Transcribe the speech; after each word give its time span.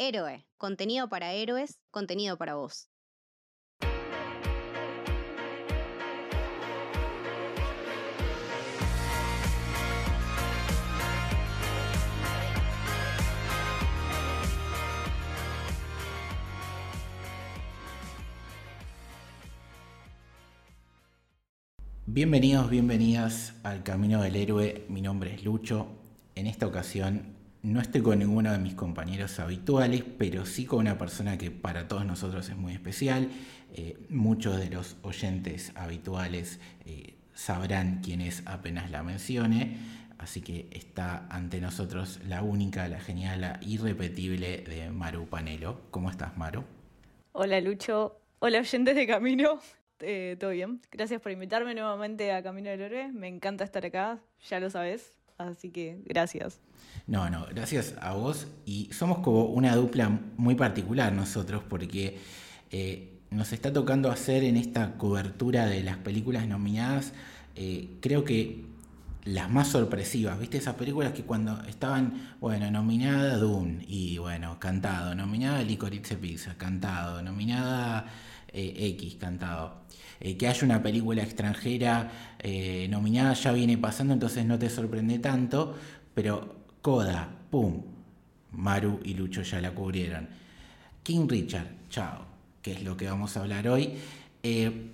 Héroe, 0.00 0.46
contenido 0.58 1.08
para 1.08 1.32
héroes, 1.32 1.80
contenido 1.90 2.38
para 2.38 2.54
vos. 2.54 2.88
Bienvenidos, 22.06 22.70
bienvenidas 22.70 23.54
al 23.64 23.82
Camino 23.82 24.22
del 24.22 24.36
Héroe. 24.36 24.86
Mi 24.88 25.02
nombre 25.02 25.34
es 25.34 25.42
Lucho. 25.44 25.88
En 26.36 26.46
esta 26.46 26.68
ocasión 26.68 27.37
no 27.68 27.80
estoy 27.80 28.00
con 28.00 28.18
ninguno 28.18 28.50
de 28.50 28.58
mis 28.58 28.74
compañeros 28.74 29.38
habituales, 29.38 30.02
pero 30.16 30.46
sí 30.46 30.64
con 30.64 30.80
una 30.80 30.96
persona 30.96 31.36
que 31.36 31.50
para 31.50 31.86
todos 31.86 32.06
nosotros 32.06 32.48
es 32.48 32.56
muy 32.56 32.72
especial. 32.72 33.28
Eh, 33.74 33.98
muchos 34.08 34.58
de 34.58 34.70
los 34.70 34.96
oyentes 35.02 35.72
habituales 35.74 36.60
eh, 36.86 37.14
sabrán 37.34 38.00
quién 38.02 38.22
es 38.22 38.42
apenas 38.46 38.90
la 38.90 39.02
mencione. 39.02 39.76
Así 40.16 40.40
que 40.40 40.68
está 40.72 41.26
ante 41.28 41.60
nosotros 41.60 42.20
la 42.26 42.42
única, 42.42 42.88
la 42.88 43.00
genial, 43.00 43.42
la 43.42 43.60
irrepetible 43.62 44.64
de 44.66 44.90
Maru 44.90 45.26
Panelo. 45.26 45.82
¿Cómo 45.90 46.10
estás, 46.10 46.36
Maru? 46.36 46.64
Hola, 47.32 47.60
Lucho. 47.60 48.20
Hola, 48.38 48.60
oyentes 48.60 48.96
de 48.96 49.06
Camino. 49.06 49.60
Eh, 50.00 50.36
¿Todo 50.40 50.50
bien? 50.50 50.80
Gracias 50.90 51.20
por 51.20 51.32
invitarme 51.32 51.74
nuevamente 51.74 52.32
a 52.32 52.42
Camino 52.42 52.70
del 52.70 52.80
Héroe. 52.80 53.12
Me 53.12 53.28
encanta 53.28 53.64
estar 53.64 53.84
acá, 53.84 54.20
ya 54.48 54.58
lo 54.58 54.70
sabes. 54.70 55.17
Así 55.38 55.70
que 55.70 55.98
gracias. 56.04 56.60
No, 57.06 57.30
no, 57.30 57.46
gracias 57.46 57.94
a 58.00 58.12
vos. 58.12 58.48
Y 58.66 58.90
somos 58.92 59.18
como 59.18 59.44
una 59.46 59.74
dupla 59.76 60.20
muy 60.36 60.56
particular 60.56 61.12
nosotros 61.12 61.62
porque 61.68 62.18
eh, 62.70 63.18
nos 63.30 63.52
está 63.52 63.72
tocando 63.72 64.10
hacer 64.10 64.44
en 64.44 64.56
esta 64.56 64.94
cobertura 64.96 65.66
de 65.66 65.82
las 65.82 65.98
películas 65.98 66.46
nominadas, 66.46 67.12
eh, 67.54 67.88
creo 68.00 68.24
que 68.24 68.64
las 69.24 69.50
más 69.50 69.68
sorpresivas, 69.68 70.38
¿viste? 70.38 70.58
Esas 70.58 70.74
películas 70.74 71.12
que 71.12 71.22
cuando 71.22 71.60
estaban, 71.64 72.34
bueno, 72.40 72.70
nominada 72.70 73.36
Dune 73.36 73.84
y 73.86 74.16
bueno, 74.18 74.58
cantado, 74.58 75.14
nominada 75.14 75.62
Licorice 75.62 76.16
Pizza, 76.16 76.56
cantado, 76.56 77.20
nominada 77.22 78.06
eh, 78.52 78.74
X, 78.96 79.16
cantado. 79.16 79.82
Eh, 80.20 80.36
que 80.36 80.48
haya 80.48 80.64
una 80.64 80.82
película 80.82 81.22
extranjera 81.22 82.10
eh, 82.40 82.88
nominada 82.90 83.34
ya 83.34 83.52
viene 83.52 83.78
pasando, 83.78 84.14
entonces 84.14 84.44
no 84.44 84.58
te 84.58 84.68
sorprende 84.68 85.18
tanto, 85.18 85.76
pero 86.14 86.56
Coda, 86.82 87.28
pum, 87.50 87.82
Maru 88.52 89.00
y 89.04 89.14
Lucho 89.14 89.42
ya 89.42 89.60
la 89.60 89.70
cubrieron. 89.72 90.28
King 91.02 91.26
Richard, 91.28 91.68
chao, 91.88 92.24
que 92.62 92.72
es 92.72 92.82
lo 92.82 92.96
que 92.96 93.06
vamos 93.06 93.36
a 93.36 93.40
hablar 93.40 93.68
hoy. 93.68 93.92
Eh, 94.42 94.90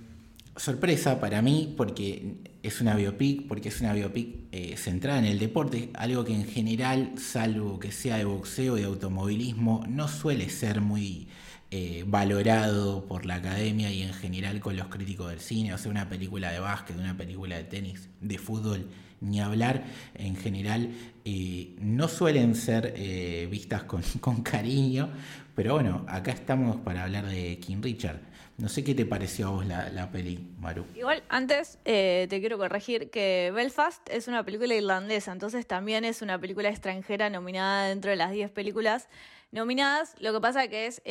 sorpresa 0.56 1.19
para 1.20 1.41
mí 1.41 1.75
porque 1.77 2.34
es 2.62 2.80
una 2.80 2.95
biopic, 2.95 3.48
porque 3.48 3.70
es 3.70 3.80
una 3.80 3.92
biopic 3.92 4.77
centrada 4.77 5.19
en 5.19 5.25
el 5.25 5.39
deporte, 5.39 5.91
algo 5.95 6.25
que 6.25 6.34
en 6.34 6.47
general, 6.47 7.12
salvo 7.17 7.78
que 7.78 7.92
sea 7.92 8.19
de 8.19 8.25
boxeo 8.25 8.78
y 8.78 8.83
automovilismo, 8.83 9.84
no 9.89 10.06
suele 10.06 10.48
ser 10.48 10.80
muy 10.80 11.28
eh, 11.77 12.05
valorado 12.06 13.05
por 13.05 13.27
la 13.27 13.34
academia 13.34 13.91
y 13.91 14.03
en 14.03 14.14
general 14.14 14.61
con 14.61 14.77
los 14.77 14.86
críticos 14.86 15.30
del 15.30 15.41
cine, 15.41 15.75
o 15.75 15.78
sea, 15.78 15.91
una 15.91 16.08
película 16.08 16.53
de 16.53 16.61
básquet, 16.61 16.97
una 16.97 17.17
película 17.17 17.56
de 17.56 17.64
tenis, 17.64 18.08
de 18.20 18.39
fútbol, 18.39 18.86
ni 19.20 19.41
hablar, 19.41 19.83
en 20.14 20.36
general 20.36 20.91
eh, 21.25 21.75
no 21.80 22.06
suelen 22.06 22.55
ser 22.55 22.95
eh, 22.97 23.48
vistas 23.50 23.83
con, 23.83 24.02
cariño, 24.45 25.11
pero 25.56 25.75
bueno, 25.75 26.06
acá 26.06 26.30
estamos 26.30 26.77
para 26.77 27.02
hablar 27.02 27.27
de 27.27 27.58
King 27.58 27.83
Richard. 27.83 28.20
No 28.56 28.69
sé 28.69 28.84
qué 28.84 28.95
te 28.95 29.05
pareció 29.05 29.48
a 29.48 29.50
vos 29.50 29.67
la, 29.67 29.91
la 29.91 30.12
peli, 30.12 30.55
Maru. 30.61 30.86
Igual, 30.95 31.25
antes 31.28 31.80
te 31.83 32.28
quiero 32.28 32.57
corregir 32.57 33.11
que 33.11 33.51
Belfast 33.52 34.08
es 34.11 34.29
una 34.29 34.45
película 34.45 34.77
irlandesa, 34.77 35.33
entonces 35.33 35.67
también 35.67 36.05
es 36.05 36.23
una 36.23 36.39
película 36.39 36.68
extranjera 36.68 37.30
nominada 37.30 37.89
dentro 37.89 38.13
de 38.13 38.17
las 38.17 38.30
10 38.30 38.52
películas 38.52 39.08
nominadas. 39.51 40.14
Lo 40.20 40.33
que 40.33 40.40
pasa 40.40 40.68
que 40.68 40.86
es 40.86 41.02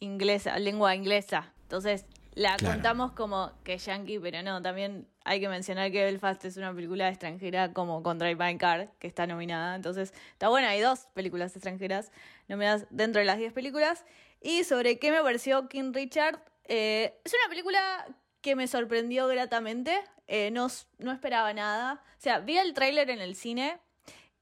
inglesa, 0.00 0.58
lengua 0.58 0.94
inglesa. 0.94 1.52
Entonces 1.62 2.06
la 2.34 2.56
contamos 2.56 3.12
como 3.12 3.52
que 3.64 3.78
yankee, 3.78 4.18
pero 4.20 4.42
no, 4.42 4.62
también 4.62 5.08
hay 5.24 5.40
que 5.40 5.48
mencionar 5.48 5.90
que 5.90 6.04
Belfast 6.04 6.44
es 6.44 6.56
una 6.56 6.72
película 6.72 7.08
extranjera 7.08 7.72
como 7.72 8.02
con 8.02 8.18
Drive 8.18 8.36
My 8.36 8.56
Car, 8.56 8.92
que 8.98 9.08
está 9.08 9.26
nominada. 9.26 9.74
Entonces 9.74 10.14
está 10.32 10.48
buena, 10.48 10.68
hay 10.68 10.80
dos 10.80 11.08
películas 11.14 11.54
extranjeras 11.56 12.12
nominadas 12.46 12.86
dentro 12.90 13.18
de 13.18 13.26
las 13.26 13.38
10 13.38 13.52
películas. 13.52 14.04
Y 14.40 14.64
sobre 14.64 14.98
qué 14.98 15.10
me 15.10 15.20
pareció 15.20 15.68
King 15.68 15.92
Richard, 15.92 16.40
eh, 16.64 17.18
es 17.24 17.34
una 17.34 17.50
película 17.50 18.06
que 18.40 18.54
me 18.54 18.68
sorprendió 18.68 19.26
gratamente. 19.26 19.98
Eh, 20.28 20.50
no, 20.52 20.68
no 20.98 21.12
esperaba 21.12 21.52
nada. 21.52 22.04
O 22.18 22.20
sea, 22.20 22.38
vi 22.38 22.56
el 22.56 22.72
tráiler 22.72 23.10
en 23.10 23.20
el 23.20 23.34
cine 23.34 23.80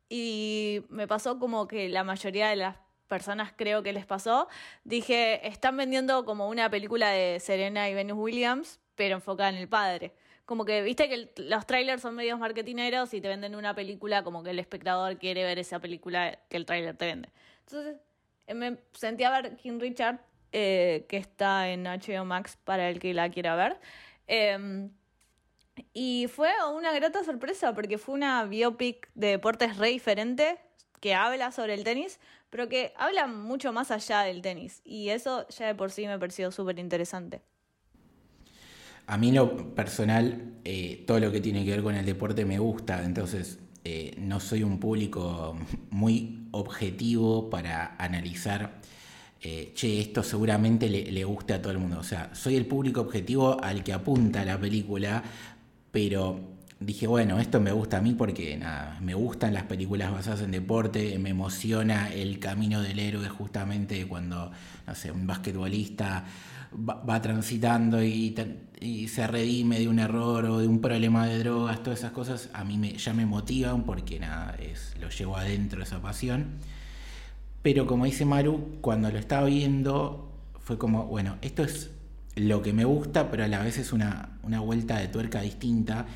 y 0.08 0.84
me 0.88 1.08
pasó 1.08 1.38
como 1.38 1.66
que 1.66 1.88
la 1.88 2.04
mayoría 2.04 2.48
de 2.48 2.56
las 2.56 2.76
personas 3.06 3.52
creo 3.56 3.82
que 3.82 3.92
les 3.92 4.06
pasó, 4.06 4.48
dije, 4.84 5.46
están 5.46 5.76
vendiendo 5.76 6.24
como 6.24 6.48
una 6.48 6.70
película 6.70 7.10
de 7.10 7.40
Serena 7.40 7.88
y 7.88 7.94
Venus 7.94 8.18
Williams, 8.18 8.80
pero 8.94 9.16
enfocada 9.16 9.50
en 9.50 9.56
el 9.56 9.68
padre. 9.68 10.12
Como 10.44 10.64
que, 10.64 10.82
viste 10.82 11.08
que 11.08 11.30
los 11.42 11.66
trailers 11.66 12.02
son 12.02 12.14
medios 12.14 12.38
marketineros 12.38 13.12
y 13.14 13.20
te 13.20 13.28
venden 13.28 13.56
una 13.56 13.74
película 13.74 14.22
como 14.22 14.42
que 14.42 14.50
el 14.50 14.58
espectador 14.58 15.18
quiere 15.18 15.42
ver 15.42 15.58
esa 15.58 15.80
película 15.80 16.38
que 16.48 16.56
el 16.56 16.66
trailer 16.66 16.96
te 16.96 17.06
vende. 17.06 17.30
Entonces, 17.60 17.96
eh, 18.46 18.54
me 18.54 18.78
sentí 18.92 19.24
a 19.24 19.30
ver 19.30 19.56
King 19.56 19.80
Richard, 19.80 20.20
eh, 20.52 21.04
que 21.08 21.16
está 21.16 21.68
en 21.68 21.84
HBO 21.84 22.24
Max 22.24 22.56
para 22.64 22.88
el 22.88 23.00
que 23.00 23.12
la 23.12 23.28
quiera 23.30 23.56
ver. 23.56 23.78
Em, 24.28 24.90
y 25.92 26.26
fue 26.28 26.50
una 26.72 26.92
grata 26.92 27.24
sorpresa 27.24 27.74
porque 27.74 27.98
fue 27.98 28.14
una 28.14 28.44
biopic 28.44 29.10
de 29.14 29.28
deportes 29.28 29.76
re 29.76 29.88
diferente 29.88 30.58
que 31.06 31.14
habla 31.14 31.52
sobre 31.52 31.74
el 31.74 31.84
tenis, 31.84 32.18
pero 32.50 32.68
que 32.68 32.92
habla 32.96 33.28
mucho 33.28 33.72
más 33.72 33.92
allá 33.92 34.22
del 34.22 34.42
tenis. 34.42 34.82
Y 34.84 35.10
eso 35.10 35.46
ya 35.56 35.68
de 35.68 35.76
por 35.76 35.92
sí 35.92 36.04
me 36.04 36.18
pareció 36.18 36.50
súper 36.50 36.80
interesante. 36.80 37.42
A 39.06 39.16
mí 39.16 39.30
lo 39.30 39.72
personal, 39.72 40.54
eh, 40.64 41.04
todo 41.06 41.20
lo 41.20 41.30
que 41.30 41.40
tiene 41.40 41.64
que 41.64 41.70
ver 41.70 41.84
con 41.84 41.94
el 41.94 42.04
deporte 42.04 42.44
me 42.44 42.58
gusta, 42.58 43.04
entonces 43.04 43.60
eh, 43.84 44.16
no 44.18 44.40
soy 44.40 44.64
un 44.64 44.80
público 44.80 45.56
muy 45.90 46.48
objetivo 46.50 47.48
para 47.48 47.94
analizar, 47.98 48.80
eh, 49.40 49.70
che, 49.76 50.00
esto 50.00 50.24
seguramente 50.24 50.88
le, 50.88 51.12
le 51.12 51.22
guste 51.22 51.54
a 51.54 51.62
todo 51.62 51.70
el 51.70 51.78
mundo. 51.78 52.00
O 52.00 52.02
sea, 52.02 52.34
soy 52.34 52.56
el 52.56 52.66
público 52.66 53.02
objetivo 53.02 53.62
al 53.62 53.84
que 53.84 53.92
apunta 53.92 54.44
la 54.44 54.58
película, 54.58 55.22
pero 55.92 56.55
dije, 56.80 57.06
bueno, 57.06 57.38
esto 57.38 57.60
me 57.60 57.72
gusta 57.72 57.98
a 57.98 58.00
mí 58.00 58.12
porque 58.12 58.56
nada, 58.56 58.98
me 59.00 59.14
gustan 59.14 59.54
las 59.54 59.64
películas 59.64 60.12
basadas 60.12 60.42
en 60.42 60.50
deporte, 60.50 61.18
me 61.18 61.30
emociona 61.30 62.12
el 62.12 62.38
camino 62.38 62.82
del 62.82 62.98
héroe 62.98 63.28
justamente 63.28 64.06
cuando, 64.06 64.50
no 64.86 65.12
un 65.14 65.26
basquetbolista 65.26 66.24
va, 66.76 67.22
transitando 67.22 68.02
y, 68.02 68.34
se 69.08 69.26
redime 69.26 69.78
de 69.78 69.88
un 69.88 69.98
error 69.98 70.44
o 70.44 70.58
de 70.58 70.68
un 70.68 70.80
problema 70.80 71.26
de 71.26 71.38
drogas, 71.38 71.82
todas 71.82 72.00
esas 72.00 72.12
cosas 72.12 72.50
a 72.52 72.62
mí 72.64 72.76
me, 72.76 72.92
ya 72.98 73.14
me 73.14 73.24
motivan 73.24 73.84
porque 73.84 74.20
nada, 74.20 74.54
es, 74.60 74.94
lo 75.00 75.08
llevo 75.08 75.36
adentro 75.36 75.82
esa 75.82 76.02
pasión. 76.02 76.58
Pero 77.62 77.86
como 77.86 78.04
dice 78.04 78.24
Maru, 78.26 78.78
cuando 78.80 79.10
lo 79.10 79.18
estaba 79.18 79.46
viendo 79.46 80.30
fue 80.60 80.76
como, 80.76 81.06
bueno, 81.06 81.36
esto 81.40 81.62
es 81.62 81.90
lo 82.34 82.60
que 82.60 82.74
me 82.74 82.84
gusta, 82.84 83.30
pero 83.30 83.44
a 83.44 83.48
la 83.48 83.62
vez 83.62 83.78
es 83.78 83.92
una, 83.92 84.38
una 84.42 84.60
vuelta 84.60 84.98
de 84.98 85.08
tuerca 85.08 85.40
distinta 85.40 86.06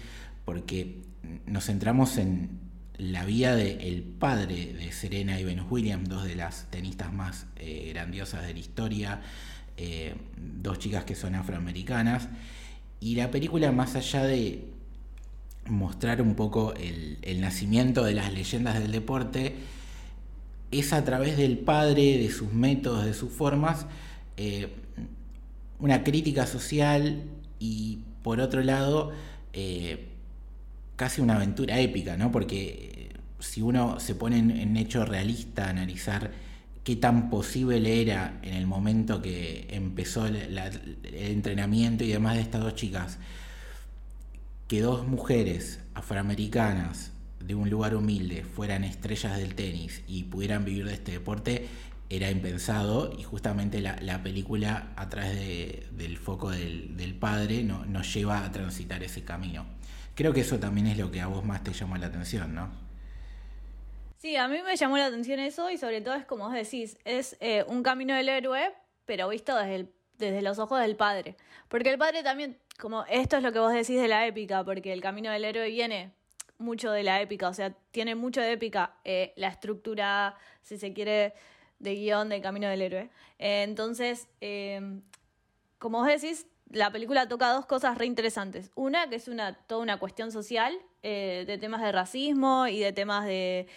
porque 0.45 1.03
nos 1.47 1.67
centramos 1.67 2.17
en 2.19 2.61
la 3.01 3.25
vida 3.25 3.57
del 3.57 4.03
padre 4.03 4.75
de 4.75 4.93
Serena 4.93 5.41
y 5.41 5.45
Venus 5.45 5.67
Williams, 5.71 6.09
dos 6.09 6.25
de 6.25 6.35
las 6.35 6.71
tenistas 6.71 7.13
más 7.13 7.47
eh, 7.57 7.91
grandiosas 7.95 8.47
de 8.47 8.53
la 8.53 8.59
historia, 8.59 9.23
eh, 9.79 10.15
dos 10.37 10.79
chicas 10.79 11.05
que 11.05 11.15
son 11.15 11.35
afroamericanas, 11.35 12.29
y 13.01 13.15
la 13.15 13.31
película 13.31 13.73
más 13.73 13.97
allá 13.97 14.25
de 14.25 14.69
mostrar 15.67 16.21
un 16.21 16.35
poco 16.35 16.75
el, 16.75 17.41
nacimiento 17.41 18.05
de 18.05 18.13
las 18.13 18.33
leyendas 18.35 18.79
del 18.79 18.93
deporte, 18.93 19.57
es 20.71 20.93
a 20.93 21.03
través 21.03 21.39
del 21.39 21.59
padre, 21.59 22.19
de 22.19 22.31
sus 22.31 22.53
métodos, 22.53 23.07
de 23.07 23.15
sus 23.15 23.33
formas, 23.33 23.87
eh, 24.37 24.69
una 25.79 26.05
crítica 26.05 26.47
social 26.47 27.23
y 27.59 28.01
por 28.23 28.41
otro 28.41 28.63
lado, 28.63 29.13
casi 31.01 31.23
una 31.23 31.37
aventura 31.37 31.81
épica, 31.81 32.19
¿no? 32.19 32.31
Porque 32.31 33.11
eh, 33.15 33.19
si 33.39 33.63
uno 33.63 33.99
se 34.01 34.15
pone 34.15 34.37
en, 34.37 34.77
hecho 34.77 35.07
realista 35.07 35.71
analizar 35.71 36.31
qué 36.85 36.95
tan 36.95 37.31
posible 37.31 38.03
era 38.03 38.39
en 38.43 38.53
el 38.53 38.67
momento 38.67 39.23
que 39.23 39.67
empezó 39.71 40.27
el, 40.27 40.59
entrenamiento 41.05 42.05
y 42.05 42.09
demás 42.09 42.35
de 42.35 42.43
estas 42.43 42.61
dos 42.61 42.75
chicas, 42.75 43.17
que 44.69 44.83
dos 44.83 45.07
mujeres 45.07 45.81
afroamericanas 45.95 47.13
de 47.43 47.55
un 47.55 47.71
lugar 47.71 47.97
humilde 47.97 48.45
fueran 48.45 48.85
estrellas 48.85 49.39
del 49.39 49.55
tenis 49.55 50.03
y 50.07 50.25
pudieran 50.25 50.67
vivir 50.67 50.85
de 50.85 50.93
este 50.93 51.13
deporte, 51.13 51.67
era 52.11 52.31
impensado 52.31 53.11
y 53.19 53.23
justamente 53.23 53.81
la, 53.81 54.23
película 54.23 54.93
a 54.97 55.09
través 55.09 55.97
del 55.97 56.19
foco 56.19 56.51
del, 56.51 57.17
padre 57.19 57.65
no, 57.65 57.87
nos 57.87 58.13
lleva 58.13 58.45
a 58.45 58.53
transitar 58.53 59.03
ese 59.03 59.25
camino. 59.25 59.81
Creo 60.21 60.35
que 60.35 60.43
eso 60.43 60.61
también 60.61 60.87
es 60.87 60.99
lo 60.99 61.11
que 61.11 61.23
a 61.23 61.29
vos 61.29 61.43
más 61.47 61.65
te 61.65 61.73
llama 61.73 61.97
la 61.97 62.09
atención, 62.09 62.55
¿no? 62.55 62.71
Sí, 64.19 64.37
a 64.37 64.49
mí 64.49 64.61
me 64.63 64.77
llamó 64.77 64.99
la 64.99 65.07
atención 65.07 65.41
eso 65.41 65.71
y 65.71 65.79
sobre 65.79 66.03
todo 66.03 66.15
es 66.15 66.27
como 66.27 66.45
vos 66.45 66.53
decís, 66.53 66.99
es 67.07 67.39
eh, 67.41 67.65
un 67.67 67.83
camino 67.83 68.15
del 68.15 68.29
héroe, 68.29 68.75
pero 69.07 69.31
visto 69.31 69.57
desde, 69.57 69.89
desde 70.19 70.43
los 70.43 70.59
ojos 70.59 70.79
del 70.79 70.95
padre. 70.95 71.37
Porque 71.69 71.89
el 71.89 71.97
padre 71.97 72.23
también, 72.23 72.59
como 72.79 73.07
esto 73.07 73.39
es 73.39 73.43
lo 73.43 73.51
que 73.51 73.61
vos 73.61 73.73
decís 73.73 73.99
de 73.99 74.09
la 74.09 74.27
épica, 74.27 74.63
porque 74.63 74.93
el 74.93 75.01
camino 75.01 75.31
del 75.31 75.43
héroe 75.43 75.71
viene 75.71 76.13
mucho 76.59 76.93
de 76.93 77.03
la 77.03 77.23
épica, 77.23 77.49
o 77.49 77.55
sea, 77.55 77.71
tiene 77.91 78.15
mucho 78.15 78.43
de 78.43 78.53
épica 78.53 78.97
eh, 79.05 79.33
la 79.37 79.49
estructura, 79.49 80.37
si 80.61 80.77
se 80.77 80.93
quiere, 80.93 81.33
de 81.79 81.95
guion 81.95 82.29
del 82.29 82.43
Camino 82.43 82.69
del 82.69 82.83
Héroe. 82.83 83.09
Eh, 83.39 83.63
entonces, 83.63 84.29
como 85.79 86.01
vos 86.01 86.09
decís, 86.09 86.47
la 86.71 86.91
película 86.91 87.29
toca 87.29 87.53
dos 87.53 87.67
cosas 87.67 87.99
re 87.99 88.07
interesantes. 88.07 88.71
Una, 88.75 89.09
que 89.09 89.17
es 89.17 89.29
una, 89.29 89.55
toda 89.55 89.83
una 89.83 89.99
cuestión 89.99 90.33
social, 90.33 90.77
eh, 91.03 91.45
de 91.47 91.59
temas 91.59 91.83
de 91.83 91.93
racismo 91.93 92.67
y 92.67 92.79
de 92.81 92.93
temas 92.93 93.25
de, 93.27 93.69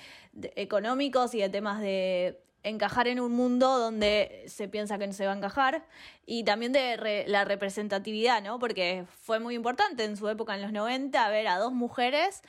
económicos 0.56 1.34
y 1.34 1.40
de 1.40 1.50
temas 1.50 1.82
de 1.82 2.40
encajar 2.64 3.08
en 3.08 3.20
un 3.20 3.34
mundo 3.34 3.78
donde 3.78 4.46
se 4.48 4.70
piensa 4.70 4.98
que 4.98 5.08
no 5.08 5.14
se 5.14 5.26
va 5.26 5.34
a 5.34 5.36
encajar 5.36 5.86
y 6.26 6.44
también 6.44 6.72
de 6.72 7.26
la 7.28 7.44
representatividad, 7.44 8.42
¿no? 8.42 8.58
Porque 8.58 9.06
fue 9.22 9.40
muy 9.40 9.56
importante 9.56 10.06
en 10.06 10.16
su 10.16 10.30
época, 10.30 10.56
en 10.56 10.62
los 10.62 10.72
90, 10.72 11.30
ver 11.30 11.48
a 11.48 11.58
dos 11.58 11.74
mujeres 11.74 12.42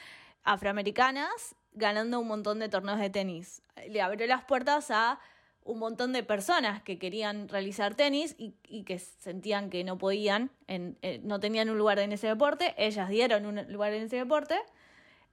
afroamericanas 0.44 1.56
ganando 1.72 2.20
un 2.20 2.28
montón 2.28 2.60
de 2.60 2.68
torneos 2.68 3.00
de 3.00 3.10
tenis. 3.10 3.62
Le 3.88 4.00
abrió 4.00 4.26
las 4.26 4.44
puertas 4.44 4.90
a 4.90 5.18
un 5.64 5.78
montón 5.78 6.12
de 6.12 6.22
personas 6.22 6.82
que 6.82 6.98
querían 6.98 7.48
realizar 7.48 7.94
tenis 7.94 8.36
y, 8.38 8.82
que 8.84 8.98
sentían 8.98 9.70
que 9.70 9.82
no 9.82 9.96
podían, 9.98 10.50
en, 10.66 10.98
eh, 11.02 11.20
no 11.22 11.40
tenían 11.40 11.70
un 11.70 11.78
lugar 11.78 11.98
en 11.98 12.12
ese 12.12 12.26
deporte, 12.26 12.74
ellas 12.76 13.08
dieron 13.08 13.46
un 13.46 13.72
lugar 13.72 13.92
en 13.94 14.04
ese 14.04 14.16
deporte. 14.16 14.56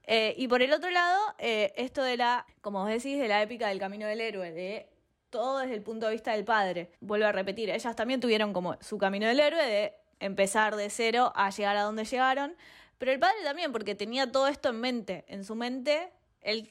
Eh, 0.04 0.34
y 0.36 0.48
por 0.48 0.62
el 0.62 0.72
otro 0.72 0.90
lado, 0.90 1.20
eh, 1.38 1.72
esto 1.76 2.02
de 2.02 2.16
la, 2.16 2.46
como 2.60 2.80
vos 2.80 2.88
decís, 2.88 3.20
de 3.20 3.28
la 3.28 3.42
épica 3.42 3.68
del 3.68 3.78
camino 3.78 4.06
del 4.06 4.20
héroe, 4.20 4.50
de 4.52 4.88
todo 5.30 5.58
desde 5.58 5.74
el 5.74 5.82
punto 5.82 6.06
de 6.06 6.12
vista 6.12 6.32
del 6.32 6.44
padre. 6.44 6.90
Vuelvo 7.00 7.26
a 7.26 7.32
repetir, 7.32 7.70
ellas 7.70 7.94
también 7.94 8.20
tuvieron 8.20 8.52
como 8.52 8.76
su 8.80 8.98
camino 8.98 9.26
del 9.26 9.38
héroe 9.38 9.64
de 9.64 9.94
empezar 10.18 10.76
de 10.76 10.90
cero 10.90 11.32
a 11.36 11.50
llegar 11.50 11.76
a 11.76 11.82
donde 11.82 12.04
llegaron, 12.04 12.56
pero 12.98 13.12
el 13.12 13.18
padre 13.18 13.36
también, 13.44 13.70
porque 13.70 13.94
tenía 13.94 14.30
todo 14.30 14.48
esto 14.48 14.70
en 14.70 14.80
mente, 14.80 15.24
en 15.28 15.44
su 15.44 15.54
mente, 15.54 16.12
él 16.40 16.68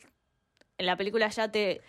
en 0.78 0.86
la 0.88 0.98
película 0.98 1.28
ya 1.30 1.52
te 1.52 1.82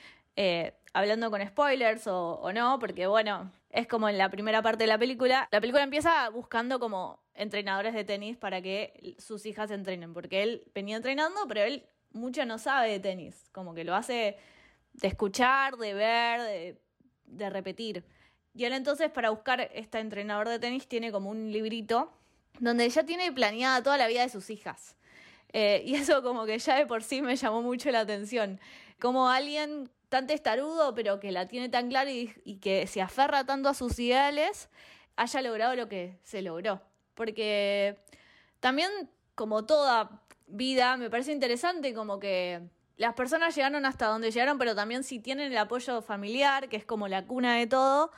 hablando 0.93 1.31
con 1.31 1.47
spoilers 1.47 2.07
o, 2.07 2.53
no, 2.53 2.79
porque 2.79 3.07
bueno, 3.07 3.53
es 3.71 3.87
como 3.87 4.09
en 4.09 4.19
la 4.19 4.31
primera 4.31 4.63
parte 4.63 4.85
de 4.85 4.89
la 4.89 4.99
película. 4.99 5.49
La 5.51 5.61
película 5.61 5.83
empieza 5.83 6.29
buscando 6.31 6.79
como 6.79 7.23
entrenadores 7.35 7.95
de 7.95 8.05
tenis 8.05 8.37
para 8.37 8.61
que 8.61 9.17
sus 9.19 9.47
hijas 9.47 9.71
entrenen, 9.71 10.13
porque 10.13 10.43
él 10.43 10.65
venía 10.75 10.97
entrenando, 10.97 11.41
pero 11.49 11.63
él 11.63 11.85
mucho 12.13 12.45
no 12.45 12.59
sabe 12.59 12.91
de 12.91 13.01
tenis, 13.01 13.49
como 13.53 13.75
que 13.75 13.85
lo 13.85 13.95
hace 13.95 14.37
de 14.95 15.09
escuchar, 15.09 15.77
de 15.77 15.95
ver, 15.95 16.79
de, 17.25 17.51
repetir. 17.51 18.05
Y 18.55 18.65
él 18.65 18.75
entonces 18.75 19.11
para 19.11 19.31
buscar 19.31 19.71
este 19.73 19.99
entrenador 19.99 20.49
de 20.49 20.59
tenis 20.59 20.87
tiene 20.87 21.11
como 21.11 21.31
un 21.31 21.51
librito 21.51 22.13
donde 22.61 22.89
ya 22.91 23.05
tiene 23.05 23.33
planeada 23.33 23.83
toda 23.83 23.97
la 23.97 24.07
vida 24.07 24.23
de 24.23 24.29
sus 24.29 24.51
hijas. 24.51 24.95
Eh, 25.55 25.83
y 25.87 25.95
eso 25.95 26.23
como 26.23 26.45
que 26.45 26.59
ya 26.59 26.77
de 26.77 26.87
por 26.87 27.03
sí 27.03 27.23
me 27.23 27.37
llamó 27.37 27.63
mucho 27.63 27.91
la 27.91 28.01
atención. 28.01 28.61
Como 29.01 29.29
alguien 29.29 29.91
tan 30.13 30.27
testarudo, 30.27 30.95
pero 30.95 31.19
que 31.19 31.33
la 31.33 31.49
tiene 31.49 31.71
tan 31.71 31.89
clara 31.89 32.11
y, 32.11 32.59
que 32.61 32.87
se 32.87 33.01
aferra 33.01 33.47
tanto 33.47 33.71
a 33.71 33.75
sus 33.75 33.99
ideales, 33.99 34.69
haya 35.17 35.41
logrado 35.41 35.75
lo 35.75 35.89
que 35.89 36.19
se 36.23 36.43
logró. 36.43 36.83
Porque 37.15 37.97
también, 38.61 38.91
como 39.35 39.65
toda 39.65 40.23
vida, 40.47 40.99
me 40.99 41.09
parece 41.09 41.33
interesante 41.33 41.95
como 41.95 42.19
que 42.21 42.61
las 42.99 43.15
personas 43.15 43.57
llegaron 43.57 43.87
hasta 43.87 44.07
donde 44.07 44.31
llegaron, 44.31 44.59
pero 44.59 44.75
también 44.75 45.03
si 45.03 45.19
tienen 45.19 45.51
el 45.51 45.57
apoyo 45.57 46.03
familiar, 46.03 46.69
que 46.69 46.77
es 46.77 46.85
como 46.85 47.09
la 47.09 47.25
cuna 47.25 47.57
de 47.57 47.67
todo, 47.67 48.11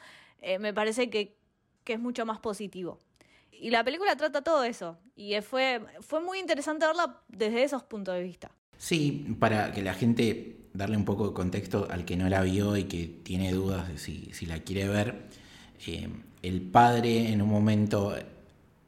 eh, 0.43 0.59
me 0.59 0.75
parece 0.75 1.11
que, 1.11 1.37
que, 1.85 1.93
es 1.93 2.01
mucho 2.01 2.27
más 2.27 2.41
positivo. 2.41 2.99
Y 3.53 3.71
la 3.71 3.85
película 3.85 4.17
trata 4.17 4.43
todo 4.43 4.65
eso. 4.65 4.99
Y 5.15 5.41
fue, 5.43 5.81
fue 6.01 6.21
muy 6.21 6.41
interesante 6.41 6.89
verla 6.89 7.23
desde 7.29 7.63
esos 7.63 7.85
puntos 7.85 8.17
de 8.17 8.25
vista. 8.25 8.51
Sí, 8.79 9.37
para 9.39 9.71
que 9.71 9.81
la 9.81 9.95
gente 9.95 10.64
darle 10.75 10.97
un 10.97 11.05
poco 11.05 11.29
de 11.29 11.35
contexto 11.35 11.87
al 11.89 12.05
que 12.05 12.17
no 12.17 12.29
la 12.29 12.43
vio 12.43 12.77
y 12.77 12.85
que 12.85 13.07
tiene 13.07 13.53
dudas 13.53 13.89
de 13.89 13.97
si, 13.97 14.47
la 14.47 14.59
quiere 14.59 14.89
ver. 14.89 15.29
Eh, 15.87 16.09
el 16.43 16.61
padre 16.61 17.33
en 17.33 17.41
un 17.41 17.49
momento, 17.49 18.15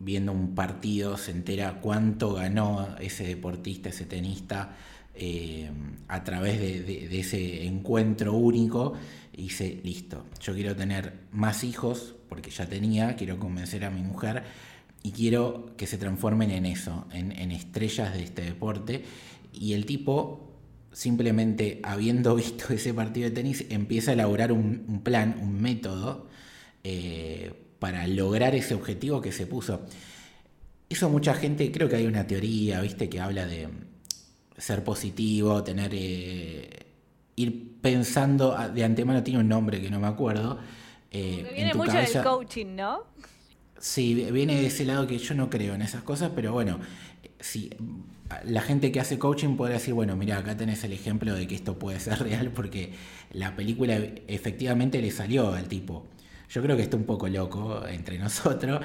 viendo 0.01 0.33
un 0.33 0.55
partido, 0.55 1.17
se 1.17 1.31
entera 1.31 1.81
cuánto 1.81 2.35
ganó 2.35 2.97
ese 3.01 3.25
deportista, 3.25 3.89
ese 3.89 4.05
tenista, 4.05 4.77
eh, 5.15 5.71
a 6.09 6.25
través 6.25 6.61
de, 6.61 7.19
ese 7.19 7.65
encuentro 7.65 8.35
único 8.35 8.93
y 9.33 9.45
dice, 9.45 9.81
listo, 9.83 10.27
yo 10.43 10.53
quiero 10.55 10.77
tener 10.77 11.21
más 11.31 11.65
hijos, 11.65 12.17
porque 12.29 12.51
ya 12.51 12.67
tenía, 12.67 13.15
quiero 13.17 13.39
convencer 13.39 13.85
a 13.85 13.91
mi 13.91 14.03
mujer 14.03 14.43
y 15.03 15.13
quiero 15.13 15.71
que 15.77 15.87
se 15.87 15.99
transformen 15.99 16.51
en 16.51 16.67
eso, 16.67 17.07
en 17.13 17.53
estrellas 17.53 18.13
de 18.13 18.25
este 18.25 18.43
deporte. 18.43 19.05
Y 19.53 19.73
el 19.73 19.87
tipo 19.87 20.46
simplemente 20.97 21.79
habiendo 21.83 22.35
visto 22.37 22.73
ese 22.73 22.95
partido 22.95 23.29
de 23.29 23.35
tenis, 23.35 23.67
empieza 23.69 24.13
a 24.13 24.15
elaborar 24.15 24.51
un, 24.51 25.03
plan, 25.05 25.37
un 25.43 25.61
método 25.61 26.27
eh, 26.83 27.53
para 27.79 28.07
lograr 28.07 28.55
ese 28.55 28.75
objetivo 28.75 29.21
que 29.21 29.31
se 29.31 29.47
puso. 29.47 29.83
Eso 30.89 31.11
mucha 31.11 31.35
gente, 31.35 31.71
creo 31.71 31.91
que 31.91 31.97
hay 31.97 32.07
una 32.07 32.27
teoría, 32.27 32.81
viste, 32.81 33.11
que 33.11 33.21
habla 33.21 33.47
de 33.47 33.69
ser 34.57 34.83
positivo, 34.83 35.63
tener... 35.63 35.91
Eh, 35.95 36.71
ir 37.39 37.81
pensando 37.83 38.57
de 38.75 38.83
antemano, 38.83 39.23
tiene 39.23 39.41
un 39.41 39.49
nombre 39.49 39.83
que 39.83 39.91
no 39.91 40.01
me 40.01 40.07
acuerdo. 40.07 40.59
Eh, 41.11 41.47
viene 41.55 41.75
mucho 41.75 41.93
del 41.93 42.23
coaching, 42.23 42.75
¿no? 42.75 43.05
Sí, 43.79 44.15
viene 44.33 44.59
de 44.59 44.69
ese 44.69 44.87
lado 44.87 45.07
que 45.07 45.19
yo 45.19 45.35
no 45.35 45.51
creo 45.51 45.75
en 45.75 45.83
esas 45.83 46.03
cosas, 46.03 46.33
pero 46.35 46.55
bueno, 46.55 46.81
si 47.39 47.69
la 48.45 48.61
gente 48.61 48.93
que 48.93 49.01
hace 49.01 49.19
coaching 49.19 49.57
podría 49.57 49.79
decir, 49.79 49.95
bueno, 49.95 50.17
mira, 50.17 50.39
acá 50.39 50.57
tenés 50.57 50.83
el 50.85 50.93
ejemplo 50.93 51.35
de 51.35 51.47
que 51.47 51.55
esto 51.55 51.79
puede 51.79 52.01
ser 52.01 52.19
real 52.23 52.51
porque 52.51 52.93
la 53.33 53.57
película 53.57 53.99
efectivamente 54.27 55.01
le 55.01 55.11
salió 55.11 55.53
al 55.53 55.69
tipo. 55.69 56.07
Yo 56.49 56.63
creo 56.63 56.77
que 56.77 56.83
está 56.83 56.97
un 56.97 57.05
poco 57.05 57.29
loco 57.29 57.87
entre 57.89 58.19
nosotros, 58.21 58.81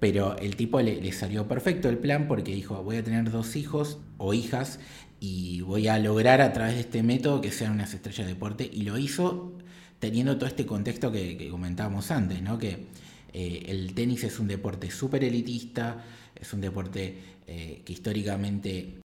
pero 0.00 0.36
el 0.38 0.56
tipo 0.56 0.80
le, 0.80 1.12
salió 1.12 1.48
perfecto 1.48 1.88
el 1.88 1.98
plan 1.98 2.28
porque 2.28 2.54
dijo, 2.54 2.82
voy 2.82 2.96
a 2.96 3.04
tener 3.04 3.30
dos 3.30 3.56
hijos 3.56 3.98
o 4.16 4.32
hijas 4.34 4.80
y 5.20 5.62
voy 5.62 5.88
a 5.88 5.98
lograr 5.98 6.40
a 6.40 6.52
través 6.52 6.74
de 6.74 6.80
este 6.80 7.02
método 7.02 7.40
que 7.40 7.50
sean 7.50 7.72
unas 7.72 7.92
estrellas 7.92 8.26
de 8.26 8.34
deporte 8.34 8.70
y 8.72 8.82
lo 8.82 8.98
hizo 8.98 9.52
teniendo 9.98 10.36
todo 10.36 10.46
este 10.46 10.64
contexto 10.64 11.10
que, 11.10 11.48
comentábamos 11.50 12.12
antes, 12.12 12.40
¿no? 12.40 12.56
que 12.58 12.86
eh, 13.32 13.64
el 13.66 13.94
tenis 13.94 14.22
es 14.22 14.38
un 14.38 14.46
deporte 14.46 14.92
súper 14.92 15.24
elitista, 15.24 16.04
es 16.40 16.52
un 16.52 16.60
deporte 16.60 17.18
eh, 17.46 17.82
que 17.84 17.92
históricamente, 17.92 19.00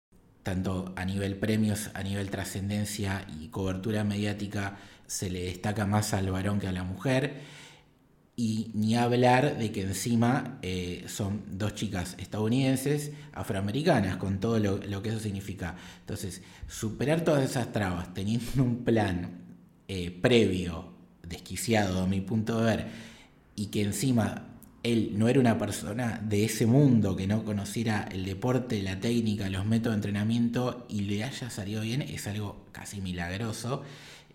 tanto 0.44 0.94
a 0.96 1.06
nivel 1.06 1.36
premios, 1.36 1.90
a 1.94 2.04
nivel 2.04 2.30
trascendencia 2.30 3.28
y 3.40 3.48
cobertura 3.48 4.04
mediática, 4.04 4.78
se 5.08 5.30
le 5.30 5.44
destaca 5.44 5.86
más 5.86 6.14
al 6.14 6.32
varón 6.32 6.60
que 6.60 6.68
a 6.68 6.72
la 6.72 6.84
mujer. 6.84 7.42
Y 8.36 8.72
ni 8.74 8.96
hablar 8.96 9.58
de 9.58 9.72
que 9.72 9.82
encima 9.82 10.58
eh, 10.62 11.04
son 11.08 11.44
dos 11.52 11.76
chicas 11.76 12.16
estadounidenses, 12.18 13.12
afroamericanas, 13.34 14.18
con 14.18 14.40
todo 14.40 14.58
lo, 14.58 15.02
que 15.02 15.10
eso 15.10 15.20
significa. 15.20 15.76
Entonces, 16.00 16.42
superar 16.68 17.24
todas 17.24 17.48
esas 17.48 17.72
trabas, 17.72 18.14
teniendo 18.14 18.64
un 18.64 18.84
plan 18.84 19.42
eh, 19.88 20.10
previo, 20.10 20.94
desquiciado 21.28 22.02
a 22.02 22.08
mi 22.08 22.22
punto 22.22 22.60
de 22.60 22.66
ver, 22.66 22.88
y 23.56 23.68
que 23.68 23.84
encima 23.84 24.50
él 24.84 25.12
no 25.16 25.28
era 25.28 25.40
una 25.40 25.58
persona 25.58 26.20
de 26.24 26.46
ese 26.46 26.66
mundo 26.66 27.16
que 27.16 27.28
no 27.28 27.44
conociera 27.44 28.08
el 28.12 28.26
deporte, 28.26 28.82
la 28.82 29.00
técnica, 29.00 29.50
los 29.50 29.66
métodos 29.66 29.94
de 29.94 29.98
entrenamiento 29.98 30.86
y 30.90 31.02
le 31.02 31.24
haya 31.24 31.50
salido 31.50 31.82
bien, 31.82 32.02
es 32.02 32.28
algo 32.28 32.66
casi 32.72 33.00
milagroso 33.02 33.84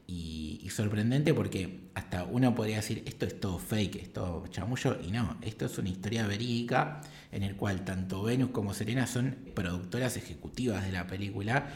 y, 0.06 0.68
sorprendente 0.70 1.32
porque 1.32 1.80
hasta 1.94 2.24
uno 2.24 2.54
podría 2.54 2.76
decir 2.76 3.02
esto 3.06 3.24
es 3.24 3.40
todo 3.40 3.58
fake, 3.58 3.96
es 3.96 4.12
todo 4.12 4.46
chamullo 4.48 4.98
y 5.02 5.10
no, 5.10 5.38
esto 5.40 5.66
es 5.66 5.78
una 5.78 5.88
historia 5.88 6.26
verídica 6.26 7.00
en 7.32 7.42
el 7.42 7.56
cual 7.56 7.84
tanto 7.84 8.22
Venus 8.22 8.50
como 8.50 8.74
Serena 8.74 9.06
son 9.06 9.36
productoras 9.54 10.16
ejecutivas 10.18 10.84
de 10.84 10.92
la 10.92 11.06
película 11.06 11.68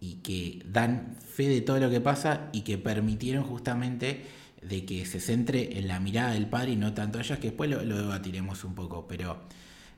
y 0.00 0.16
que 0.16 0.62
dan 0.70 1.16
fe 1.18 1.48
de 1.48 1.62
todo 1.62 1.80
lo 1.80 1.90
que 1.90 2.00
pasa 2.00 2.48
y 2.52 2.60
que 2.60 2.78
permitieron 2.78 3.42
justamente 3.42 4.22
de 4.68 4.84
que 4.84 5.04
se 5.06 5.20
centre 5.20 5.78
en 5.78 5.88
la 5.88 6.00
mirada 6.00 6.32
del 6.32 6.46
padre 6.46 6.72
y 6.72 6.76
no 6.76 6.94
tanto 6.94 7.20
ellas, 7.20 7.38
que 7.38 7.48
después 7.48 7.70
lo, 7.70 7.78
debatiremos 7.84 8.64
un 8.64 8.74
poco, 8.74 9.06
pero 9.06 9.42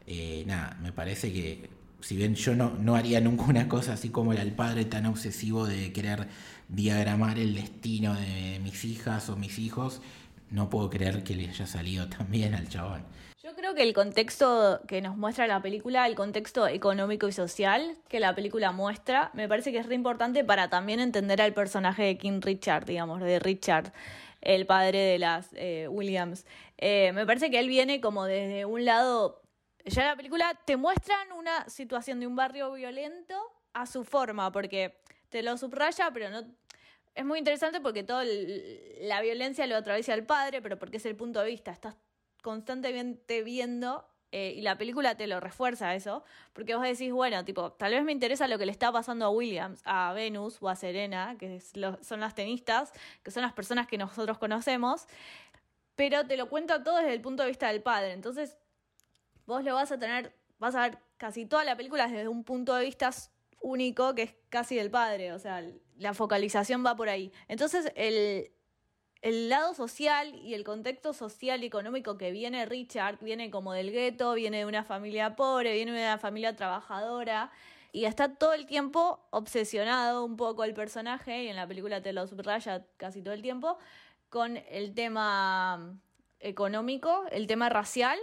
eh, 0.06 0.44
nada, 0.46 0.76
me 0.82 0.92
parece 0.92 1.32
que 1.32 1.70
si 2.00 2.16
bien 2.16 2.34
yo 2.34 2.54
no, 2.54 2.70
no 2.78 2.94
haría 2.94 3.20
nunca 3.20 3.44
una 3.44 3.68
cosa 3.68 3.94
así 3.94 4.10
como 4.10 4.32
el 4.32 4.52
padre 4.52 4.84
tan 4.84 5.06
obsesivo 5.06 5.66
de 5.66 5.92
querer 5.92 6.28
diagramar 6.68 7.38
el 7.38 7.54
destino 7.54 8.14
de 8.14 8.60
mis 8.62 8.84
hijas 8.84 9.28
o 9.28 9.36
mis 9.36 9.58
hijos, 9.58 10.02
no 10.50 10.70
puedo 10.70 10.90
creer 10.90 11.22
que 11.22 11.34
le 11.34 11.48
haya 11.48 11.66
salido 11.66 12.08
tan 12.16 12.30
bien 12.30 12.54
al 12.54 12.68
chabón. 12.68 13.04
Yo 13.42 13.54
creo 13.54 13.74
que 13.74 13.82
el 13.84 13.94
contexto 13.94 14.80
que 14.88 15.00
nos 15.00 15.16
muestra 15.16 15.46
la 15.46 15.62
película, 15.62 16.04
el 16.08 16.16
contexto 16.16 16.66
económico 16.66 17.28
y 17.28 17.32
social 17.32 17.96
que 18.08 18.18
la 18.18 18.34
película 18.34 18.72
muestra, 18.72 19.30
me 19.34 19.48
parece 19.48 19.70
que 19.70 19.78
es 19.78 19.86
re 19.86 19.94
importante 19.94 20.42
para 20.42 20.68
también 20.68 20.98
entender 20.98 21.40
al 21.40 21.54
personaje 21.54 22.02
de 22.02 22.18
King 22.18 22.40
Richard, 22.42 22.86
digamos, 22.86 23.20
de 23.20 23.38
Richard, 23.38 23.92
el 24.46 24.64
padre 24.64 25.00
de 25.00 25.18
las 25.18 25.48
eh, 25.54 25.88
Williams. 25.88 26.46
Eh, 26.78 27.10
me 27.12 27.26
parece 27.26 27.50
que 27.50 27.58
él 27.58 27.68
viene 27.68 28.00
como 28.00 28.24
desde 28.24 28.64
un 28.64 28.84
lado, 28.84 29.42
ya 29.84 30.02
en 30.02 30.08
la 30.08 30.16
película 30.16 30.58
te 30.64 30.76
muestran 30.76 31.32
una 31.32 31.68
situación 31.68 32.20
de 32.20 32.28
un 32.28 32.36
barrio 32.36 32.72
violento 32.72 33.34
a 33.72 33.86
su 33.86 34.04
forma, 34.04 34.52
porque 34.52 35.00
te 35.30 35.42
lo 35.42 35.56
subraya, 35.58 36.10
pero 36.12 36.30
no 36.30 36.44
es 37.14 37.24
muy 37.24 37.38
interesante 37.38 37.80
porque 37.80 38.04
toda 38.04 38.24
la 39.00 39.20
violencia 39.20 39.66
lo 39.66 39.76
atraviesa 39.76 40.12
al 40.12 40.24
padre, 40.24 40.62
pero 40.62 40.78
porque 40.78 40.98
es 40.98 41.06
el 41.06 41.16
punto 41.16 41.40
de 41.40 41.46
vista. 41.46 41.72
Estás 41.72 41.96
constantemente 42.42 43.42
viendo 43.42 44.06
eh, 44.38 44.52
y 44.54 44.60
la 44.60 44.76
película 44.76 45.14
te 45.14 45.26
lo 45.26 45.40
refuerza 45.40 45.94
eso, 45.94 46.22
porque 46.52 46.74
vos 46.74 46.84
decís, 46.84 47.10
bueno, 47.10 47.42
tipo, 47.46 47.72
tal 47.72 47.92
vez 47.92 48.04
me 48.04 48.12
interesa 48.12 48.46
lo 48.46 48.58
que 48.58 48.66
le 48.66 48.72
está 48.72 48.92
pasando 48.92 49.24
a 49.24 49.30
Williams, 49.30 49.80
a 49.86 50.12
Venus 50.12 50.58
o 50.60 50.68
a 50.68 50.76
Serena, 50.76 51.36
que 51.38 51.58
son 51.58 52.20
las 52.20 52.34
tenistas, 52.34 52.92
que 53.22 53.30
son 53.30 53.40
las 53.40 53.54
personas 53.54 53.86
que 53.86 53.96
nosotros 53.96 54.36
conocemos, 54.36 55.06
pero 55.94 56.26
te 56.26 56.36
lo 56.36 56.50
cuenta 56.50 56.84
todo 56.84 56.98
desde 56.98 57.14
el 57.14 57.22
punto 57.22 57.44
de 57.44 57.48
vista 57.48 57.68
del 57.68 57.82
padre. 57.82 58.12
Entonces, 58.12 58.58
vos 59.46 59.64
lo 59.64 59.72
vas 59.72 59.90
a 59.90 59.98
tener, 59.98 60.34
vas 60.58 60.74
a 60.74 60.82
ver 60.82 60.98
casi 61.16 61.46
toda 61.46 61.64
la 61.64 61.74
película 61.74 62.06
desde 62.06 62.28
un 62.28 62.44
punto 62.44 62.74
de 62.74 62.84
vista 62.84 63.08
único 63.62 64.14
que 64.14 64.24
es 64.24 64.34
casi 64.50 64.76
del 64.76 64.90
padre, 64.90 65.32
o 65.32 65.38
sea, 65.38 65.64
la 65.96 66.12
focalización 66.12 66.84
va 66.84 66.94
por 66.94 67.08
ahí. 67.08 67.32
Entonces, 67.48 67.90
el, 67.94 68.50
el 69.26 69.48
lado 69.48 69.74
social 69.74 70.36
y 70.36 70.54
el 70.54 70.62
contexto 70.62 71.12
social 71.12 71.64
y 71.64 71.66
económico 71.66 72.16
que 72.16 72.30
viene 72.30 72.64
Richard 72.64 73.18
viene 73.20 73.50
como 73.50 73.72
del 73.72 73.90
gueto, 73.90 74.34
viene 74.34 74.58
de 74.58 74.66
una 74.66 74.84
familia 74.84 75.34
pobre, 75.34 75.72
viene 75.72 75.90
de 75.90 75.98
una 75.98 76.18
familia 76.18 76.54
trabajadora 76.54 77.50
y 77.90 78.04
está 78.04 78.36
todo 78.36 78.52
el 78.52 78.66
tiempo 78.66 79.26
obsesionado 79.30 80.24
un 80.24 80.36
poco 80.36 80.62
el 80.62 80.74
personaje 80.74 81.42
y 81.42 81.48
en 81.48 81.56
la 81.56 81.66
película 81.66 82.00
te 82.00 82.12
lo 82.12 82.24
subraya 82.28 82.86
casi 82.98 83.20
todo 83.20 83.34
el 83.34 83.42
tiempo 83.42 83.78
con 84.28 84.58
el 84.68 84.94
tema 84.94 85.98
económico, 86.38 87.24
el 87.32 87.48
tema 87.48 87.68
racial 87.68 88.20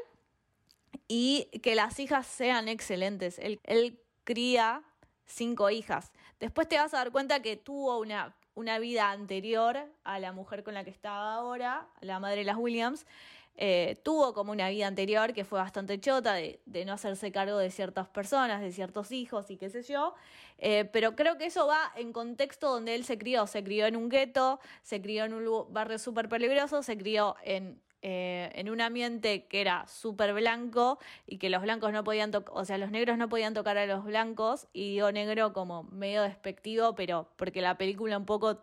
y 1.10 1.50
que 1.62 1.76
las 1.76 2.00
hijas 2.00 2.26
sean 2.28 2.70
excelentes. 2.70 3.40
Él, 3.40 3.60
él 3.66 4.00
cría 4.24 4.84
cinco 5.26 5.70
hijas. 5.70 6.14
Después 6.40 6.70
te 6.70 6.78
vas 6.78 6.94
a 6.94 7.00
dar 7.00 7.12
cuenta 7.12 7.42
que 7.42 7.58
tuvo 7.58 8.00
una 8.00 8.38
una 8.56 8.80
vida 8.80 9.12
anterior 9.12 9.78
a 10.04 10.20
la 10.20 10.32
mujer 10.32 10.64
con 10.64 10.74
la 10.74 10.84
que 10.84 10.90
estaba 10.90 11.34
ahora, 11.34 11.88
la 12.02 12.20
madre 12.20 12.40
de 12.40 12.44
las 12.46 12.58
Williams, 12.58 13.06
eh, 13.56 14.00
tuvo 14.04 14.34
como 14.34 14.52
una 14.52 14.70
vida 14.70 14.88
anterior 14.88 15.32
que 15.32 15.44
fue 15.46 15.60
bastante 15.60 16.00
chota 16.00 16.34
de, 16.34 16.60
no 16.86 16.94
hacerse 16.94 17.32
cargo 17.32 17.58
de 17.60 17.70
ciertas 17.70 18.08
personas, 18.08 18.62
de 18.62 18.72
ciertos 18.72 19.12
hijos 19.12 19.52
y 19.52 19.58
qué 19.58 19.70
sé 19.70 19.84
yo, 19.84 20.16
eh, 20.58 20.86
pero 20.86 21.16
creo 21.16 21.38
que 21.38 21.46
eso 21.46 21.68
va 21.68 21.92
en 21.96 22.14
contexto 22.14 22.72
donde 22.72 22.96
él 22.96 23.06
se 23.06 23.18
crió, 23.20 23.46
se 23.46 23.64
crió 23.64 23.86
en 23.86 23.96
un 23.96 24.10
gueto, 24.10 24.60
se 24.82 25.02
crió 25.02 25.26
en 25.26 25.34
un 25.34 25.72
barrio 25.72 26.00
súper 26.00 26.30
peligroso, 26.30 26.82
se 26.82 26.98
crió 26.98 27.36
en 27.44 27.80
eh, 28.06 28.52
en 28.56 28.70
un 28.70 28.82
ambiente 28.82 29.46
que 29.46 29.62
era 29.62 29.88
súper 29.88 30.34
blanco 30.34 31.00
y 31.26 31.38
que 31.38 31.50
los 31.50 31.62
blancos 31.62 31.94
no 31.94 32.04
podían 32.04 32.32
tocar, 32.32 32.54
o 32.54 32.66
sea, 32.66 32.78
los 32.78 32.92
negros 32.92 33.18
no 33.18 33.30
podían 33.30 33.54
tocar 33.54 33.78
a 33.78 33.86
los 33.86 34.04
blancos 34.04 34.68
y 34.74 34.96
digo 34.96 35.10
negro 35.14 35.54
como 35.54 35.84
medio 35.84 36.22
despectivo, 36.22 36.96
pero 36.96 37.30
porque 37.38 37.62
la 37.62 37.78
película 37.78 38.18
un 38.18 38.26
poco 38.26 38.62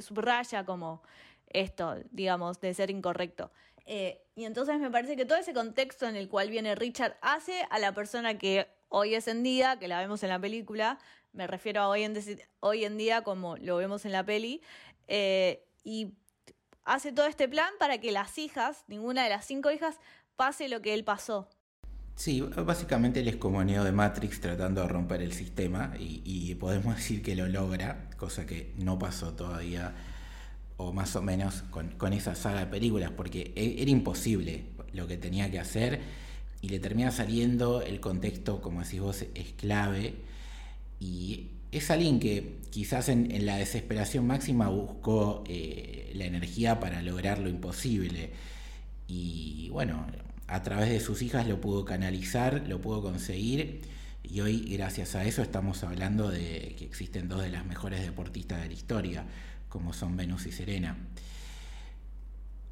subraya 0.00 0.64
como 0.64 1.02
esto, 1.50 1.98
digamos, 2.10 2.60
de 2.60 2.74
ser 2.74 2.90
incorrecto. 2.90 3.52
Eh, 3.86 4.24
y 4.34 4.44
entonces 4.44 4.80
me 4.80 4.90
parece 4.90 5.14
que 5.14 5.24
todo 5.24 5.38
ese 5.38 5.54
contexto 5.54 6.08
en 6.08 6.16
el 6.16 6.28
cual 6.28 6.50
viene 6.50 6.74
Richard 6.74 7.16
hace 7.22 7.64
a 7.70 7.78
la 7.78 7.94
persona 7.94 8.38
que 8.38 8.66
hoy 8.88 9.14
es 9.14 9.28
en 9.28 9.44
día, 9.44 9.78
que 9.78 9.86
la 9.86 10.00
vemos 10.00 10.24
en 10.24 10.30
la 10.30 10.40
película, 10.40 10.98
me 11.32 11.46
refiero 11.46 11.82
a 11.82 11.88
hoy 11.88 12.02
en, 12.02 12.18
hoy 12.58 12.84
en 12.84 12.96
día 12.96 13.22
como 13.22 13.56
lo 13.56 13.76
vemos 13.76 14.04
en 14.04 14.10
la 14.10 14.24
peli, 14.24 14.62
eh, 15.06 15.64
y 15.84 16.14
hace 16.90 17.12
todo 17.12 17.26
este 17.26 17.48
plan 17.48 17.70
para 17.78 17.98
que 17.98 18.10
las 18.10 18.36
hijas, 18.36 18.84
ninguna 18.88 19.22
de 19.22 19.30
las 19.30 19.46
cinco 19.46 19.70
hijas, 19.70 19.96
pase 20.34 20.68
lo 20.68 20.82
que 20.82 20.92
él 20.92 21.04
pasó. 21.04 21.48
Sí, 22.16 22.40
básicamente 22.40 23.20
él 23.20 23.28
es 23.28 23.36
como 23.36 23.62
Neo 23.62 23.84
de 23.84 23.92
Matrix 23.92 24.40
tratando 24.40 24.82
de 24.82 24.88
romper 24.88 25.22
el 25.22 25.32
sistema 25.32 25.94
y, 25.98 26.52
podemos 26.56 26.96
decir 26.96 27.22
que 27.22 27.36
lo 27.36 27.46
logra, 27.46 28.10
cosa 28.16 28.44
que 28.44 28.74
no 28.76 28.98
pasó 28.98 29.34
todavía, 29.34 29.94
o 30.76 30.92
más 30.92 31.14
o 31.14 31.22
menos 31.22 31.62
con, 31.70 31.90
con 31.90 32.12
esa 32.12 32.34
saga 32.34 32.60
de 32.60 32.66
películas, 32.66 33.12
porque 33.16 33.52
e, 33.54 33.80
era 33.80 33.90
imposible 33.90 34.66
lo 34.92 35.06
que 35.06 35.16
tenía 35.16 35.48
que 35.48 35.60
hacer 35.60 36.00
y 36.60 36.70
le 36.70 36.80
termina 36.80 37.12
saliendo 37.12 37.82
el 37.82 38.00
contexto, 38.00 38.60
como 38.60 38.82
decís 38.82 39.00
vos, 39.00 39.24
es 39.34 39.52
clave 39.52 40.16
y 40.98 41.50
es 41.70 41.88
alguien 41.92 42.18
que 42.18 42.59
quizás 42.70 43.08
en, 43.08 43.46
la 43.46 43.56
desesperación 43.56 44.26
máxima 44.26 44.68
buscó 44.68 45.44
eh, 45.46 46.10
la 46.14 46.24
energía 46.24 46.80
para 46.80 47.02
lograr 47.02 47.38
lo 47.38 47.48
imposible. 47.48 48.32
Y 49.06 49.68
bueno, 49.70 50.06
a 50.46 50.62
través 50.62 50.90
de 50.90 51.00
sus 51.00 51.22
hijas 51.22 51.46
lo 51.46 51.60
pudo 51.60 51.84
canalizar, 51.84 52.66
lo 52.66 52.80
pudo 52.80 53.02
conseguir. 53.02 53.82
Y 54.22 54.40
hoy, 54.40 54.60
gracias 54.60 55.14
a 55.14 55.24
eso, 55.24 55.42
estamos 55.42 55.82
hablando 55.82 56.30
de 56.30 56.74
que 56.78 56.84
existen 56.84 57.28
dos 57.28 57.42
de 57.42 57.50
las 57.50 57.66
mejores 57.66 58.02
deportistas 58.02 58.62
de 58.62 58.68
la 58.68 58.74
historia, 58.74 59.24
como 59.68 59.92
son 59.92 60.16
Venus 60.16 60.46
y 60.46 60.52
Serena. 60.52 60.96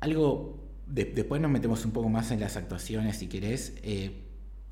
Algo, 0.01 0.63
después 0.87 1.41
nos 1.41 1.51
metemos 1.51 1.85
un 1.85 1.91
poco 1.91 2.09
más 2.09 2.31
en 2.31 2.41
las 2.41 2.57
actuaciones, 2.57 3.17
si 3.17 3.27
querés. 3.27 3.75
Eh, 3.83 4.28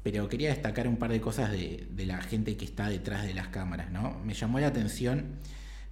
pero 0.07 0.29
quería 0.29 0.51
destacar 0.51 0.87
un 0.87 0.99
par 0.99 1.11
de 1.11 1.21
cosas 1.21 1.51
de, 1.51 1.85
la 2.07 2.23
gente 2.23 2.57
que 2.57 2.65
está 2.65 2.89
detrás 2.89 3.25
de 3.25 3.35
las 3.35 3.49
cámaras, 3.49 3.91
¿no? 3.91 4.21
Me 4.25 4.35
llamó 4.35 4.61
la 4.61 4.69
atención 4.69 5.41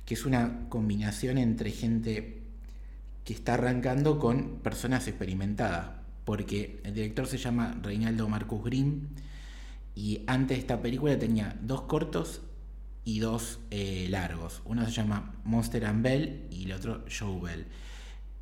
que 0.07 0.15
es 0.15 0.25
una 0.25 0.69
combinación 0.69 1.37
entre 1.37 1.73
gente 1.73 2.43
que 3.25 3.33
está 3.33 3.55
arrancando 3.55 4.21
con 4.21 4.61
personas 4.61 5.09
experimentadas, 5.09 5.97
porque 6.25 6.81
el 6.85 6.95
director 6.95 7.27
se 7.27 7.39
llama 7.39 7.77
Reinaldo 7.83 8.29
Marcus 8.29 8.63
Grimm 8.63 9.09
y 9.97 10.21
antes 10.29 10.59
de 10.59 10.61
esta 10.61 10.81
película 10.81 11.19
tenía 11.19 11.57
dos 11.61 11.83
cortos 11.83 12.43
y 13.05 13.19
dos 13.19 13.59
eh, 13.73 14.07
largos. 14.11 14.63
Uno 14.65 14.85
se 14.85 14.93
llama 14.93 15.35
Monster 15.43 15.87
and 15.87 16.05
Bell 16.05 16.47
y 16.53 16.67
el 16.67 16.73
otro 16.73 17.05
Show 17.09 17.41
Bell. 17.41 17.67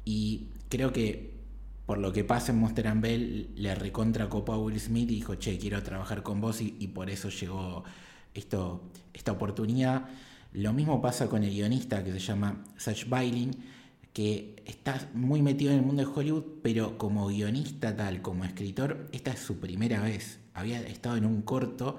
Y 0.04 0.48
creo 0.68 0.92
que 0.92 1.31
por 1.86 1.98
lo 1.98 2.12
que 2.12 2.24
pasa 2.24 2.52
en 2.52 2.58
Monster 2.58 2.88
and 2.88 3.02
Bell, 3.02 3.50
le 3.56 3.74
recontra 3.74 4.28
copa 4.28 4.54
a 4.54 4.58
Will 4.58 4.78
Smith 4.78 5.10
y 5.10 5.16
dijo, 5.16 5.34
che, 5.34 5.58
quiero 5.58 5.82
trabajar 5.82 6.22
con 6.22 6.40
vos 6.40 6.60
y, 6.60 6.70
por 6.88 7.10
eso 7.10 7.28
llegó 7.28 7.84
esto, 8.34 8.90
esta 9.12 9.32
oportunidad. 9.32 10.08
Lo 10.52 10.72
mismo 10.72 11.00
pasa 11.00 11.28
con 11.28 11.42
el 11.42 11.50
guionista 11.50 12.04
que 12.04 12.12
se 12.12 12.20
llama 12.20 12.62
Sach 12.76 13.08
Bailing, 13.08 13.50
que 14.12 14.62
está 14.66 15.08
muy 15.14 15.42
metido 15.42 15.72
en 15.72 15.78
el 15.78 15.84
mundo 15.84 16.04
de 16.04 16.12
Hollywood, 16.14 16.44
pero 16.62 16.98
como 16.98 17.26
guionista 17.26 17.96
tal, 17.96 18.22
como 18.22 18.44
escritor, 18.44 19.08
esta 19.12 19.32
es 19.32 19.40
su 19.40 19.58
primera 19.58 20.02
vez. 20.02 20.38
Había 20.54 20.80
estado 20.82 21.16
en 21.16 21.24
un 21.24 21.42
corto 21.42 21.98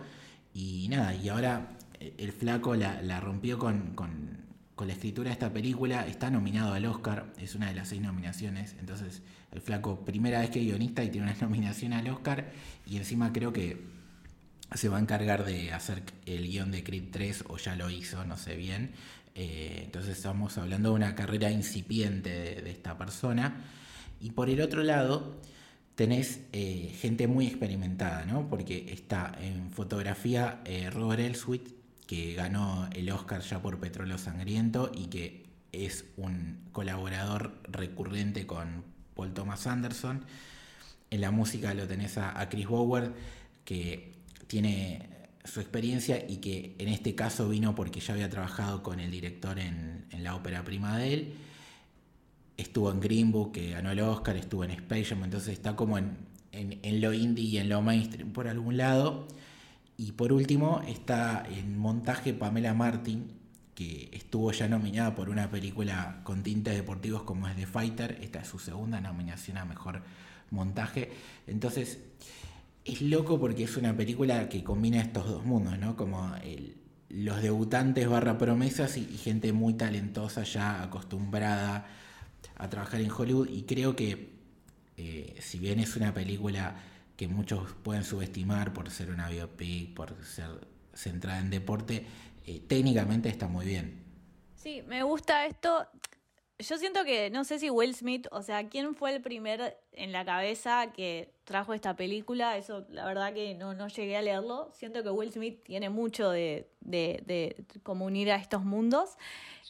y 0.54 0.88
nada, 0.90 1.14
y 1.16 1.28
ahora 1.30 1.78
el 2.00 2.32
flaco 2.32 2.76
la, 2.76 3.20
rompió 3.20 3.58
con, 3.58 3.96
con 3.96 4.88
la 4.88 4.94
escritura 4.94 5.30
de 5.30 5.34
esta 5.34 5.52
película, 5.52 6.06
está 6.08 6.30
nominado 6.30 6.74
al 6.74 6.86
Oscar, 6.86 7.34
es 7.38 7.56
una 7.56 7.68
de 7.68 7.76
las 7.76 7.90
seis 7.90 8.02
nominaciones, 8.02 8.76
entonces 8.80 9.22
el 9.54 9.62
flaco, 9.62 10.04
primera 10.04 10.40
vez 10.40 10.50
que 10.50 10.60
guionista 10.60 11.04
y 11.04 11.10
tiene 11.10 11.32
una 11.32 11.40
nominación 11.42 11.94
al 11.94 12.08
Oscar. 12.10 12.52
Y 12.86 12.98
encima 12.98 13.32
creo 13.32 13.54
que 13.54 13.82
se 14.74 14.90
va 14.90 14.98
a 14.98 15.02
encargar 15.02 15.46
de 15.46 15.72
hacer 15.72 16.04
el 16.26 16.48
guion 16.48 16.72
de 16.72 16.84
Creed 16.84 17.10
3 17.12 17.46
o 17.48 17.58
ya 17.58 17.76
lo 17.76 17.90
hizo, 17.90 18.26
no 18.26 18.38
sé 18.38 18.56
bien. 18.56 18.92
Eh, 19.36 19.82
entonces 19.86 20.18
estamos 20.18 20.58
hablando 20.58 20.90
de 20.90 20.96
una 20.96 21.16
carrera 21.16 21.52
incipiente 21.52 22.30
de, 22.62 22.72
esta 22.72 22.98
persona. 22.98 23.64
Y 24.20 24.32
por 24.32 24.50
el 24.50 24.62
otro 24.62 24.84
lado, 24.84 25.42
tenés 25.96 26.42
eh, 26.54 26.96
gente 27.00 27.28
muy 27.28 27.48
experimentada, 27.48 28.26
¿no? 28.26 28.50
Porque 28.50 28.92
está 28.92 29.36
en 29.42 29.72
fotografía 29.72 30.62
eh, 30.66 30.90
Robert 30.90 31.22
Elswit, 31.22 31.70
que 32.08 32.34
ganó 32.34 32.90
el 32.94 33.10
Oscar 33.12 33.42
ya 33.42 33.62
por 33.62 33.80
Petróleo 33.80 34.18
Sangriento 34.18 34.92
y 34.94 35.08
que 35.08 35.44
es 35.72 36.06
un 36.18 36.60
colaborador 36.72 37.60
recurrente 37.64 38.46
con 38.46 38.93
Paul 39.16 39.34
Thomas 39.34 39.68
Anderson. 39.68 40.24
En 41.10 41.22
la 41.22 41.32
música 41.32 41.74
lo 41.74 41.88
tenés 41.88 42.18
a, 42.18 42.48
Chris 42.50 42.68
Bower, 42.68 43.14
que 43.66 44.14
tiene 44.48 45.10
su 45.44 45.60
experiencia 45.60 46.26
y 46.28 46.38
que 46.38 46.76
en 46.80 46.88
este 46.88 47.16
caso 47.16 47.50
vino 47.50 47.76
porque 47.76 48.00
ya 48.00 48.14
había 48.14 48.30
trabajado 48.30 48.82
con 48.82 49.00
el 49.00 49.12
director 49.12 49.60
en, 49.60 50.06
la 50.20 50.36
ópera 50.36 50.64
prima 50.64 50.98
de 50.98 51.14
él. 51.14 51.34
Estuvo 52.58 52.92
en 52.92 53.00
Green 53.00 53.32
Book, 53.32 53.52
que 53.54 53.72
ganó 53.72 53.92
el 53.92 54.00
Oscar, 54.00 54.38
estuvo 54.38 54.64
en 54.64 54.72
Space 54.72 55.06
Jam, 55.06 55.24
entonces 55.24 55.54
está 55.54 55.76
como 55.76 55.98
en, 55.98 56.18
lo 57.02 57.14
indie 57.14 57.46
y 57.46 57.58
en 57.58 57.70
lo 57.70 57.82
mainstream 57.82 58.32
por 58.32 58.48
algún 58.48 58.78
lado. 58.78 59.28
Y 59.98 60.14
por 60.14 60.34
último 60.34 60.82
está 60.88 61.46
en 61.50 61.78
montaje 61.78 62.34
Pamela 62.34 62.74
Martin, 62.74 63.43
que 63.76 64.10
estuvo 64.12 64.52
ya 64.52 64.68
nominada 64.68 65.16
por 65.16 65.30
una 65.30 65.50
película 65.50 66.22
con 66.24 66.44
tintes 66.44 66.76
deportivos 66.76 67.24
como 67.24 67.48
es 67.48 67.56
The 67.56 67.66
Fighter. 67.66 68.20
Esta 68.22 68.42
es 68.42 68.48
su 68.48 68.60
segunda 68.60 69.02
nominación 69.02 69.58
a 69.58 69.66
Mejor 69.66 70.02
Montaje. 70.52 71.12
Entonces, 71.48 72.00
es 72.86 73.02
loco 73.02 73.40
porque 73.40 73.64
es 73.64 73.78
una 73.78 73.96
película 73.96 74.50
que 74.50 74.64
combina 74.64 75.02
estos 75.02 75.26
dos 75.26 75.46
mundos, 75.46 75.78
¿no? 75.80 75.96
Como 75.96 76.36
los 77.10 77.42
debutantes 77.42 78.08
barra 78.08 78.38
promesas 78.38 78.98
y, 78.98 79.06
gente 79.06 79.54
muy 79.54 79.74
talentosa 79.76 80.44
ya 80.44 80.84
acostumbrada 80.84 81.88
a 82.56 82.70
trabajar 82.70 83.02
en 83.02 83.12
Hollywood. 83.12 83.50
Y 83.50 83.64
creo 83.64 83.96
que, 83.96 84.34
eh, 84.98 85.36
si 85.40 85.60
bien 85.60 85.80
es 85.80 85.96
una 85.96 86.14
película 86.14 86.76
que 87.16 87.28
muchos 87.28 87.72
pueden 87.84 88.04
subestimar 88.04 88.74
por 88.74 88.90
ser 88.90 89.12
una 89.12 89.30
biopic, 89.30 89.94
por 89.94 90.16
ser 90.24 90.68
centrada 90.94 91.40
en 91.40 91.50
deporte, 91.50 92.06
eh, 92.46 92.62
técnicamente 92.68 93.30
está 93.30 93.48
muy 93.48 93.66
bien. 93.66 94.04
Sí, 94.56 94.82
me 94.88 95.04
gusta 95.04 95.46
esto. 95.46 95.88
Yo 96.60 96.78
siento 96.78 97.04
que, 97.04 97.30
no 97.30 97.44
sé 97.44 97.60
si 97.60 97.70
Will 97.70 97.94
Smith, 97.96 98.28
o 98.32 98.42
sea, 98.42 98.70
¿quién 98.70 98.96
fue 98.96 99.14
el 99.14 99.22
primer 99.22 99.78
en 99.92 100.12
la 100.12 100.24
cabeza 100.24 100.94
que 100.94 101.34
trajo 101.44 101.74
esta 101.74 101.96
película? 101.96 102.58
Eso, 102.58 102.86
la 102.90 103.06
verdad 103.06 103.34
que 103.34 103.56
no, 103.56 103.74
no 103.74 103.88
llegué 103.88 104.16
a 104.16 104.22
leerlo. 104.22 104.72
Siento 104.74 105.04
que 105.04 105.10
Will 105.10 105.34
Smith 105.34 105.64
tiene 105.64 105.90
mucho 105.90 106.30
de, 106.30 106.70
de, 106.80 107.22
de 107.26 107.66
como 107.82 108.06
unir 108.06 108.32
a 108.32 108.36
estos 108.36 108.64
mundos. 108.64 109.18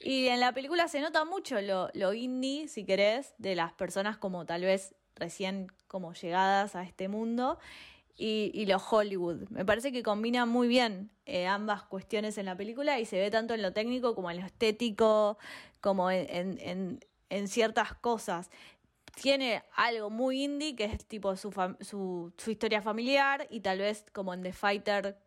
Y 0.02 0.28
en 0.28 0.40
la 0.40 0.52
película 0.54 0.88
se 0.88 1.00
nota 1.00 1.26
mucho 1.26 1.60
lo, 1.62 1.90
lo 1.94 2.14
indie, 2.14 2.68
si 2.68 2.86
querés, 2.86 3.34
de 3.38 3.56
las 3.56 3.74
personas 3.74 4.18
como 4.18 4.46
tal 4.46 4.62
vez 4.62 4.94
recién 5.16 5.72
como 5.88 6.14
llegadas 6.14 6.76
a 6.76 6.84
este 6.84 7.08
mundo 7.08 7.58
y, 8.16 8.52
y 8.54 8.66
lo 8.66 8.78
Hollywood. 8.78 9.50
Me 9.50 9.66
parece 9.66 9.92
que 9.92 10.04
combina 10.04 10.46
muy 10.46 10.68
bien 10.68 11.10
eh, 11.26 11.48
ambas 11.48 11.84
cuestiones 11.84 12.38
en 12.38 12.46
la 12.46 12.56
película 12.56 13.00
y 13.00 13.06
se 13.06 13.20
ve 13.20 13.32
tanto 13.32 13.54
en 13.54 13.62
lo 13.62 13.74
técnico 13.74 14.16
como 14.16 14.30
en 14.30 14.40
lo 14.40 14.46
estético, 14.46 15.38
como 15.82 16.12
en, 16.12 16.60
en, 16.60 17.00
en 17.30 17.48
ciertas 17.48 17.94
cosas. 17.96 18.52
Tiene 19.16 19.64
algo 19.76 20.10
muy 20.10 20.44
indie, 20.44 20.76
que 20.76 20.86
es 20.86 21.06
tipo 21.06 21.36
su, 21.36 21.52
su, 21.82 22.34
su, 22.38 22.52
historia 22.52 22.82
familiar, 22.82 23.48
y 23.50 23.60
tal 23.60 23.80
vez 23.80 24.06
como 24.12 24.34
en 24.34 24.42
The 24.42 24.54
Fighter, 24.54 25.18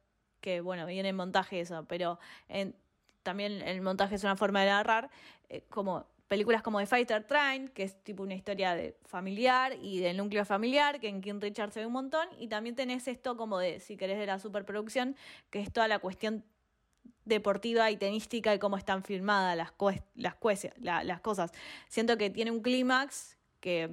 que 0.41 0.61
bueno, 0.61 0.87
viene 0.87 1.11
en 1.11 1.17
montaje 1.17 1.61
eso, 1.61 1.85
pero 1.89 2.19
en, 2.49 2.75
también 3.23 3.63
el 3.63 3.81
montaje 3.83 4.17
es 4.17 4.25
una 4.25 4.37
forma 4.37 4.61
de 4.61 4.67
narrar, 4.67 5.11
eh, 5.49 5.65
como 5.69 6.07
películas 6.29 6.63
como 6.63 6.81
The 6.81 6.87
Fighter 6.87 7.25
Train, 7.25 7.69
que 7.69 7.85
es 7.85 8.03
tipo 8.03 8.23
una 8.23 8.35
historia 8.35 8.75
de 8.75 8.97
familiar 9.05 9.75
y 9.81 10.01
del 10.01 10.17
núcleo 10.17 10.45
familiar, 10.45 11.01
que 11.01 11.09
en 11.09 11.21
King 11.21 11.41
Richard 11.41 11.73
se 11.73 11.81
ve 11.81 11.87
un 11.87 11.93
montón, 11.93 12.29
y 12.39 12.49
también 12.49 12.75
tenés 12.75 13.07
esto 13.09 13.37
como 13.37 13.59
de, 13.59 13.81
si 13.81 13.97
querés, 13.97 14.19
de 14.19 14.27
la 14.27 14.39
superproducción, 14.39 15.17
que 15.51 15.61
es 15.61 15.73
toda 15.73 15.89
la 15.89 15.99
cuestión 15.99 16.45
deportiva 17.25 17.91
y 17.91 17.97
tenística 17.97 18.55
y 18.55 18.59
cómo 18.59 18.77
están 18.77 19.03
filmadas 19.03 19.57
las, 19.57 19.73
las, 20.15 21.05
las 21.05 21.21
cosas. 21.21 21.53
Siento 21.89 22.17
que 22.17 22.31
tiene 22.31 22.51
un 22.51 22.61
clímax 22.61 23.37
que 23.61 23.91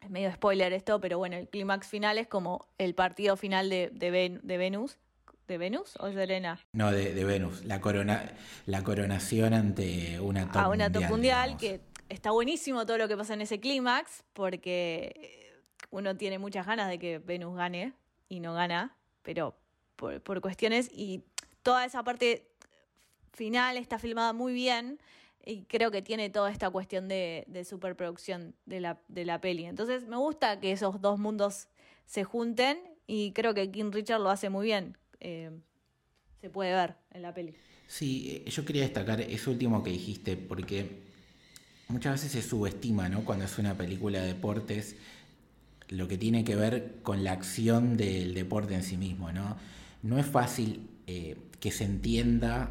es 0.00 0.10
medio 0.10 0.30
spoiler 0.32 0.72
esto, 0.72 1.00
pero 1.00 1.18
bueno, 1.18 1.36
el 1.36 1.48
clímax 1.48 1.86
final 1.86 2.18
es 2.18 2.26
como 2.26 2.66
el 2.78 2.94
partido 2.94 3.36
final 3.36 3.70
de, 3.70 3.90
de, 3.92 4.40
de 4.42 4.58
Venus, 4.58 4.98
¿De 5.46 5.58
Venus 5.58 5.94
o 6.00 6.10
Serena? 6.10 6.58
No, 6.72 6.90
de, 6.90 7.12
de, 7.12 7.24
Venus. 7.24 7.64
La, 7.64 7.80
corona, 7.80 8.32
la 8.66 8.82
coronación 8.82 9.52
ante 9.52 10.18
una 10.20 10.50
top 10.50 10.56
ah, 10.56 10.68
una 10.68 10.90
top 10.90 11.04
mundial, 11.04 11.56
que 11.58 11.80
está 12.08 12.30
buenísimo 12.30 12.86
todo 12.86 12.96
lo 12.96 13.08
que 13.08 13.16
pasa 13.16 13.34
en 13.34 13.42
ese 13.42 13.60
clímax, 13.60 14.24
porque 14.32 15.60
uno 15.90 16.16
tiene 16.16 16.38
muchas 16.38 16.66
ganas 16.66 16.88
de 16.88 16.98
que 16.98 17.18
Venus 17.18 17.56
gane 17.56 17.92
y 18.28 18.40
no 18.40 18.54
gana, 18.54 18.96
pero 19.22 19.54
por, 19.96 20.22
por 20.22 20.40
cuestiones. 20.40 20.88
Y 20.92 21.24
toda 21.62 21.84
esa 21.84 22.02
parte 22.02 22.48
final 23.32 23.76
está 23.76 23.98
filmada 23.98 24.32
muy 24.32 24.54
bien 24.54 24.98
y 25.44 25.64
creo 25.64 25.90
que 25.90 26.00
tiene 26.00 26.30
toda 26.30 26.50
esta 26.50 26.70
cuestión 26.70 27.08
de, 27.08 27.44
de 27.48 27.64
superproducción 27.64 28.54
de 28.64 28.80
la, 28.80 28.98
de 29.08 29.24
la 29.24 29.40
peli. 29.40 29.66
Entonces 29.66 30.06
me 30.06 30.16
gusta 30.16 30.58
que 30.58 30.72
esos 30.72 31.00
dos 31.00 31.18
mundos 31.18 31.68
se 32.06 32.24
junten 32.24 32.78
y 33.06 33.32
creo 33.32 33.52
que 33.52 33.70
King 33.70 33.90
Richard 33.92 34.20
lo 34.20 34.30
hace 34.30 34.48
muy 34.48 34.66
bien. 34.66 34.96
Eh, 35.20 35.50
se 36.40 36.50
puede 36.50 36.74
ver 36.74 36.96
en 37.10 37.22
la 37.22 37.32
peli. 37.32 37.54
Sí, 37.86 38.42
eh, 38.46 38.50
yo 38.50 38.64
quería 38.64 38.82
destacar 38.82 39.20
eso 39.20 39.50
último 39.50 39.82
que 39.82 39.90
dijiste, 39.90 40.36
porque 40.36 41.02
muchas 41.88 42.14
veces 42.14 42.32
se 42.32 42.48
subestima, 42.48 43.08
¿no? 43.08 43.24
Cuando 43.24 43.44
es 43.44 43.58
una 43.58 43.76
película 43.76 44.20
de 44.20 44.28
deportes, 44.28 44.96
lo 45.88 46.08
que 46.08 46.18
tiene 46.18 46.44
que 46.44 46.56
ver 46.56 46.96
con 47.02 47.24
la 47.24 47.32
acción 47.32 47.96
del 47.96 48.34
deporte 48.34 48.74
en 48.74 48.82
sí 48.82 48.96
mismo, 48.96 49.32
¿no? 49.32 49.56
No 50.02 50.18
es 50.18 50.26
fácil 50.26 50.88
eh, 51.06 51.36
que 51.60 51.70
se 51.70 51.84
entienda 51.84 52.70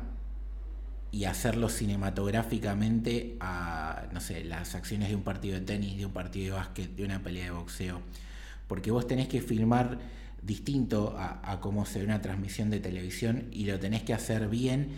y 1.11 1.25
hacerlo 1.25 1.69
cinematográficamente 1.69 3.37
a, 3.39 4.07
no 4.11 4.19
sé, 4.19 4.43
las 4.43 4.73
acciones 4.73 5.09
de 5.09 5.15
un 5.15 5.23
partido 5.23 5.59
de 5.59 5.61
tenis, 5.61 5.97
de 5.97 6.05
un 6.07 6.11
partido 6.13 6.55
de 6.55 6.59
básquet, 6.59 6.95
de 6.95 7.05
una 7.05 7.21
pelea 7.21 7.45
de 7.45 7.51
boxeo. 7.51 8.01
Porque 8.67 8.89
vos 8.89 9.05
tenés 9.07 9.27
que 9.27 9.41
filmar 9.41 9.99
distinto 10.45 11.15
a, 11.17 11.59
cómo 11.61 11.85
se 11.85 11.99
ve 11.99 12.05
una 12.05 12.21
transmisión 12.21 12.69
de 12.69 12.79
televisión 12.79 13.45
y 13.51 13.65
lo 13.65 13.79
tenés 13.79 14.03
que 14.03 14.13
hacer 14.13 14.49
bien, 14.49 14.89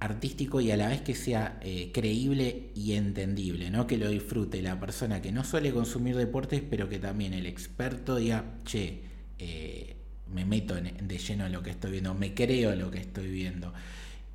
artístico 0.00 0.60
y 0.60 0.70
a 0.70 0.76
la 0.76 0.88
vez 0.88 1.02
que 1.02 1.14
sea 1.14 1.58
eh, 1.62 1.90
creíble 1.92 2.70
y 2.74 2.92
entendible, 2.94 3.70
¿no? 3.70 3.86
que 3.86 3.98
lo 3.98 4.08
disfrute 4.08 4.60
la 4.62 4.80
persona 4.80 5.22
que 5.22 5.30
no 5.30 5.44
suele 5.44 5.72
consumir 5.72 6.16
deportes, 6.16 6.62
pero 6.68 6.88
que 6.88 6.98
también 6.98 7.34
el 7.34 7.46
experto 7.46 8.16
diga, 8.16 8.44
che, 8.64 9.02
eh, 9.38 9.96
me 10.32 10.44
meto 10.44 10.74
de 10.74 11.18
lleno 11.18 11.46
en 11.46 11.52
lo 11.52 11.62
que 11.62 11.70
estoy 11.70 11.92
viendo, 11.92 12.14
me 12.14 12.34
creo 12.34 12.74
lo 12.74 12.90
que 12.90 12.98
estoy 12.98 13.28
viendo. 13.30 13.72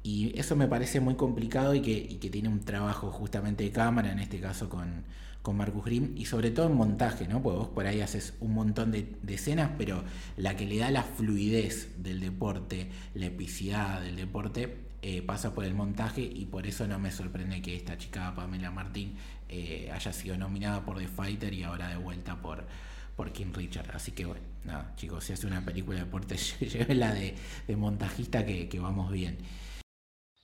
Y 0.04 0.39
eso 0.39 0.56
me 0.56 0.67
parece 0.67 1.02
muy 1.02 1.15
complicado 1.15 1.76
y 1.76 1.82
que, 1.82 1.91
y 1.91 2.15
que 2.15 2.30
tiene 2.30 2.47
un 2.47 2.62
trabajo 2.62 3.12
justamente 3.12 3.65
de 3.65 3.71
cámara, 3.71 4.12
en 4.12 4.19
este 4.19 4.39
caso 4.39 4.69
con, 4.69 5.04
con 5.48 5.56
Marcus 5.56 5.86
Grimm 5.86 6.12
y 6.18 6.26
sobre 6.26 6.52
todo 6.52 6.66
en 6.68 6.76
montaje, 6.76 7.26
¿no? 7.26 7.42
Porque 7.42 7.60
vos 7.60 7.70
por 7.70 7.88
ahí 7.88 8.02
haces 8.02 8.34
un 8.42 8.54
montón 8.54 8.92
de, 8.92 9.16
escenas, 9.30 9.72
pero 9.78 10.04
la 10.36 10.58
que 10.58 10.66
le 10.66 10.78
da 10.78 10.92
la 10.92 11.04
fluidez 11.04 12.04
del 12.04 12.20
deporte, 12.20 12.90
la 13.14 13.28
epicidad 13.28 14.02
del 14.02 14.18
deporte, 14.18 14.76
eh, 15.02 15.22
pasa 15.22 15.56
por 15.56 15.64
el 15.64 15.74
montaje 15.74 16.22
y 16.22 16.48
por 16.48 16.68
eso 16.68 16.86
no 16.86 17.00
me 17.00 17.12
sorprende 17.12 17.62
que 17.62 17.78
esta 17.78 17.98
chica 17.98 18.36
Pamela 18.36 18.72
Martín 18.72 19.16
eh, 19.48 19.90
haya 19.94 20.12
sido 20.12 20.38
nominada 20.38 20.84
por 20.84 20.98
The 20.98 21.08
Fighter 21.08 21.54
y 21.54 21.64
ahora 21.64 21.88
de 21.88 21.96
vuelta 21.96 22.42
por, 22.42 22.66
por 23.16 23.32
King 23.32 23.54
Richard. 23.54 23.90
Así 23.96 24.12
que 24.12 24.26
bueno, 24.26 24.44
nada, 24.66 24.96
chicos, 24.98 25.24
si 25.24 25.32
hace 25.32 25.48
una 25.48 25.64
película 25.64 26.00
de 26.00 26.04
deporte, 26.04 26.36
la 26.94 27.14
de, 27.14 27.36
de 27.66 27.76
montajista 27.78 28.46
que 28.46 28.80
vamos 28.82 29.14
bien. 29.14 29.38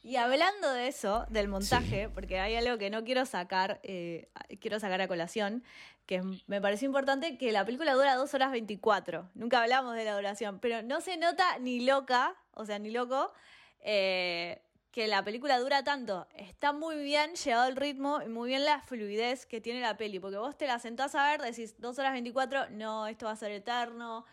Y 0.06 0.18
hablando 0.18 0.74
de 0.74 0.90
eso, 0.90 1.26
del 1.30 1.48
montaje, 1.48 2.10
porque 2.10 2.38
hay 2.38 2.58
algo 2.58 2.78
que 2.78 2.90
no 2.90 3.06
quiero 3.06 3.26
sacar, 3.26 3.80
eh, 3.84 4.28
quiero 4.60 4.78
sacar 4.78 5.00
a 5.00 5.08
colación, 5.08 5.64
que 6.06 6.22
me 6.46 6.60
pareció 6.60 6.88
importante 6.88 7.38
que 7.38 7.54
la 7.54 7.64
película 7.64 7.94
dura 7.94 8.16
2 8.16 8.34
horas 8.34 8.52
24. 8.52 9.30
Nunca 9.34 9.62
hablamos 9.62 9.96
de 9.96 10.04
la 10.04 10.14
duración, 10.14 10.60
pero 10.60 10.82
no 10.82 11.00
se 11.00 11.16
nota 11.16 11.58
ni 11.60 11.86
loca, 11.86 12.36
o 12.52 12.66
sea, 12.66 12.80
ni 12.80 12.92
loco, 12.92 13.32
eh, 13.80 14.62
que 14.92 15.08
la 15.08 15.24
película 15.24 15.58
dura 15.58 15.86
tanto. 15.86 16.28
Está 16.36 16.74
muy 16.74 16.98
bien 17.02 17.36
llevado 17.36 17.70
el 17.70 17.78
ritmo 17.78 18.22
y 18.22 18.28
muy 18.28 18.50
bien 18.50 18.66
la 18.66 18.82
fluidez 18.82 19.46
que 19.46 19.62
tiene 19.62 19.80
la 19.80 19.96
peli, 19.96 20.20
porque 20.20 20.38
vos 20.38 20.58
te 20.58 20.68
la 20.68 20.80
sentás 20.80 21.16
a 21.16 21.32
ver, 21.32 21.42
decís 21.42 21.80
2 21.80 21.98
horas 21.98 22.12
24, 22.12 22.72
no, 22.72 23.08
esto 23.08 23.28
va 23.28 23.32
a 23.32 23.38
ser 23.38 23.52
eterno. 23.52 24.26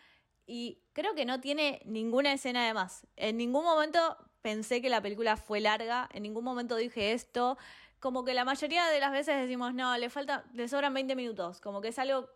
Y 0.47 0.83
creo 0.95 1.15
que 1.15 1.25
no 1.25 1.41
tiene 1.41 1.81
ninguna 1.85 2.33
escena 2.33 2.67
de 2.67 2.75
más. 2.75 3.07
En 3.15 3.37
ningún 3.37 3.63
momento 3.63 4.17
pensé 4.43 4.81
que 4.81 4.89
la 4.89 5.01
película 5.01 5.37
fue 5.37 5.61
larga, 5.61 6.09
en 6.13 6.23
ningún 6.23 6.45
momento 6.45 6.77
dije 6.77 7.13
esto. 7.13 7.59
Como 7.99 8.25
que 8.25 8.33
la 8.33 8.45
mayoría 8.45 8.87
de 8.87 8.99
las 8.99 9.13
veces 9.13 9.39
decimos, 9.41 9.75
no, 9.75 9.97
le 9.99 10.09
falta, 10.09 10.45
le 10.55 10.69
sobran 10.69 10.95
20 10.95 11.15
minutos. 11.17 11.61
Como 11.61 11.81
que 11.81 11.89
es 11.89 11.99
algo 11.99 12.29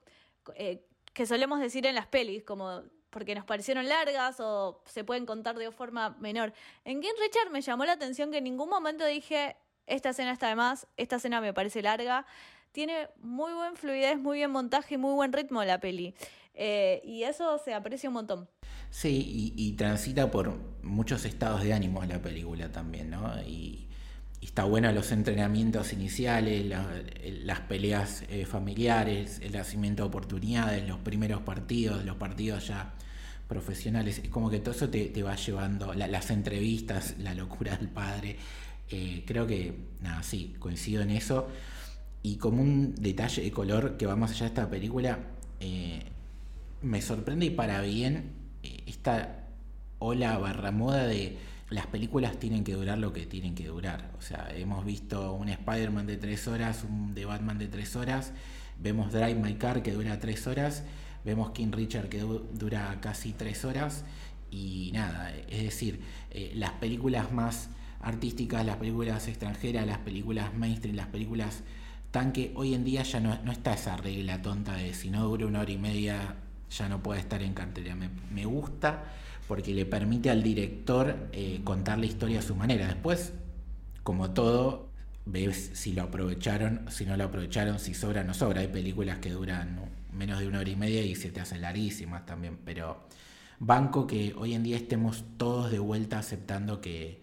eh, 0.54 0.86
que 1.14 1.26
solemos 1.26 1.60
decir 1.60 1.86
en 1.86 1.94
las 1.94 2.06
pelis, 2.06 2.44
como 2.44 2.82
porque 3.14 3.34
nos 3.36 3.44
parecieron 3.44 3.88
largas 3.88 4.40
o 4.40 4.82
se 4.86 5.04
pueden 5.04 5.24
contar 5.24 5.56
de 5.56 5.70
forma 5.70 6.16
menor. 6.18 6.52
En 6.84 7.00
King 7.00 7.14
Richard 7.20 7.50
me 7.50 7.62
llamó 7.62 7.84
la 7.84 7.92
atención 7.92 8.32
que 8.32 8.38
en 8.38 8.44
ningún 8.44 8.68
momento 8.68 9.06
dije, 9.06 9.56
esta 9.86 10.10
escena 10.10 10.32
está 10.32 10.48
de 10.48 10.56
más, 10.56 10.88
esta 10.96 11.16
escena 11.16 11.40
me 11.40 11.54
parece 11.54 11.80
larga. 11.80 12.26
Tiene 12.72 13.08
muy 13.18 13.52
buen 13.52 13.76
fluidez, 13.76 14.18
muy 14.18 14.38
bien 14.38 14.50
montaje 14.50 14.96
y 14.96 14.98
muy 14.98 15.14
buen 15.14 15.32
ritmo 15.32 15.62
la 15.62 15.78
peli. 15.78 16.14
Eh, 16.54 17.02
y 17.04 17.22
eso 17.22 17.58
se 17.58 17.72
aprecia 17.72 18.08
un 18.08 18.14
montón. 18.14 18.48
Sí, 18.94 19.52
y, 19.56 19.72
transita 19.72 20.30
por 20.30 20.56
muchos 20.84 21.24
estados 21.24 21.64
de 21.64 21.72
ánimo 21.72 22.04
la 22.04 22.22
película 22.22 22.70
también, 22.70 23.10
¿no? 23.10 23.42
Y, 23.42 23.88
está 24.40 24.62
bueno 24.64 24.92
los 24.92 25.10
entrenamientos 25.10 25.92
iniciales, 25.92 26.64
las 27.42 27.60
peleas 27.62 28.22
eh, 28.28 28.46
familiares, 28.46 29.40
el 29.42 29.52
nacimiento 29.54 30.04
de 30.04 30.08
oportunidades, 30.10 30.86
los 30.88 31.00
primeros 31.00 31.40
partidos, 31.42 32.04
los 32.04 32.16
partidos 32.16 32.68
ya 32.68 32.94
profesionales. 33.48 34.20
Es 34.22 34.28
como 34.30 34.48
que 34.48 34.60
todo 34.60 34.72
eso 34.72 34.88
te, 34.88 35.22
va 35.24 35.34
llevando, 35.34 35.92
las 35.92 36.30
entrevistas, 36.30 37.16
la 37.18 37.34
locura 37.34 37.76
del 37.76 37.88
padre. 37.88 38.36
Eh, 38.90 39.24
creo 39.26 39.44
que, 39.48 39.74
nada, 40.02 40.22
sí, 40.22 40.54
coincido 40.60 41.02
en 41.02 41.10
eso. 41.10 41.48
Y 42.22 42.36
como 42.36 42.62
un 42.62 42.94
detalle 42.94 43.42
de 43.42 43.50
color 43.50 43.96
que 43.96 44.06
va 44.06 44.14
más 44.14 44.30
allá 44.30 44.42
de 44.42 44.46
esta 44.46 44.70
película, 44.70 45.18
eh, 45.58 46.04
me 46.82 47.02
sorprende 47.02 47.46
y 47.46 47.50
para 47.50 47.80
bien 47.80 48.33
esta 48.86 49.46
ola 49.98 50.38
barra 50.38 50.70
moda 50.70 51.06
de 51.06 51.38
las 51.70 51.86
películas 51.86 52.38
tienen 52.38 52.62
que 52.62 52.74
durar 52.74 52.98
lo 52.98 53.12
que 53.12 53.26
tienen 53.26 53.54
que 53.54 53.66
durar. 53.66 54.10
O 54.18 54.22
sea, 54.22 54.48
hemos 54.54 54.84
visto 54.84 55.32
un 55.34 55.48
Spider-Man 55.48 56.06
de 56.06 56.16
tres 56.16 56.46
horas, 56.46 56.84
un 56.84 57.14
de 57.14 57.24
Batman 57.24 57.58
de 57.58 57.68
tres 57.68 57.96
horas, 57.96 58.32
vemos 58.80 59.12
Drive 59.12 59.34
My 59.34 59.54
Car 59.54 59.82
que 59.82 59.92
dura 59.92 60.18
tres 60.18 60.46
horas, 60.46 60.84
vemos 61.24 61.50
King 61.50 61.72
Richard 61.72 62.08
que 62.08 62.20
dura 62.20 62.98
casi 63.00 63.32
tres 63.32 63.64
horas 63.64 64.04
y 64.50 64.90
nada, 64.92 65.34
es 65.48 65.62
decir, 65.62 66.00
eh, 66.30 66.52
las 66.54 66.72
películas 66.72 67.32
más 67.32 67.70
artísticas, 68.00 68.64
las 68.64 68.76
películas 68.76 69.26
extranjeras, 69.26 69.86
las 69.86 69.98
películas 69.98 70.54
mainstream, 70.54 70.96
las 70.96 71.06
películas 71.08 71.62
tanque, 72.10 72.52
hoy 72.54 72.74
en 72.74 72.84
día 72.84 73.02
ya 73.02 73.18
no, 73.18 73.36
no 73.42 73.50
está 73.50 73.74
esa 73.74 73.96
regla 73.96 74.40
tonta 74.42 74.74
de 74.74 74.94
si 74.94 75.10
no 75.10 75.24
dura 75.24 75.46
una 75.46 75.60
hora 75.60 75.72
y 75.72 75.78
media 75.78 76.36
ya 76.70 76.88
no 76.88 77.02
puede 77.02 77.20
estar 77.20 77.42
en 77.42 77.54
cartelera. 77.54 77.94
Me, 77.94 78.10
me 78.32 78.44
gusta 78.44 79.04
porque 79.46 79.74
le 79.74 79.86
permite 79.86 80.30
al 80.30 80.42
director 80.42 81.28
eh, 81.32 81.60
contar 81.64 81.98
la 81.98 82.06
historia 82.06 82.38
a 82.38 82.42
su 82.42 82.54
manera. 82.54 82.86
Después, 82.86 83.32
como 84.02 84.32
todo, 84.32 84.88
ves 85.26 85.70
si 85.74 85.92
lo 85.92 86.02
aprovecharon, 86.02 86.86
si 86.90 87.04
no 87.04 87.16
lo 87.16 87.24
aprovecharon, 87.24 87.78
si 87.78 87.94
sobra 87.94 88.22
o 88.22 88.24
no 88.24 88.34
sobra. 88.34 88.60
Hay 88.60 88.68
películas 88.68 89.18
que 89.18 89.30
duran 89.30 89.90
menos 90.12 90.40
de 90.40 90.48
una 90.48 90.60
hora 90.60 90.70
y 90.70 90.76
media 90.76 91.02
y 91.02 91.14
se 91.14 91.30
te 91.30 91.40
hacen 91.40 91.60
larguísimas 91.60 92.24
también, 92.24 92.58
pero 92.64 93.00
banco 93.58 94.06
que 94.06 94.34
hoy 94.36 94.54
en 94.54 94.62
día 94.62 94.76
estemos 94.76 95.24
todos 95.36 95.70
de 95.70 95.78
vuelta 95.78 96.18
aceptando 96.18 96.80
que 96.80 97.20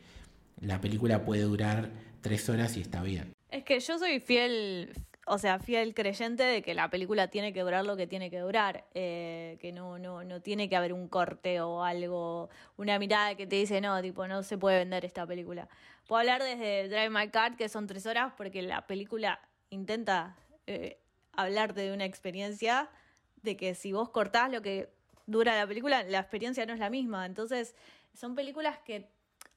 la 0.59 0.81
película 0.81 1.23
puede 1.25 1.43
durar 1.43 1.91
tres 2.21 2.49
horas 2.49 2.77
y 2.77 2.81
está 2.81 3.01
bien. 3.01 3.33
Es 3.49 3.63
que 3.63 3.79
yo 3.79 3.97
soy 3.97 4.19
fiel, 4.19 4.93
o 5.33 5.37
sea, 5.37 5.59
fiel 5.59 5.93
creyente 5.93 6.43
de 6.43 6.61
que 6.61 6.73
la 6.73 6.89
película 6.89 7.29
tiene 7.29 7.53
que 7.53 7.61
durar 7.61 7.85
lo 7.85 7.95
que 7.95 8.05
tiene 8.05 8.29
que 8.29 8.39
durar, 8.39 8.83
eh, 8.93 9.57
que 9.61 9.71
no, 9.71 9.97
no, 9.97 10.25
no 10.25 10.41
tiene 10.41 10.67
que 10.67 10.75
haber 10.75 10.91
un 10.91 11.07
corte 11.07 11.61
o 11.61 11.85
algo, 11.85 12.49
una 12.75 12.99
mirada 12.99 13.35
que 13.35 13.47
te 13.47 13.55
dice, 13.55 13.79
no, 13.79 14.01
tipo, 14.01 14.27
no 14.27 14.43
se 14.43 14.57
puede 14.57 14.79
vender 14.79 15.05
esta 15.05 15.25
película. 15.25 15.69
Puedo 16.05 16.19
hablar 16.19 16.43
desde 16.43 16.89
Drive 16.89 17.09
My 17.11 17.29
Car, 17.29 17.55
que 17.55 17.69
son 17.69 17.87
tres 17.87 18.05
horas, 18.07 18.33
porque 18.35 18.61
la 18.61 18.85
película 18.87 19.39
intenta 19.69 20.35
eh, 20.67 20.99
hablarte 21.31 21.79
de 21.79 21.93
una 21.93 22.03
experiencia, 22.03 22.89
de 23.41 23.55
que 23.55 23.73
si 23.73 23.93
vos 23.93 24.09
cortás 24.09 24.51
lo 24.51 24.61
que 24.61 24.89
dura 25.27 25.55
la 25.55 25.65
película, 25.65 26.03
la 26.03 26.19
experiencia 26.19 26.65
no 26.65 26.73
es 26.73 26.79
la 26.79 26.89
misma. 26.89 27.25
Entonces, 27.25 27.73
son 28.13 28.35
películas 28.35 28.79
que, 28.79 29.07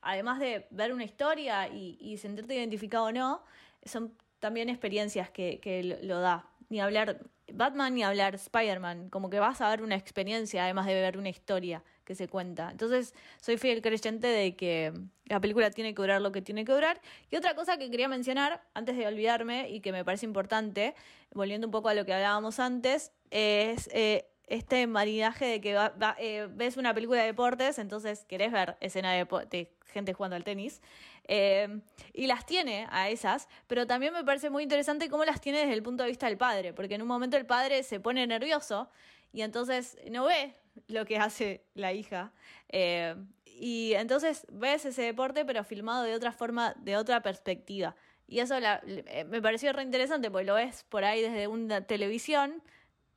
además 0.02 0.38
de 0.38 0.68
ver 0.70 0.92
una 0.92 1.02
historia 1.02 1.66
y, 1.66 1.98
y 1.98 2.16
sentirte 2.18 2.54
identificado 2.54 3.06
o 3.06 3.12
no, 3.12 3.42
son 3.84 4.14
también 4.44 4.68
experiencias 4.68 5.30
que, 5.30 5.58
que 5.58 5.82
lo 6.02 6.20
da. 6.20 6.46
Ni 6.68 6.78
hablar 6.78 7.18
Batman 7.50 7.94
ni 7.94 8.02
hablar 8.02 8.34
Spider-Man, 8.34 9.08
como 9.08 9.30
que 9.30 9.38
vas 9.38 9.62
a 9.62 9.70
ver 9.70 9.80
una 9.80 9.94
experiencia 9.96 10.64
además 10.64 10.84
de 10.84 10.92
ver 10.92 11.16
una 11.16 11.30
historia 11.30 11.82
que 12.04 12.14
se 12.14 12.28
cuenta. 12.28 12.68
Entonces, 12.70 13.14
soy 13.40 13.56
fiel 13.56 13.80
creyente 13.80 14.26
de 14.26 14.54
que 14.54 14.92
la 15.24 15.40
película 15.40 15.70
tiene 15.70 15.94
que 15.94 16.02
durar 16.02 16.20
lo 16.20 16.30
que 16.30 16.42
tiene 16.42 16.66
que 16.66 16.72
durar. 16.72 17.00
Y 17.30 17.36
otra 17.36 17.54
cosa 17.54 17.78
que 17.78 17.90
quería 17.90 18.06
mencionar, 18.06 18.62
antes 18.74 18.98
de 18.98 19.06
olvidarme, 19.06 19.70
y 19.70 19.80
que 19.80 19.92
me 19.92 20.04
parece 20.04 20.26
importante, 20.26 20.94
volviendo 21.32 21.66
un 21.66 21.70
poco 21.70 21.88
a 21.88 21.94
lo 21.94 22.04
que 22.04 22.12
hablábamos 22.12 22.60
antes, 22.60 23.12
es 23.30 23.88
eh, 23.94 24.26
este 24.46 24.86
marinaje 24.86 25.46
de 25.46 25.60
que 25.62 25.74
eh, 26.18 26.48
ves 26.50 26.76
una 26.76 26.92
película 26.92 27.20
de 27.20 27.28
deportes, 27.28 27.78
entonces 27.78 28.26
querés 28.26 28.52
ver 28.52 28.76
escena 28.80 29.10
de, 29.14 29.26
de 29.48 29.72
gente 29.86 30.12
jugando 30.12 30.36
al 30.36 30.44
tenis. 30.44 30.82
Eh, 31.26 31.80
y 32.12 32.26
las 32.26 32.44
tiene 32.46 32.86
a 32.90 33.08
esas, 33.08 33.48
pero 33.66 33.86
también 33.86 34.12
me 34.12 34.24
parece 34.24 34.50
muy 34.50 34.62
interesante 34.62 35.08
cómo 35.08 35.24
las 35.24 35.40
tiene 35.40 35.60
desde 35.60 35.72
el 35.72 35.82
punto 35.82 36.02
de 36.02 36.10
vista 36.10 36.26
del 36.26 36.36
padre, 36.36 36.72
porque 36.72 36.94
en 36.94 37.02
un 37.02 37.08
momento 37.08 37.36
el 37.36 37.46
padre 37.46 37.82
se 37.82 37.98
pone 38.00 38.26
nervioso 38.26 38.90
y 39.32 39.42
entonces 39.42 39.96
no 40.10 40.26
ve 40.26 40.54
lo 40.88 41.04
que 41.04 41.18
hace 41.18 41.64
la 41.74 41.92
hija. 41.92 42.32
Eh, 42.68 43.14
y 43.44 43.92
entonces 43.94 44.46
ves 44.50 44.84
ese 44.84 45.02
deporte, 45.02 45.44
pero 45.44 45.64
filmado 45.64 46.02
de 46.04 46.14
otra 46.14 46.32
forma, 46.32 46.74
de 46.78 46.96
otra 46.96 47.22
perspectiva. 47.22 47.96
Y 48.26 48.40
eso 48.40 48.56
eh, 48.58 49.24
me 49.28 49.40
pareció 49.40 49.72
re 49.72 49.82
interesante, 49.82 50.30
porque 50.30 50.46
lo 50.46 50.54
ves 50.54 50.84
por 50.88 51.04
ahí 51.04 51.22
desde 51.22 51.46
una 51.46 51.86
televisión 51.86 52.62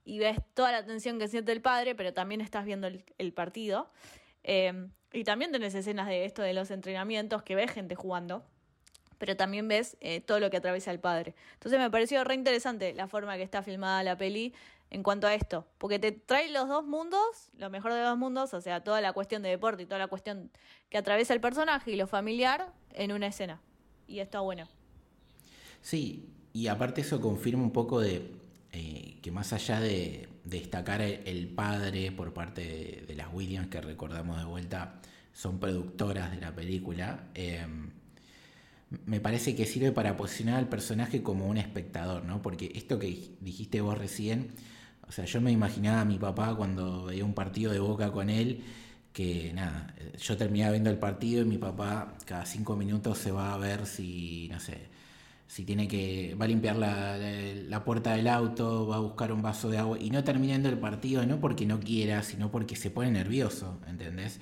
y 0.03 0.19
ves 0.19 0.37
toda 0.53 0.71
la 0.71 0.79
atención 0.79 1.19
que 1.19 1.27
siente 1.27 1.51
el 1.51 1.61
padre, 1.61 1.95
pero 1.95 2.13
también 2.13 2.41
estás 2.41 2.65
viendo 2.65 2.87
el, 2.87 3.33
partido. 3.33 3.89
Y 5.17 5.23
también 5.23 5.51
tenés 5.51 5.73
escenas 5.73 6.07
de 6.07 6.25
esto 6.25 6.43
de 6.43 6.53
los 6.53 6.69
entrenamientos 6.69 7.41
que 7.41 7.55
ves 7.55 7.71
gente 7.71 7.95
jugando, 7.95 8.43
pero 9.17 9.35
también 9.35 9.67
ves 9.67 9.97
eh, 9.99 10.21
todo 10.21 10.39
lo 10.39 10.51
que 10.51 10.57
atraviesa 10.57 10.91
el 10.91 10.99
padre. 10.99 11.33
Entonces 11.53 11.79
me 11.79 11.89
pareció 11.89 12.23
re 12.23 12.35
interesante 12.35 12.93
la 12.93 13.07
forma 13.07 13.35
que 13.35 13.41
está 13.41 13.63
filmada 13.63 14.03
la 14.03 14.15
peli 14.15 14.53
en 14.91 15.01
cuanto 15.01 15.25
a 15.25 15.33
esto, 15.33 15.65
porque 15.79 15.97
te 15.97 16.11
trae 16.11 16.51
los 16.51 16.69
dos 16.69 16.85
mundos, 16.85 17.49
lo 17.57 17.71
mejor 17.71 17.93
de 17.93 18.01
los 18.01 18.09
dos 18.09 18.17
mundos, 18.19 18.53
o 18.53 18.61
sea, 18.61 18.83
toda 18.83 19.01
la 19.01 19.11
cuestión 19.11 19.41
de 19.41 19.49
deporte 19.49 19.81
y 19.81 19.85
toda 19.87 19.97
la 19.97 20.07
cuestión 20.07 20.51
que 20.89 20.99
atraviesa 20.99 21.33
el 21.33 21.41
personaje 21.41 21.91
y 21.91 21.95
lo 21.95 22.05
familiar 22.05 22.71
en 22.93 23.11
una 23.11 23.25
escena. 23.25 23.59
Y 24.07 24.19
está 24.19 24.41
bueno. 24.41 24.67
Sí, 25.81 26.29
y 26.53 26.67
aparte 26.67 27.01
eso 27.01 27.19
confirma 27.19 27.63
un 27.63 27.73
poco 27.73 27.99
de 27.99 28.21
eh, 28.71 29.17
que 29.21 29.31
más 29.31 29.53
allá 29.53 29.79
de, 29.79 30.27
destacar 30.43 31.01
el, 31.01 31.47
padre 31.49 32.11
por 32.11 32.33
parte 32.33 33.03
de, 33.07 33.15
las 33.15 33.33
Williams, 33.33 33.67
que 33.67 33.81
recordamos 33.81 34.37
de 34.37 34.45
vuelta, 34.45 35.01
son 35.33 35.59
productoras 35.59 36.31
de 36.31 36.41
la 36.41 36.55
película, 36.55 37.29
em, 37.33 37.91
me 39.05 39.19
parece 39.19 39.55
que 39.55 39.65
sirve 39.65 39.91
para 39.91 40.15
posicionar 40.15 40.57
al 40.57 40.69
personaje 40.69 41.21
como 41.21 41.47
un 41.47 41.57
espectador, 41.57 42.23
¿no? 42.23 42.41
Porque 42.41 42.71
esto 42.75 42.97
que 42.99 43.35
dijiste 43.41 43.81
vos 43.81 43.97
recién, 43.97 44.51
o 45.07 45.11
sea, 45.11 45.25
yo 45.25 45.41
me 45.41 45.51
imaginaba 45.51 46.01
a 46.01 46.05
mi 46.05 46.17
papá 46.17 46.55
cuando 46.55 47.05
veía 47.05 47.25
un 47.25 47.33
partido 47.33 47.71
de 47.73 47.79
boca 47.79 48.11
con 48.11 48.29
él, 48.29 48.63
que 49.13 49.51
nada, 49.53 49.93
yo 50.17 50.37
terminaba 50.37 50.71
viendo 50.71 50.89
el 50.89 50.99
partido 50.99 51.41
y 51.41 51.45
mi 51.45 51.57
papá 51.57 52.15
cada 52.25 52.45
cinco 52.45 52.75
minutos 52.75 53.17
se 53.17 53.31
va 53.31 53.53
a 53.53 53.57
ver 53.57 53.85
si, 53.87 54.47
no 54.51 54.59
sé, 54.59 54.87
si 55.47 55.63
tiene 55.63 55.87
que, 55.87 56.35
va 56.39 56.45
a 56.45 56.47
limpiar 56.47 56.75
la, 56.75 57.83
puerta 57.85 58.13
del 58.13 58.27
auto, 58.27 58.87
va 58.87 58.97
a 58.97 58.99
buscar 58.99 59.31
un 59.31 59.41
vaso 59.41 59.69
de 59.69 59.77
agua 59.77 59.97
y 59.99 60.09
no 60.09 60.23
terminando 60.23 60.69
el 60.69 60.77
partido, 60.77 61.25
no 61.25 61.39
porque 61.39 61.65
no 61.65 61.79
quiera, 61.79 62.21
sino 62.23 62.51
porque 62.51 62.75
se 62.75 62.91
pone 62.91 63.11
nervioso, 63.11 63.79
¿entendés? 63.87 64.39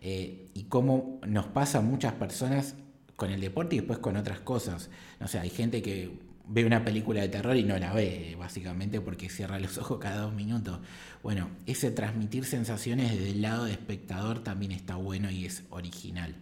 Eh, 0.00 0.46
y 0.54 0.64
cómo 0.64 1.20
nos 1.26 1.46
pasa 1.46 1.78
a 1.78 1.80
muchas 1.80 2.12
personas 2.12 2.76
con 3.16 3.30
el 3.30 3.40
deporte 3.40 3.76
y 3.76 3.78
después 3.80 3.98
con 3.98 4.16
otras 4.16 4.40
cosas. 4.40 4.90
No 5.18 5.28
sé, 5.28 5.38
hay 5.38 5.50
gente 5.50 5.82
que 5.82 6.18
ve 6.46 6.64
una 6.64 6.84
película 6.84 7.20
de 7.22 7.28
terror 7.28 7.56
y 7.56 7.64
no 7.64 7.78
la 7.78 7.92
ve, 7.92 8.36
básicamente 8.38 9.00
porque 9.00 9.28
cierra 9.28 9.58
los 9.58 9.78
ojos 9.78 9.98
cada 9.98 10.22
dos 10.22 10.34
minutos. 10.34 10.78
Bueno, 11.22 11.50
ese 11.66 11.90
transmitir 11.90 12.44
sensaciones 12.44 13.10
desde 13.12 13.30
el 13.30 13.42
lado 13.42 13.64
de 13.64 13.72
espectador 13.72 14.42
también 14.44 14.72
está 14.72 14.96
bueno 14.96 15.30
y 15.30 15.46
es 15.46 15.64
original. 15.70 16.36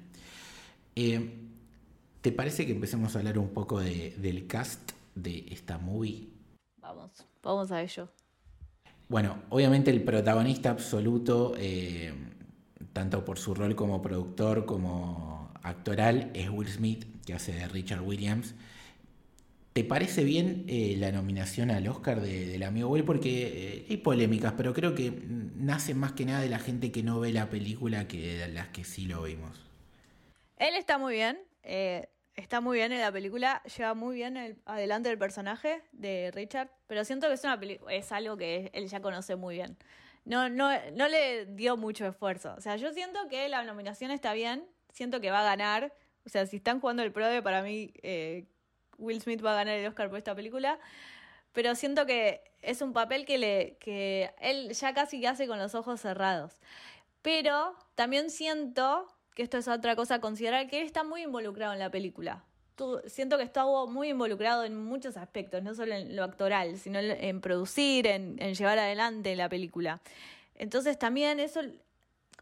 Eh, 0.96 1.41
¿Te 2.23 2.31
parece 2.31 2.67
que 2.67 2.73
empecemos 2.73 3.17
a 3.17 3.19
hablar 3.19 3.37
un 3.37 3.49
poco 3.49 3.81
del 3.81 4.47
cast 4.47 4.93
de 5.17 5.45
esta 5.51 5.77
movie? 5.79 6.29
Vamos, 6.77 7.27
vamos 7.43 7.73
a 7.73 7.83
ello. 7.83 8.09
Bueno, 9.09 9.43
obviamente 9.51 9.91
el 9.91 10.05
protagonista 10.05 10.71
absoluto, 10.71 11.55
eh, 11.59 12.15
tanto 12.93 13.25
por 13.25 13.41
su 13.41 13.57
rol 13.57 13.75
como 13.75 14.01
productor 14.01 14.65
como 14.67 15.51
actoral, 15.65 16.31
es 16.33 16.49
Will 16.49 16.69
Smith, 16.69 17.07
que 17.27 17.35
hace 17.35 17.53
de 17.55 17.67
Richard 17.67 18.03
Williams. 18.03 18.55
¿Te 19.73 19.83
parece 19.83 20.23
bien 20.23 20.65
eh, 20.69 20.95
la 20.99 21.11
nominación 21.11 21.73
al 21.73 21.89
Oscar 21.89 22.21
del 22.21 22.63
amigo 22.63 22.89
Will? 22.89 23.05
Porque 23.05 23.79
eh, 23.81 23.87
hay 23.91 23.97
polémicas, 23.97 24.55
pero 24.57 24.73
creo 24.75 24.95
que 24.95 25.11
nace 25.57 25.95
más 25.95 26.13
que 26.13 26.25
nada 26.25 26.41
de 26.41 26.49
la 26.49 26.61
gente 26.61 26.93
que 26.93 27.03
no 27.03 27.19
ve 27.19 27.33
la 27.33 27.51
película 27.51 28.07
que 28.07 28.37
de 28.37 28.49
las 28.49 28.69
que 28.69 28.85
sí 28.85 29.07
lo 29.07 29.25
vimos. 29.25 29.61
Él 30.59 30.77
está 30.77 30.99
muy 30.99 31.15
bien. 31.15 31.39
Eh, 31.62 32.09
está 32.35 32.61
muy 32.61 32.79
bien 32.79 32.92
en 32.92 33.01
la 33.01 33.12
película, 33.12 33.62
lleva 33.77 33.94
muy 33.94 34.16
bien 34.16 34.37
el, 34.37 34.57
adelante 34.64 35.11
el 35.11 35.18
personaje 35.18 35.83
de 35.92 36.31
Richard, 36.33 36.70
pero 36.87 37.05
siento 37.05 37.29
que 37.29 37.35
es, 37.35 37.44
una 37.44 37.61
es 37.90 38.12
algo 38.12 38.37
que 38.37 38.70
él 38.72 38.88
ya 38.88 39.01
conoce 39.01 39.37
muy 39.37 39.57
bien. 39.57 39.77
No, 40.25 40.48
no, 40.48 40.70
no 40.92 41.09
le 41.09 41.46
dio 41.46 41.77
mucho 41.77 42.07
esfuerzo. 42.07 42.55
O 42.57 42.61
sea, 42.61 42.77
yo 42.77 42.92
siento 42.92 43.29
que 43.29 43.48
la 43.48 43.64
nominación 43.64 44.11
está 44.11 44.33
bien, 44.33 44.66
siento 44.92 45.20
que 45.20 45.31
va 45.31 45.40
a 45.40 45.44
ganar. 45.44 45.92
O 46.25 46.29
sea, 46.29 46.46
si 46.46 46.57
están 46.57 46.81
jugando 46.81 47.03
el 47.03 47.12
PRODE, 47.12 47.42
para 47.42 47.62
mí 47.62 47.92
eh, 48.03 48.46
Will 48.98 49.20
Smith 49.20 49.44
va 49.44 49.53
a 49.53 49.57
ganar 49.57 49.77
el 49.77 49.87
Oscar 49.87 50.09
por 50.09 50.18
esta 50.18 50.35
película. 50.35 50.79
Pero 51.53 51.75
siento 51.75 52.07
que 52.07 52.42
es 52.62 52.81
un 52.81 52.92
papel 52.92 53.27
que, 53.27 53.38
le, 53.38 53.77
que 53.79 54.33
él 54.40 54.72
ya 54.72 54.94
casi 54.94 55.20
que 55.20 55.29
hace 55.29 55.46
con 55.46 55.59
los 55.59 55.75
ojos 55.75 56.01
cerrados. 56.01 56.61
Pero 57.20 57.77
también 57.94 58.31
siento 58.31 59.09
que 59.35 59.42
esto 59.42 59.59
es 59.59 59.68
otra 59.68 59.97
cosa 59.97 60.16
a 60.16 60.21
considerar, 60.21 60.68
que 60.68 60.81
él 60.81 60.87
está 60.87 61.05
muy 61.05 61.23
involucrado 61.23 61.73
en 61.73 61.79
la 61.79 61.90
película. 61.90 62.45
siento 63.07 63.37
que 63.37 63.45
estuvo 63.45 63.87
muy 63.87 64.09
involucrado 64.11 64.64
en 64.64 64.77
muchos 64.77 65.16
aspectos, 65.16 65.62
no 65.62 65.75
solo 65.75 65.95
en 65.95 66.16
lo 66.16 66.25
actoral, 66.25 66.79
sino 66.79 66.99
en, 66.99 67.40
producir, 67.40 68.07
en, 68.07 68.37
llevar 68.37 68.79
adelante 68.79 69.37
la 69.37 69.49
película. 69.49 70.01
Entonces 70.55 70.99
también 70.99 71.40
eso 71.40 71.61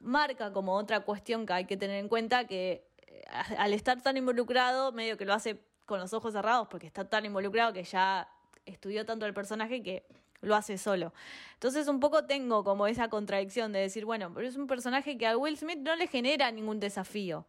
marca 0.01 0.53
como 0.53 0.75
otra 0.75 1.01
cuestión 1.01 1.47
que 1.47 1.53
hay 1.53 1.65
que 1.67 1.77
tener 1.77 1.97
en 1.97 2.09
cuenta, 2.09 2.47
que 2.47 2.87
eh, 3.07 3.25
al 3.59 3.73
estar 3.75 4.01
tan 4.03 4.17
involucrado, 4.17 4.93
medio 4.93 5.17
que 5.17 5.25
lo 5.25 5.35
hace 5.35 5.61
con 5.85 6.01
los 6.01 6.13
ojos 6.13 6.33
cerrados, 6.33 6.69
porque 6.69 6.87
está 6.87 7.09
tan 7.09 7.25
involucrado 7.25 7.73
que 7.73 7.85
ya 7.85 8.29
estudió 8.65 9.05
tanto 9.05 9.27
el 9.27 9.35
personaje 9.35 9.83
que 9.83 10.07
lo 10.41 10.57
hace 10.57 10.79
solo. 10.79 11.13
Entonces 11.55 11.89
un 11.89 12.01
poco 12.01 12.25
tengo 12.25 12.65
como 12.65 12.87
esa 12.87 13.09
contradicción 13.09 13.73
de 13.73 13.81
decir, 13.81 14.05
bueno, 14.05 14.33
pero 14.35 14.47
es 14.47 14.57
un 14.57 14.67
personaje 14.67 15.19
que 15.19 15.27
a 15.27 15.37
Will 15.37 15.57
Smith 15.57 15.79
no 15.79 15.95
le 15.97 16.07
genera 16.07 16.51
ningún 16.51 16.81
desafío. 16.81 17.47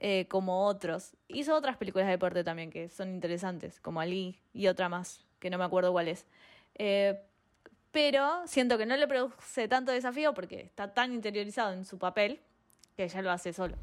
Eh, 0.00 0.26
como 0.28 0.66
otros. 0.66 1.12
Hizo 1.26 1.56
otras 1.56 1.76
películas 1.76 2.06
de 2.06 2.12
deporte 2.12 2.44
también 2.44 2.70
que 2.70 2.88
son 2.88 3.08
interesantes, 3.08 3.80
como 3.80 4.00
Ali 4.00 4.38
y 4.52 4.68
otra 4.68 4.88
más, 4.88 5.24
que 5.40 5.50
no 5.50 5.58
me 5.58 5.64
acuerdo 5.64 5.90
cuál 5.90 6.06
es. 6.06 6.24
Eh, 6.76 7.20
pero 7.90 8.46
siento 8.46 8.78
que 8.78 8.86
no 8.86 8.96
le 8.96 9.08
produce 9.08 9.66
tanto 9.66 9.90
desafío 9.90 10.34
porque 10.34 10.60
está 10.60 10.94
tan 10.94 11.12
interiorizado 11.12 11.72
en 11.72 11.84
su 11.84 11.98
papel 11.98 12.40
que 12.96 13.08
ya 13.08 13.22
lo 13.22 13.32
hace 13.32 13.52
solo. 13.52 13.76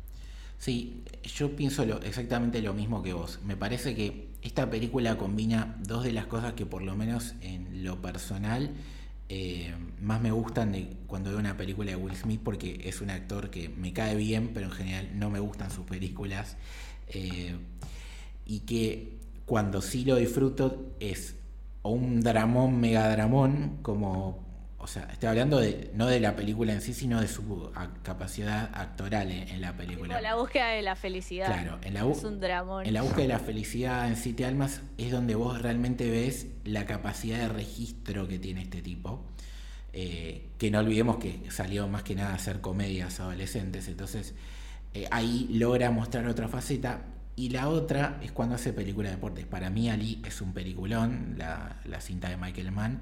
Sí, 0.57 1.03
yo 1.23 1.55
pienso 1.55 1.83
exactamente 1.83 2.61
lo 2.61 2.73
mismo 2.73 3.03
que 3.03 3.13
vos. 3.13 3.39
Me 3.45 3.57
parece 3.57 3.95
que 3.95 4.29
esta 4.41 4.69
película 4.69 5.17
combina 5.17 5.75
dos 5.79 6.03
de 6.03 6.13
las 6.13 6.27
cosas 6.27 6.53
que 6.53 6.65
por 6.65 6.81
lo 6.81 6.95
menos 6.95 7.33
en 7.41 7.83
lo 7.83 8.01
personal 8.01 8.71
eh, 9.27 9.73
más 10.01 10.21
me 10.21 10.31
gustan 10.31 10.71
de 10.71 10.87
cuando 11.07 11.31
veo 11.31 11.39
una 11.39 11.57
película 11.57 11.91
de 11.91 11.97
Will 11.97 12.15
Smith 12.15 12.41
porque 12.43 12.79
es 12.83 13.01
un 13.01 13.09
actor 13.09 13.49
que 13.49 13.69
me 13.69 13.91
cae 13.91 14.15
bien, 14.15 14.51
pero 14.53 14.67
en 14.67 14.71
general 14.71 15.09
no 15.15 15.29
me 15.29 15.39
gustan 15.39 15.71
sus 15.71 15.85
películas. 15.85 16.57
Eh, 17.09 17.55
y 18.45 18.59
que 18.61 19.17
cuando 19.45 19.81
sí 19.81 20.05
lo 20.05 20.15
disfruto 20.17 20.95
es 20.99 21.35
o 21.81 21.91
un 21.91 22.21
dramón, 22.21 22.79
mega 22.79 23.09
dramón, 23.09 23.77
como 23.81 24.44
o 24.85 24.87
sea, 24.87 25.07
estoy 25.11 25.29
hablando 25.29 25.59
de, 25.59 25.89
no 25.95 26.05
de 26.05 26.19
la 26.19 26.35
película 26.35 26.71
en 26.71 26.79
sí, 26.79 26.93
sino 26.93 27.19
de 27.19 27.27
su 27.27 27.71
capacidad 28.03 28.69
actoral 28.71 29.31
en, 29.31 29.59
la 29.59 29.75
película. 29.75 30.21
la 30.21 30.35
búsqueda 30.35 30.67
de 30.67 30.83
la 30.83 30.95
felicidad. 30.95 31.47
Claro, 31.47 31.79
en 31.81 31.95
la, 31.95 32.07
es 32.07 32.23
un 32.23 32.39
dramón. 32.39 32.85
en 32.85 32.93
la 32.93 33.01
búsqueda 33.01 33.23
de 33.23 33.27
la 33.29 33.39
felicidad 33.39 34.07
en 34.07 34.15
Siete 34.15 34.45
Almas 34.45 34.81
es 34.99 35.11
donde 35.11 35.33
vos 35.33 35.59
realmente 35.59 36.07
ves 36.11 36.49
la 36.65 36.85
capacidad 36.85 37.39
de 37.39 37.47
registro 37.47 38.27
que 38.27 38.37
tiene 38.37 38.61
este 38.61 38.83
tipo. 38.83 39.25
Eh, 39.91 40.49
que 40.59 40.69
no 40.69 40.77
olvidemos 40.77 41.17
que 41.17 41.41
salió 41.49 41.87
más 41.87 42.03
que 42.03 42.13
nada 42.13 42.33
a 42.33 42.35
hacer 42.35 42.61
comedias 42.61 43.19
adolescentes, 43.19 43.87
entonces 43.87 44.35
eh, 44.93 45.07
ahí 45.09 45.47
logra 45.51 45.89
mostrar 45.89 46.27
otra 46.27 46.47
faceta. 46.47 47.01
Y 47.35 47.49
la 47.49 47.69
otra 47.69 48.19
es 48.21 48.31
cuando 48.31 48.53
hace 48.53 48.71
película 48.71 49.09
de 49.09 49.15
deportes. 49.15 49.47
Para 49.47 49.71
mí 49.71 49.89
Ali 49.89 50.21
es 50.27 50.41
un 50.41 50.53
peliculón, 50.53 51.33
la, 51.39 51.77
la 51.85 52.01
cinta 52.01 52.29
de 52.29 52.37
Michael 52.37 52.71
Mann 52.71 53.01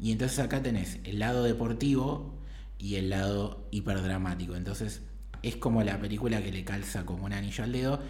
y 0.00 0.12
entonces 0.12 0.38
acá 0.38 0.62
tenés 0.62 0.98
el 1.04 1.18
lado 1.18 1.44
deportivo 1.44 2.34
y 2.78 2.96
el 2.96 3.10
lado 3.10 3.66
hiperdramático. 3.70 4.56
Entonces 4.56 5.02
es 5.42 5.56
como 5.56 5.82
la 5.82 6.00
película 6.00 6.42
que 6.42 6.50
le 6.50 6.64
calza 6.64 7.04
como 7.04 7.26
un 7.26 7.32
anillo 7.32 7.64
al 7.64 7.72
dedo. 7.72 8.00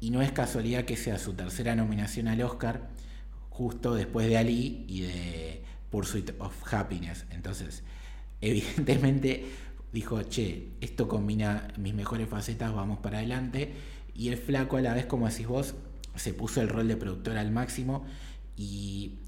Y 0.00 0.10
no 0.10 0.22
es 0.22 0.32
casualidad 0.32 0.84
que 0.84 0.96
sea 0.96 1.18
su 1.18 1.34
tercera 1.34 1.76
nominación 1.76 2.28
al 2.28 2.40
Oscar, 2.42 2.88
justo 3.50 3.94
después 3.94 4.28
de 4.28 4.38
Ali 4.38 4.84
y 4.88 5.00
de 5.02 5.62
Pursuit 5.90 6.30
of 6.38 6.54
Happiness. 6.72 7.26
Entonces, 7.30 7.82
evidentemente 8.40 9.44
dijo, 9.92 10.22
che, 10.22 10.68
esto 10.80 11.08
combina 11.08 11.68
mis 11.76 11.94
mejores 11.94 12.28
facetas, 12.28 12.72
vamos 12.72 13.00
para 13.00 13.18
adelante. 13.18 13.74
Y 14.14 14.28
el 14.28 14.38
flaco 14.38 14.76
a 14.76 14.80
la 14.80 14.94
vez, 14.94 15.06
como 15.06 15.28
decís 15.28 15.46
vos, 15.46 15.74
se 16.14 16.32
puso 16.32 16.60
el 16.60 16.68
rol 16.68 16.88
de 16.88 16.96
productor 16.96 17.36
al 17.36 17.50
máximo 17.50 18.04
y 18.56 19.18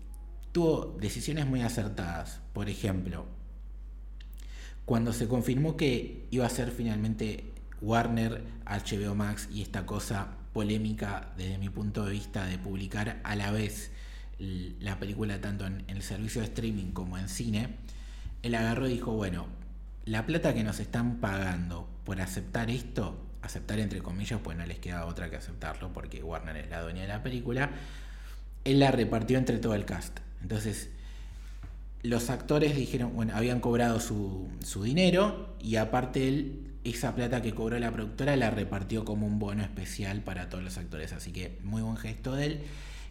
tuvo 0.52 0.96
decisiones 1.00 1.46
muy 1.46 1.62
acertadas. 1.62 2.40
Por 2.52 2.68
ejemplo, 2.68 3.26
cuando 4.84 5.12
se 5.12 5.26
confirmó 5.26 5.76
que 5.76 6.26
iba 6.30 6.46
a 6.46 6.50
ser 6.50 6.70
finalmente 6.70 7.52
Warner, 7.80 8.44
HBO 8.66 9.14
Max 9.14 9.48
y 9.50 9.62
esta 9.62 9.86
cosa 9.86 10.36
polémica 10.52 11.32
desde 11.36 11.58
mi 11.58 11.70
punto 11.70 12.04
de 12.04 12.12
vista 12.12 12.44
de 12.46 12.58
publicar 12.58 13.20
a 13.24 13.34
la 13.36 13.50
vez 13.50 13.90
la 14.38 14.98
película 14.98 15.40
tanto 15.40 15.66
en, 15.66 15.84
el 15.86 16.02
servicio 16.02 16.40
de 16.40 16.48
streaming 16.48 16.92
como 16.92 17.16
en 17.16 17.28
cine, 17.28 17.76
él 18.42 18.54
agarró 18.54 18.88
y 18.88 18.94
dijo, 18.94 19.12
bueno, 19.12 19.46
la 20.04 20.26
plata 20.26 20.52
que 20.52 20.64
nos 20.64 20.80
están 20.80 21.18
pagando 21.20 21.88
por 22.04 22.20
aceptar 22.20 22.70
esto, 22.70 23.16
aceptar 23.40 23.78
entre 23.78 24.00
comillas, 24.00 24.40
pues 24.42 24.56
no 24.56 24.66
les 24.66 24.80
queda 24.80 25.06
otra 25.06 25.30
que 25.30 25.36
aceptarlo 25.36 25.92
porque 25.92 26.22
Warner 26.24 26.56
es 26.56 26.70
la 26.70 26.82
dueña 26.82 27.02
de 27.02 27.08
la 27.08 27.22
película, 27.22 27.70
él 28.64 28.80
la 28.80 28.90
repartió 28.90 29.38
entre 29.38 29.58
todo 29.58 29.74
el 29.74 29.84
cast. 29.84 30.18
Entonces, 30.42 30.90
los 32.02 32.30
actores 32.30 32.76
dijeron, 32.76 33.14
bueno, 33.14 33.34
habían 33.34 33.60
cobrado 33.60 34.00
su, 34.00 34.48
dinero 34.82 35.54
y 35.60 35.76
aparte 35.76 36.28
él, 36.28 36.68
esa 36.84 37.14
plata 37.14 37.42
que 37.42 37.54
cobró 37.54 37.78
la 37.78 37.92
productora 37.92 38.34
la 38.36 38.50
repartió 38.50 39.04
como 39.04 39.26
un 39.26 39.38
bono 39.38 39.62
especial 39.62 40.20
para 40.22 40.48
todos 40.48 40.64
los 40.64 40.78
actores. 40.78 41.12
Así 41.12 41.32
que 41.32 41.58
muy 41.62 41.80
buen 41.82 41.96
gesto 41.96 42.34
de 42.34 42.46
él. 42.46 42.60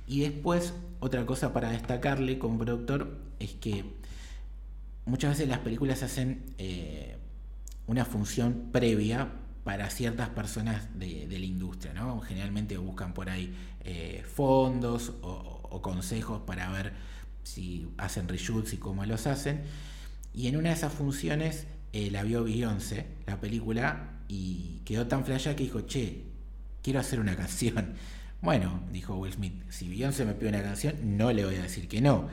Y 0.08 0.20
después, 0.22 0.74
otra 1.00 1.26
cosa 1.26 1.54
para 1.54 1.72
destacarle 1.72 2.38
como 2.38 2.60
productor 2.60 3.18
es 3.40 3.54
que 3.54 3.86
muchas 5.06 5.32
veces 5.32 5.48
las 5.48 5.60
películas 5.60 6.04
hacen 6.04 6.44
eh, 6.58 7.16
una 7.88 8.04
función 8.04 8.70
previa 8.74 9.32
para 9.64 9.90
ciertas 9.90 10.28
personas 10.30 10.90
de, 11.00 11.28
la 11.30 11.46
industria, 11.46 11.94
¿no? 11.94 12.20
Generalmente 12.20 12.78
buscan 12.78 13.14
por 13.14 13.30
ahí 13.30 13.56
eh, 13.86 14.24
fondos 14.28 15.14
o 15.22 15.82
consejos 15.82 16.42
para 16.46 16.70
ver 16.72 17.11
si 17.44 17.88
hacen 17.98 18.28
reshoots 18.28 18.74
y 18.74 18.78
cómo 18.78 19.06
los 19.06 19.28
hacen. 19.28 19.62
Y 20.34 20.48
en 20.48 20.58
una 20.58 20.70
de 20.70 20.76
esas 20.76 20.94
funciones 20.94 21.68
eh, 21.94 22.10
la 22.12 22.24
vio 22.24 22.44
Beyoncé, 22.44 23.06
la 23.26 23.40
película, 23.40 24.20
y 24.28 24.82
quedó 24.86 25.08
tan 25.08 25.26
flasha 25.26 25.56
que 25.56 25.64
dijo, 25.64 25.82
che, 25.82 26.24
quiero 26.82 27.00
hacer 27.00 27.20
una 27.20 27.36
canción. 27.38 27.96
Bueno, 28.42 28.82
dijo 28.92 29.16
Will 29.16 29.34
Smith, 29.34 29.62
si 29.70 29.90
Beyoncé 29.90 30.26
me 30.26 30.34
pide 30.34 30.50
una 30.50 30.64
canción, 30.64 31.18
no 31.18 31.32
le 31.32 31.46
voy 31.46 31.56
a 31.56 31.64
decir 31.64 31.88
que 31.88 32.02
no. 32.02 32.30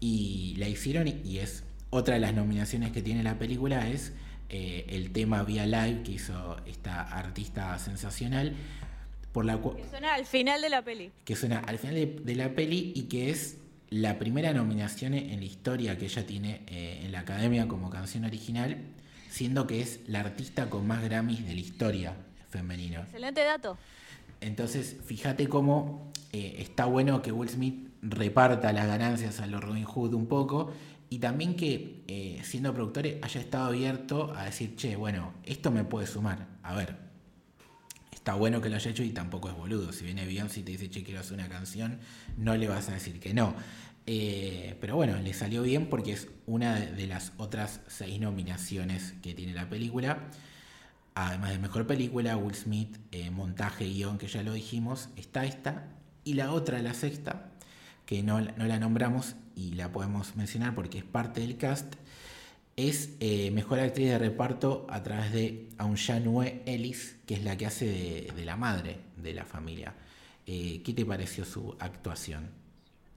Y 0.00 0.54
la 0.58 0.68
hicieron 0.68 1.08
y 1.08 1.38
es 1.38 1.64
otra 1.90 2.14
de 2.14 2.20
las 2.20 2.34
nominaciones 2.34 2.92
que 2.92 3.02
tiene 3.02 3.22
la 3.22 3.38
película 3.38 3.88
es 3.88 4.12
eh, 4.50 4.86
el 4.88 5.10
tema 5.10 5.42
Via 5.42 5.66
Live 5.66 6.02
que 6.04 6.12
hizo 6.12 6.56
esta 6.66 7.02
artista 7.02 7.78
sensacional. 7.78 8.54
Por 9.32 9.44
la 9.44 9.60
que 9.60 9.84
suena 9.90 10.14
al 10.14 10.26
final 10.26 10.62
de 10.62 10.68
la 10.68 10.82
peli. 10.82 11.12
Que 11.24 11.36
suena 11.36 11.58
al 11.60 11.78
final 11.78 12.24
de 12.24 12.34
la 12.34 12.54
peli 12.54 12.92
y 12.94 13.02
que 13.04 13.30
es 13.30 13.58
la 13.90 14.18
primera 14.18 14.52
nominación 14.52 15.14
en 15.14 15.40
la 15.40 15.46
historia 15.46 15.96
que 15.96 16.06
ella 16.06 16.26
tiene 16.26 16.62
eh, 16.66 17.02
en 17.04 17.12
la 17.12 17.20
academia 17.20 17.68
como 17.68 17.90
canción 17.90 18.24
original, 18.24 18.78
siendo 19.30 19.66
que 19.66 19.80
es 19.80 20.00
la 20.06 20.20
artista 20.20 20.68
con 20.68 20.86
más 20.86 21.02
Grammys 21.02 21.46
de 21.46 21.54
la 21.54 21.60
historia 21.60 22.14
femenina. 22.50 23.00
Excelente 23.00 23.42
dato. 23.42 23.78
Entonces, 24.40 24.96
fíjate 25.04 25.48
cómo 25.48 26.12
eh, 26.32 26.56
está 26.58 26.84
bueno 26.84 27.22
que 27.22 27.32
Will 27.32 27.48
Smith 27.48 27.88
reparta 28.02 28.72
las 28.72 28.86
ganancias 28.86 29.40
a 29.40 29.46
los 29.46 29.62
Robin 29.62 29.84
Hood 29.84 30.14
un 30.14 30.26
poco 30.26 30.72
y 31.10 31.18
también 31.18 31.56
que, 31.56 32.04
eh, 32.06 32.40
siendo 32.44 32.74
productor, 32.74 33.06
haya 33.22 33.40
estado 33.40 33.66
abierto 33.66 34.32
a 34.36 34.44
decir, 34.44 34.76
che, 34.76 34.96
bueno, 34.96 35.32
esto 35.44 35.70
me 35.70 35.84
puede 35.84 36.06
sumar. 36.06 36.46
A 36.62 36.74
ver, 36.74 37.07
está 38.28 38.36
bueno 38.36 38.60
que 38.60 38.68
lo 38.68 38.76
haya 38.76 38.90
hecho 38.90 39.02
y 39.02 39.08
tampoco 39.08 39.48
es 39.48 39.56
boludo. 39.56 39.90
Si 39.90 40.04
viene 40.04 40.26
Beyoncé 40.26 40.60
y 40.60 40.62
te 40.62 40.72
dice, 40.72 40.90
che, 40.90 41.02
quiero 41.02 41.20
hacer 41.20 41.32
una 41.32 41.48
canción, 41.48 41.98
no 42.36 42.54
le 42.58 42.68
vas 42.68 42.90
a 42.90 42.92
decir 42.92 43.20
que 43.20 43.32
no. 43.32 43.54
Eh, 44.04 44.76
pero 44.82 44.96
bueno, 44.96 45.16
le 45.16 45.32
salió 45.32 45.62
bien 45.62 45.88
porque 45.88 46.12
es 46.12 46.28
una 46.44 46.78
de 46.78 47.06
las 47.06 47.32
otras 47.38 47.80
seis 47.86 48.20
nominaciones 48.20 49.14
que 49.22 49.32
tiene 49.32 49.54
la 49.54 49.70
película. 49.70 50.28
Además 51.14 51.52
de 51.52 51.58
mejor 51.58 51.86
película, 51.86 52.36
Will 52.36 52.54
Smith, 52.54 52.98
eh, 53.12 53.30
montaje, 53.30 53.86
guion, 53.86 54.18
que 54.18 54.26
ya 54.26 54.42
lo 54.42 54.52
dijimos, 54.52 55.08
está 55.16 55.46
esta. 55.46 55.88
Y 56.22 56.34
la 56.34 56.52
otra, 56.52 56.82
la 56.82 56.92
sexta, 56.92 57.52
que 58.04 58.22
no, 58.22 58.40
la 58.40 58.78
nombramos 58.78 59.36
y 59.56 59.72
la 59.72 59.90
podemos 59.90 60.36
mencionar 60.36 60.74
porque 60.74 60.98
es 60.98 61.04
parte 61.04 61.40
del 61.40 61.56
cast, 61.56 61.94
es 62.78 63.16
eh, 63.20 63.50
mejor 63.50 63.80
actriz 63.80 64.08
de 64.08 64.18
reparto 64.18 64.86
a 64.88 65.02
través 65.02 65.32
de 65.32 65.68
Aunjanue 65.78 66.62
Ellis, 66.64 67.18
que 67.26 67.34
es 67.34 67.44
la 67.44 67.56
que 67.56 67.66
hace 67.66 67.86
de, 68.34 68.44
la 68.44 68.56
madre 68.56 68.96
de 69.16 69.34
la 69.34 69.44
familia. 69.44 69.94
¿Qué 70.46 70.94
te 70.96 71.04
pareció 71.04 71.44
su 71.44 71.76
actuación? 71.78 72.58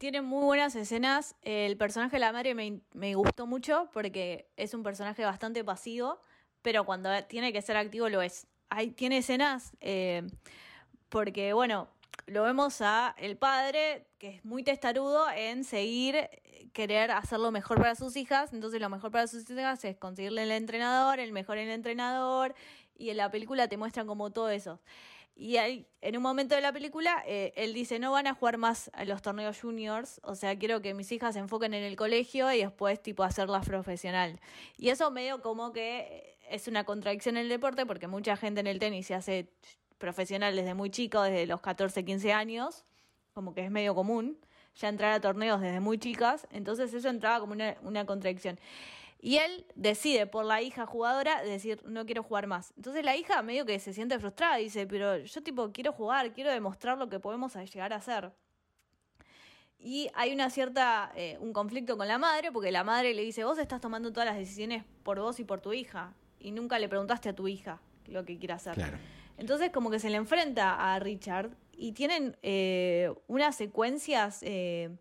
tiene 0.02 0.22
muy 0.24 0.44
buenas 0.46 0.76
escenas. 0.76 1.36
El 1.44 1.78
personaje 1.78 2.16
de 2.16 2.22
la 2.22 2.32
madre 2.32 2.56
me, 2.56 3.14
gustó 3.14 3.46
mucho 3.46 3.88
porque 3.94 4.50
es 4.58 4.74
un 4.74 4.82
personaje 4.82 5.24
bastante 5.24 5.64
pasivo, 5.64 6.20
pero 6.64 6.86
cuando 6.86 7.12
tiene 7.26 7.54
que 7.54 7.62
ser 7.62 7.78
activo 7.78 8.10
lo 8.10 8.24
es. 8.24 8.48
Hay, 8.70 8.90
tiene 8.90 9.18
escenas 9.18 9.74
eh, 9.80 10.24
porque, 11.10 11.54
bueno, 11.54 11.88
lo 12.26 12.44
vemos 12.44 12.82
a 12.82 13.16
el 13.18 13.38
padre, 13.38 14.08
que 14.18 14.30
es 14.30 14.46
muy 14.46 14.64
testarudo 14.64 15.30
en 15.32 15.64
seguir, 15.64 16.30
querer 16.74 17.12
hacer 17.12 17.40
lo 17.40 17.52
mejor 17.52 17.78
para 17.78 17.96
sus 17.96 18.16
hijas. 18.16 18.54
Entonces 18.54 18.80
lo 18.80 18.90
mejor 18.90 19.12
para 19.12 19.28
sus 19.28 19.50
hijas 19.50 19.84
es 19.86 19.98
conseguirle 19.98 20.44
el 20.44 20.52
entrenador, 20.52 21.20
el 21.20 21.32
mejor 21.32 21.58
en 21.58 21.68
el 21.68 21.74
entrenador. 21.74 22.56
Y 22.96 23.10
en 23.10 23.18
la 23.18 23.32
película 23.32 23.68
te 23.68 23.78
muestran 23.78 24.08
como 24.08 24.32
todo 24.32 24.50
eso. 24.50 24.80
Y 25.36 25.58
ahí, 25.58 25.88
en 26.02 26.18
un 26.18 26.24
momento 26.24 26.56
de 26.56 26.62
la 26.62 26.72
película, 26.72 27.24
eh, 27.26 27.54
él 27.56 27.74
dice, 27.74 28.00
no 28.00 28.12
van 28.12 28.28
a 28.28 28.36
jugar 28.36 28.58
más 28.58 28.92
a 28.94 29.06
los 29.06 29.22
torneos 29.22 29.60
juniors, 29.60 30.20
o 30.24 30.36
sea, 30.36 30.58
quiero 30.60 30.82
que 30.82 30.94
mis 30.94 31.12
hijas 31.12 31.34
se 31.34 31.40
enfoquen 31.40 31.74
en 31.74 31.84
el 31.84 31.96
colegio 31.96 32.52
y 32.52 32.60
después, 32.60 33.02
tipo, 33.02 33.24
hacerlas 33.24 33.66
profesional. 33.66 34.40
Y 34.78 34.90
eso 34.90 35.10
medio 35.10 35.42
como 35.42 35.72
que 35.72 36.38
es 36.50 36.68
una 36.68 36.84
contradicción 36.84 37.38
en 37.38 37.44
el 37.44 37.50
deporte, 37.50 37.86
porque 37.86 38.08
mucha 38.08 38.36
gente 38.36 38.60
en 38.60 38.68
el 38.68 38.78
tenis 38.78 39.08
se 39.08 39.16
hace 39.16 39.50
profesional 40.02 40.54
desde 40.56 40.74
muy 40.74 40.90
chico, 40.90 41.22
desde 41.22 41.46
los 41.46 41.62
14, 41.62 42.04
15 42.04 42.34
años, 42.34 42.84
como 43.34 43.54
que 43.54 43.64
es 43.64 43.72
medio 43.72 43.96
común. 43.96 44.38
ya 44.76 44.88
entrar 44.88 45.12
a 45.12 45.20
torneos 45.20 45.60
desde 45.60 45.82
muy 45.82 45.98
chicas, 45.98 46.48
entonces 46.50 46.94
eso 46.94 47.10
entraba 47.10 47.40
como 47.42 47.54
una, 47.84 48.06
contradicción. 48.06 48.58
Y 49.20 49.38
él 49.38 49.66
decide 49.76 50.28
por 50.28 50.46
la 50.46 50.62
hija 50.62 50.86
jugadora 50.86 51.44
decir, 51.44 51.82
no 51.86 52.06
quiero 52.06 52.24
jugar 52.24 52.48
más. 52.48 52.74
Entonces 52.78 53.04
la 53.06 53.16
hija 53.16 53.42
medio 53.42 53.66
que 53.66 53.78
se 53.80 53.94
siente 53.94 54.18
frustrada 54.18 54.56
dice, 54.56 54.88
pero 54.88 55.18
yo 55.18 55.44
tipo 55.44 55.72
quiero 55.72 55.92
jugar, 55.92 56.34
quiero 56.34 56.52
demostrar 56.52 56.98
lo 56.98 57.10
que 57.10 57.20
podemos 57.20 57.54
llegar 57.54 57.94
a 57.94 57.98
hacer. 57.98 58.32
Y 59.78 60.10
hay 60.14 60.32
una 60.34 60.50
cierta, 60.50 61.12
eh, 61.16 61.38
un 61.42 61.54
conflicto 61.54 61.98
con 61.98 62.08
la 62.08 62.18
madre, 62.18 62.52
porque 62.52 62.72
la 62.72 62.84
madre 62.84 63.14
le 63.14 63.24
dice, 63.24 63.44
vos 63.44 63.58
estás 63.58 63.82
tomando 63.82 64.12
todas 64.12 64.28
las 64.28 64.38
decisiones 64.38 64.84
por 65.04 65.20
vos 65.20 65.40
y 65.40 65.44
por 65.44 65.60
tu 65.60 65.74
hija, 65.74 66.14
y 66.40 66.52
nunca 66.52 66.80
le 66.80 66.88
preguntaste 66.88 67.30
a 67.30 67.34
tu 67.34 67.48
hija 67.48 67.80
lo 68.08 68.24
que 68.24 68.38
quiere 68.38 68.54
hacer. 68.54 68.74
Claro. 68.76 68.98
Entonces 69.42 69.72
como 69.72 69.90
que 69.90 69.98
se 69.98 70.12
le 70.12 70.18
enfrenta 70.18 70.94
a 70.94 71.00
Richard 71.00 71.50
y 71.76 71.94
tienen 71.94 72.38
eh, 72.44 73.12
unas 73.26 73.56
secuencias 73.56 74.38
eh, 74.44 74.92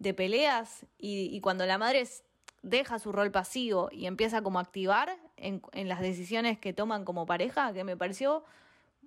de 0.00 0.14
peleas 0.14 0.84
y, 0.98 1.40
cuando 1.42 1.64
la 1.64 1.78
madre 1.78 2.02
deja 2.64 2.98
su 2.98 3.12
rol 3.12 3.30
pasivo 3.30 3.90
y 3.92 4.06
empieza 4.06 4.42
como 4.42 4.58
a 4.58 4.62
activar 4.62 5.16
en, 5.36 5.62
en, 5.70 5.88
las 5.88 6.00
decisiones 6.00 6.58
que 6.58 6.72
toman 6.72 7.04
como 7.04 7.24
pareja, 7.24 7.72
que 7.72 7.84
me 7.84 7.96
pareció 7.96 8.42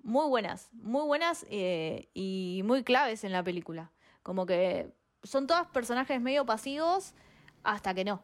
muy 0.02 0.26
buenas, 0.26 0.70
muy 0.72 1.04
buenas 1.04 1.44
eh, 1.50 2.08
y 2.14 2.62
muy 2.64 2.82
claves 2.82 3.24
en 3.24 3.32
la 3.32 3.42
película. 3.42 3.90
Como 4.22 4.46
que 4.46 4.94
son 5.22 5.46
todos 5.46 5.66
personajes 5.66 6.18
medio 6.18 6.46
pasivos 6.46 7.12
hasta 7.62 7.92
que 7.92 8.06
no. 8.06 8.22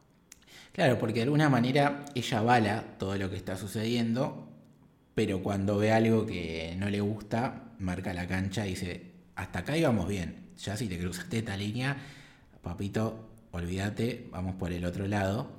Claro, 0.72 0.98
porque 0.98 1.16
de 1.16 1.22
alguna 1.24 1.50
manera 1.50 2.06
ella 2.14 2.38
avala 2.38 2.84
todo 2.98 3.18
lo 3.18 3.28
que 3.28 3.36
está 3.36 3.58
sucediendo, 3.58 4.48
pero 5.14 5.42
cuando 5.42 5.78
ve 5.78 5.92
algo 5.92 6.26
que 6.26 6.74
no 6.78 6.90
le 6.90 7.00
gusta, 7.00 7.72
marca 7.78 8.12
la 8.12 8.26
cancha 8.26 8.66
y 8.66 8.70
dice, 8.70 9.12
hasta 9.36 9.60
acá 9.60 9.76
íbamos 9.76 10.08
bien, 10.08 10.50
ya 10.58 10.76
si 10.76 10.88
te 10.88 10.98
cruzaste 10.98 11.38
esta 11.38 11.56
línea, 11.56 11.96
papito, 12.62 13.28
olvídate, 13.52 14.28
vamos 14.32 14.56
por 14.56 14.72
el 14.72 14.84
otro 14.84 15.06
lado. 15.06 15.52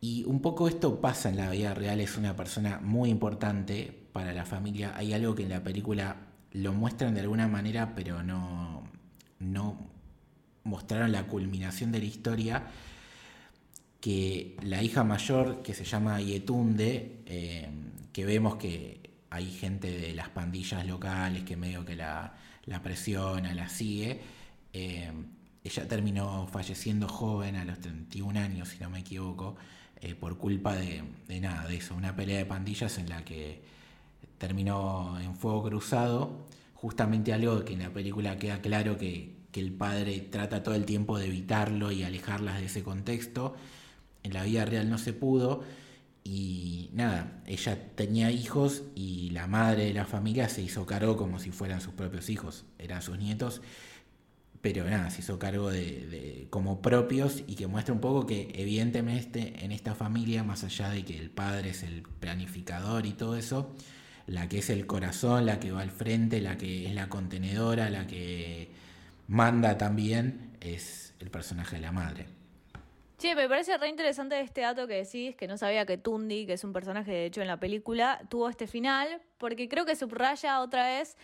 Y 0.00 0.24
un 0.24 0.40
poco 0.40 0.68
esto 0.68 1.00
pasa 1.00 1.28
en 1.28 1.36
la 1.36 1.50
vida 1.50 1.74
real, 1.74 2.00
es 2.00 2.16
una 2.16 2.36
persona 2.36 2.80
muy 2.82 3.10
importante 3.10 3.92
para 4.12 4.32
la 4.32 4.44
familia. 4.44 4.94
Hay 4.96 5.12
algo 5.12 5.34
que 5.34 5.42
en 5.42 5.50
la 5.50 5.62
película 5.62 6.16
lo 6.52 6.72
muestran 6.72 7.14
de 7.14 7.20
alguna 7.20 7.48
manera, 7.48 7.94
pero 7.94 8.22
no, 8.22 8.84
no 9.40 9.78
mostraron 10.64 11.12
la 11.12 11.26
culminación 11.26 11.92
de 11.92 11.98
la 11.98 12.04
historia, 12.04 12.62
que 14.00 14.56
la 14.62 14.82
hija 14.82 15.04
mayor, 15.04 15.62
que 15.62 15.74
se 15.74 15.84
llama 15.84 16.20
Yetunde, 16.20 17.22
eh, 17.26 17.68
que 18.16 18.24
vemos 18.24 18.56
que 18.56 19.10
hay 19.28 19.50
gente 19.50 19.90
de 19.90 20.14
las 20.14 20.30
pandillas 20.30 20.86
locales 20.86 21.42
que 21.42 21.54
medio 21.54 21.84
que 21.84 21.96
la, 21.96 22.32
presiona, 22.82 23.52
la 23.52 23.68
sigue, 23.68 24.22
eh, 24.72 25.12
ella 25.62 25.86
terminó 25.86 26.48
falleciendo 26.50 27.08
joven 27.08 27.56
a 27.56 27.66
los 27.66 27.78
31 27.78 28.40
años, 28.40 28.70
si 28.70 28.78
no 28.78 28.88
me 28.88 29.00
equivoco, 29.00 29.56
eh, 30.00 30.14
por 30.14 30.38
culpa 30.38 30.74
de, 30.76 31.02
nada, 31.42 31.68
de 31.68 31.76
eso, 31.76 31.94
una 31.94 32.16
pelea 32.16 32.38
de 32.38 32.46
pandillas 32.46 32.96
en 32.96 33.10
la 33.10 33.22
que 33.22 33.60
terminó 34.38 35.20
en 35.20 35.36
fuego 35.36 35.64
cruzado, 35.64 36.46
justamente 36.72 37.34
algo 37.34 37.66
que 37.66 37.74
en 37.74 37.80
la 37.80 37.90
película 37.90 38.38
queda 38.38 38.62
claro 38.62 38.96
que 38.96 39.36
el 39.52 39.72
padre 39.72 40.20
trata 40.20 40.62
todo 40.62 40.74
el 40.74 40.86
tiempo 40.86 41.18
de 41.18 41.26
evitarlo 41.26 41.92
y 41.92 42.02
alejarlas 42.02 42.60
de 42.60 42.64
ese 42.64 42.82
contexto, 42.82 43.56
en 44.22 44.32
la 44.32 44.44
vida 44.44 44.64
real 44.64 44.88
no 44.88 44.96
se 44.96 45.12
pudo, 45.12 45.64
y 46.26 46.90
nada, 46.92 47.40
ella 47.46 47.78
tenía 47.94 48.32
hijos 48.32 48.82
y 48.96 49.30
la 49.30 49.46
madre 49.46 49.84
de 49.84 49.94
la 49.94 50.06
familia 50.06 50.48
se 50.48 50.60
hizo 50.60 50.84
cargo 50.84 51.16
como 51.16 51.38
si 51.38 51.52
fueran 51.52 51.80
sus 51.80 51.94
propios 51.94 52.28
hijos, 52.30 52.64
eran 52.80 53.00
sus 53.00 53.16
nietos, 53.16 53.62
pero 54.60 54.84
nada, 54.90 55.08
se 55.10 55.20
hizo 55.20 55.38
cargo 55.38 55.70
de, 55.70 56.48
como 56.50 56.82
propios 56.82 57.44
y 57.46 57.54
que 57.54 57.68
muestra 57.68 57.94
un 57.94 58.00
poco 58.00 58.26
que 58.26 58.50
evidentemente 58.56 59.64
en 59.64 59.70
esta 59.70 59.94
familia, 59.94 60.42
más 60.42 60.64
allá 60.64 60.90
de 60.90 61.04
que 61.04 61.16
el 61.16 61.30
padre 61.30 61.70
es 61.70 61.84
el 61.84 62.02
planificador 62.02 63.06
y 63.06 63.12
todo 63.12 63.36
eso, 63.36 63.72
la 64.26 64.48
que 64.48 64.58
es 64.58 64.68
el 64.68 64.84
corazón, 64.84 65.46
la 65.46 65.60
que 65.60 65.70
va 65.70 65.82
al 65.82 65.92
frente, 65.92 66.40
la 66.40 66.58
que 66.58 66.88
es 66.88 66.94
la 66.96 67.08
contenedora, 67.08 67.88
la 67.88 68.08
que 68.08 68.72
manda 69.28 69.78
también, 69.78 70.56
es 70.60 71.14
el 71.20 71.30
personaje 71.30 71.76
de 71.76 71.82
la 71.82 71.92
madre. 71.92 72.35
Sí, 73.18 73.34
me 73.34 73.48
parece 73.48 73.78
re 73.78 73.88
interesante 73.88 74.38
este 74.40 74.60
dato 74.60 74.86
que 74.86 74.94
decís, 75.04 75.34
que 75.36 75.48
no 75.48 75.56
sabía 75.56 75.86
que 75.86 75.96
Tundi, 75.96 76.44
que 76.44 76.52
es 76.52 76.64
un 76.64 76.74
personaje 76.74 77.10
de 77.10 77.24
hecho 77.26 77.40
en 77.40 77.46
la 77.48 77.58
película, 77.58 78.20
tuvo 78.28 78.50
este 78.50 78.66
final, 78.66 79.22
porque 79.38 79.70
creo 79.70 79.86
que 79.86 79.96
subraya 79.96 80.60
otra 80.60 80.86
vez, 80.86 81.16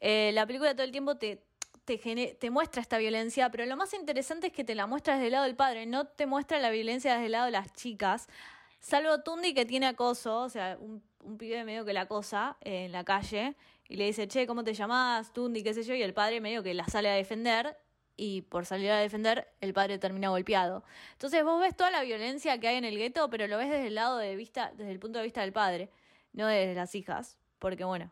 eh, 0.00 0.32
la 0.34 0.44
película 0.44 0.74
todo 0.74 0.82
el 0.82 0.90
tiempo 0.90 1.16
te, 1.16 1.44
te, 1.84 1.98
te, 2.34 2.50
muestra 2.50 2.82
esta 2.82 2.98
violencia, 2.98 3.48
pero 3.52 3.64
lo 3.64 3.76
más 3.76 3.94
interesante 3.94 4.48
es 4.48 4.52
que 4.52 4.64
te 4.64 4.74
la 4.74 4.88
muestra 4.88 5.14
desde 5.14 5.26
el 5.26 5.32
lado 5.32 5.44
del 5.44 5.54
padre, 5.54 5.86
no 5.86 6.06
te 6.08 6.26
muestra 6.26 6.58
la 6.58 6.70
violencia 6.70 7.12
desde 7.12 7.26
el 7.26 7.32
lado 7.32 7.44
de 7.44 7.52
las 7.52 7.72
chicas, 7.74 8.26
salvo 8.80 9.22
Tundi 9.22 9.54
que 9.54 9.64
tiene 9.64 9.86
acoso, 9.86 10.40
o 10.40 10.48
sea, 10.48 10.76
un, 10.80 11.00
un 11.20 11.38
pibe 11.38 11.62
medio 11.62 11.84
que 11.84 11.92
la 11.92 12.02
acosa 12.02 12.56
eh, 12.62 12.86
en 12.86 12.92
la 12.92 13.04
calle 13.04 13.54
y 13.88 13.94
le 13.94 14.06
dice, 14.06 14.26
che, 14.26 14.48
¿cómo 14.48 14.64
te 14.64 14.74
llamás? 14.74 15.32
Tundi, 15.32 15.62
qué 15.62 15.74
sé 15.74 15.84
yo, 15.84 15.94
y 15.94 16.02
el 16.02 16.12
padre 16.12 16.40
medio 16.40 16.64
que 16.64 16.74
la 16.74 16.88
sale 16.88 17.08
a 17.08 17.14
defender 17.14 17.76
y 18.16 18.42
por 18.42 18.66
salir 18.66 18.90
a 18.90 18.98
defender 18.98 19.48
el 19.60 19.72
padre 19.72 19.98
termina 19.98 20.28
golpeado. 20.28 20.84
Entonces 21.12 21.44
vos 21.44 21.60
ves 21.60 21.76
toda 21.76 21.90
la 21.90 22.02
violencia 22.02 22.58
que 22.58 22.68
hay 22.68 22.76
en 22.76 22.84
el 22.84 22.96
gueto, 22.96 23.28
pero 23.30 23.46
lo 23.46 23.58
ves 23.58 23.70
desde 23.70 23.88
el 23.88 23.94
lado 23.94 24.18
de 24.18 24.36
vista, 24.36 24.72
desde 24.76 24.92
el 24.92 24.98
punto 24.98 25.18
de 25.18 25.24
vista 25.24 25.42
del 25.42 25.52
padre, 25.52 25.90
no 26.32 26.46
desde 26.46 26.74
las 26.74 26.94
hijas, 26.94 27.38
porque 27.58 27.84
bueno, 27.84 28.10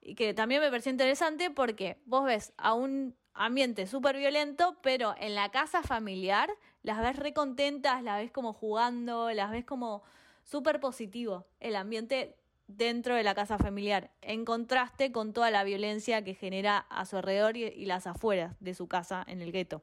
y 0.00 0.14
que 0.14 0.34
también 0.34 0.60
me 0.60 0.70
pareció 0.70 0.92
interesante 0.92 1.50
porque 1.50 1.98
vos 2.04 2.24
ves 2.24 2.52
a 2.56 2.74
un 2.74 3.16
ambiente 3.34 3.86
súper 3.86 4.16
violento, 4.16 4.76
pero 4.82 5.14
en 5.18 5.34
la 5.34 5.50
casa 5.50 5.82
familiar 5.82 6.50
las 6.82 7.00
ves 7.00 7.16
recontentas, 7.16 8.02
las 8.02 8.20
ves 8.20 8.30
como 8.30 8.52
jugando, 8.52 9.30
las 9.32 9.50
ves 9.50 9.64
como 9.64 10.02
súper 10.44 10.80
positivo, 10.80 11.46
el 11.60 11.76
ambiente 11.76 12.36
dentro 12.68 13.14
de 13.14 13.22
la 13.22 13.34
casa 13.34 13.58
familiar, 13.58 14.10
en 14.22 14.44
contraste 14.44 15.12
con 15.12 15.32
toda 15.32 15.50
la 15.50 15.64
violencia 15.64 16.22
que 16.24 16.34
genera 16.34 16.78
a 16.78 17.06
su 17.06 17.16
alrededor 17.16 17.56
y, 17.56 17.84
las 17.86 18.06
afueras 18.06 18.56
de 18.60 18.74
su 18.74 18.88
casa 18.88 19.24
en 19.26 19.40
el 19.42 19.52
gueto. 19.52 19.80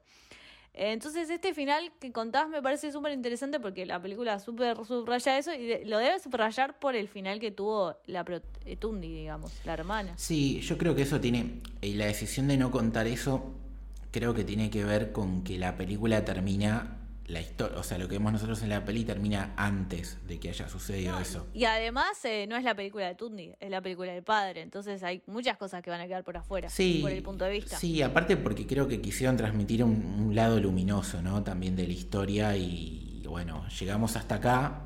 Entonces 0.76 1.30
este 1.30 1.54
final 1.54 1.92
que 2.00 2.12
contás 2.12 2.50
me 2.50 2.62
parece 2.62 2.92
súper 2.92 3.14
interesante 3.14 3.60
porque 3.60 3.86
la 3.86 4.02
película 4.02 4.40
super 4.40 4.76
subraya 4.86 5.38
eso 5.38 5.54
y 5.54 5.86
lo 5.86 6.00
debe 6.00 6.20
subrayar 6.20 6.80
por 6.80 6.96
el 6.96 7.08
final 7.08 7.40
que 7.40 7.52
tuvo 7.52 7.96
la 8.08 8.26
Tundi, 8.80 9.14
digamos, 9.14 9.54
la 9.66 9.74
hermana. 9.74 10.18
Sí, 10.18 10.62
yo 10.62 10.80
creo 10.80 10.96
que 10.96 11.04
eso 11.04 11.22
tiene, 11.22 11.62
y 11.82 11.94
la 11.94 12.08
decisión 12.08 12.48
de 12.48 12.58
no 12.58 12.72
contar 12.72 13.06
eso 13.06 13.54
creo 14.12 14.34
que 14.34 14.44
tiene 14.44 14.72
que 14.72 14.84
ver 14.84 15.12
con 15.12 15.44
que 15.44 15.58
la 15.58 15.78
película 15.78 16.26
termina 16.26 17.03
la 17.28 17.40
historia, 17.40 17.78
o 17.80 17.84
sea, 17.84 17.98
lo 17.98 18.08
que 18.08 18.16
vemos 18.16 18.34
nosotros 18.34 18.62
en 18.64 18.70
la 18.70 18.84
peli 18.84 19.06
termina 19.06 19.54
antes 19.56 20.18
de 20.28 20.40
que 20.40 20.50
haya 20.50 20.68
sucedido 20.68 21.14
no, 21.14 21.20
eso. 21.20 21.48
Y 21.54 21.64
además 21.66 22.24
eh, 22.26 22.46
no 22.48 22.58
es 22.58 22.64
la 22.64 22.76
película 22.76 23.08
de 23.08 23.16
Tundi, 23.16 23.54
es 23.60 23.70
la 23.70 23.82
película 23.82 24.12
del 24.12 24.24
padre, 24.24 24.62
entonces 24.62 25.04
hay 25.04 25.22
muchas 25.28 25.58
cosas 25.58 25.82
que 25.82 25.90
van 25.90 26.02
a 26.02 26.08
quedar 26.08 26.24
por 26.24 26.36
afuera, 26.36 26.70
sí, 26.70 27.00
por 27.02 27.12
el 27.12 27.24
punto 27.24 27.46
de 27.46 27.52
vista. 27.52 27.78
Sí, 27.78 28.02
aparte 28.02 28.36
porque 28.36 28.68
creo 28.68 28.88
que 28.88 29.00
quisieron 29.00 29.38
transmitir 29.38 29.84
un, 29.84 29.92
un 30.20 30.36
lado 30.36 30.60
luminoso, 30.60 31.22
¿no? 31.22 31.44
También 31.44 31.76
de 31.78 31.88
la 31.88 31.94
historia 31.94 32.58
y, 32.58 33.22
y 33.24 33.28
bueno, 33.28 33.66
llegamos 33.70 34.18
hasta 34.18 34.36
acá 34.36 34.82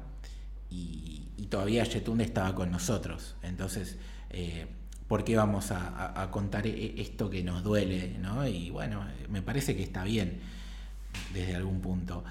y, 0.70 1.24
y 1.38 1.48
todavía 1.48 1.84
Yetunde 1.84 2.24
estaba 2.24 2.54
con 2.56 2.72
nosotros, 2.72 3.36
entonces... 3.42 3.98
Eh, 4.30 4.68
¿Por 5.08 5.24
qué 5.24 5.38
vamos 5.38 5.72
a, 5.72 5.88
a, 5.88 6.22
a, 6.22 6.32
contar 6.32 6.68
esto 6.68 7.30
que 7.30 7.42
nos 7.42 7.64
duele? 7.64 8.18
¿no? 8.20 8.46
Y 8.46 8.72
bueno, 8.72 9.08
me 9.30 9.42
parece 9.42 9.74
que 9.74 9.82
está 9.82 10.04
bien 10.04 10.42
desde 11.34 11.56
algún 11.56 11.82
punto. 11.82 12.24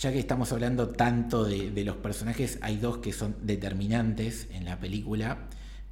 Ya 0.00 0.12
que 0.12 0.18
estamos 0.18 0.52
hablando 0.52 0.88
tanto 0.88 1.44
de, 1.44 1.84
los 1.84 1.96
personajes, 1.96 2.58
hay 2.62 2.78
dos 2.78 2.98
que 2.98 3.12
son 3.12 3.36
determinantes 3.42 4.48
en 4.50 4.64
la 4.64 4.78
película, 4.78 5.38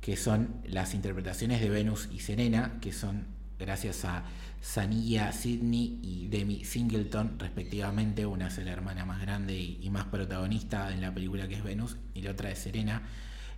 que 0.01 0.17
son 0.17 0.57
las 0.65 0.95
interpretaciones 0.95 1.61
de 1.61 1.71
Venus 1.71 2.09
y 2.13 2.19
Serena, 2.19 2.79
que 2.81 2.93
son 2.93 3.27
gracias 3.59 4.05
a 4.05 4.25
Sanilla 4.61 5.31
Sidney 5.33 6.01
y 6.03 6.29
Demi 6.29 6.65
Singleton, 6.65 7.39
respectivamente. 7.39 8.27
Una 8.27 8.49
es 8.49 8.59
la 8.59 8.73
hermana 8.73 9.05
más 9.05 9.21
grande 9.21 9.57
y, 9.57 9.79
y, 9.81 9.91
más 9.91 10.07
protagonista 10.07 10.93
en 10.93 11.01
la 11.01 11.15
película 11.15 11.47
que 11.47 11.55
es 11.55 11.63
Venus, 11.63 11.97
y 12.15 12.23
la 12.23 12.33
otra 12.33 12.51
es 12.51 12.59
Serena. 12.59 13.03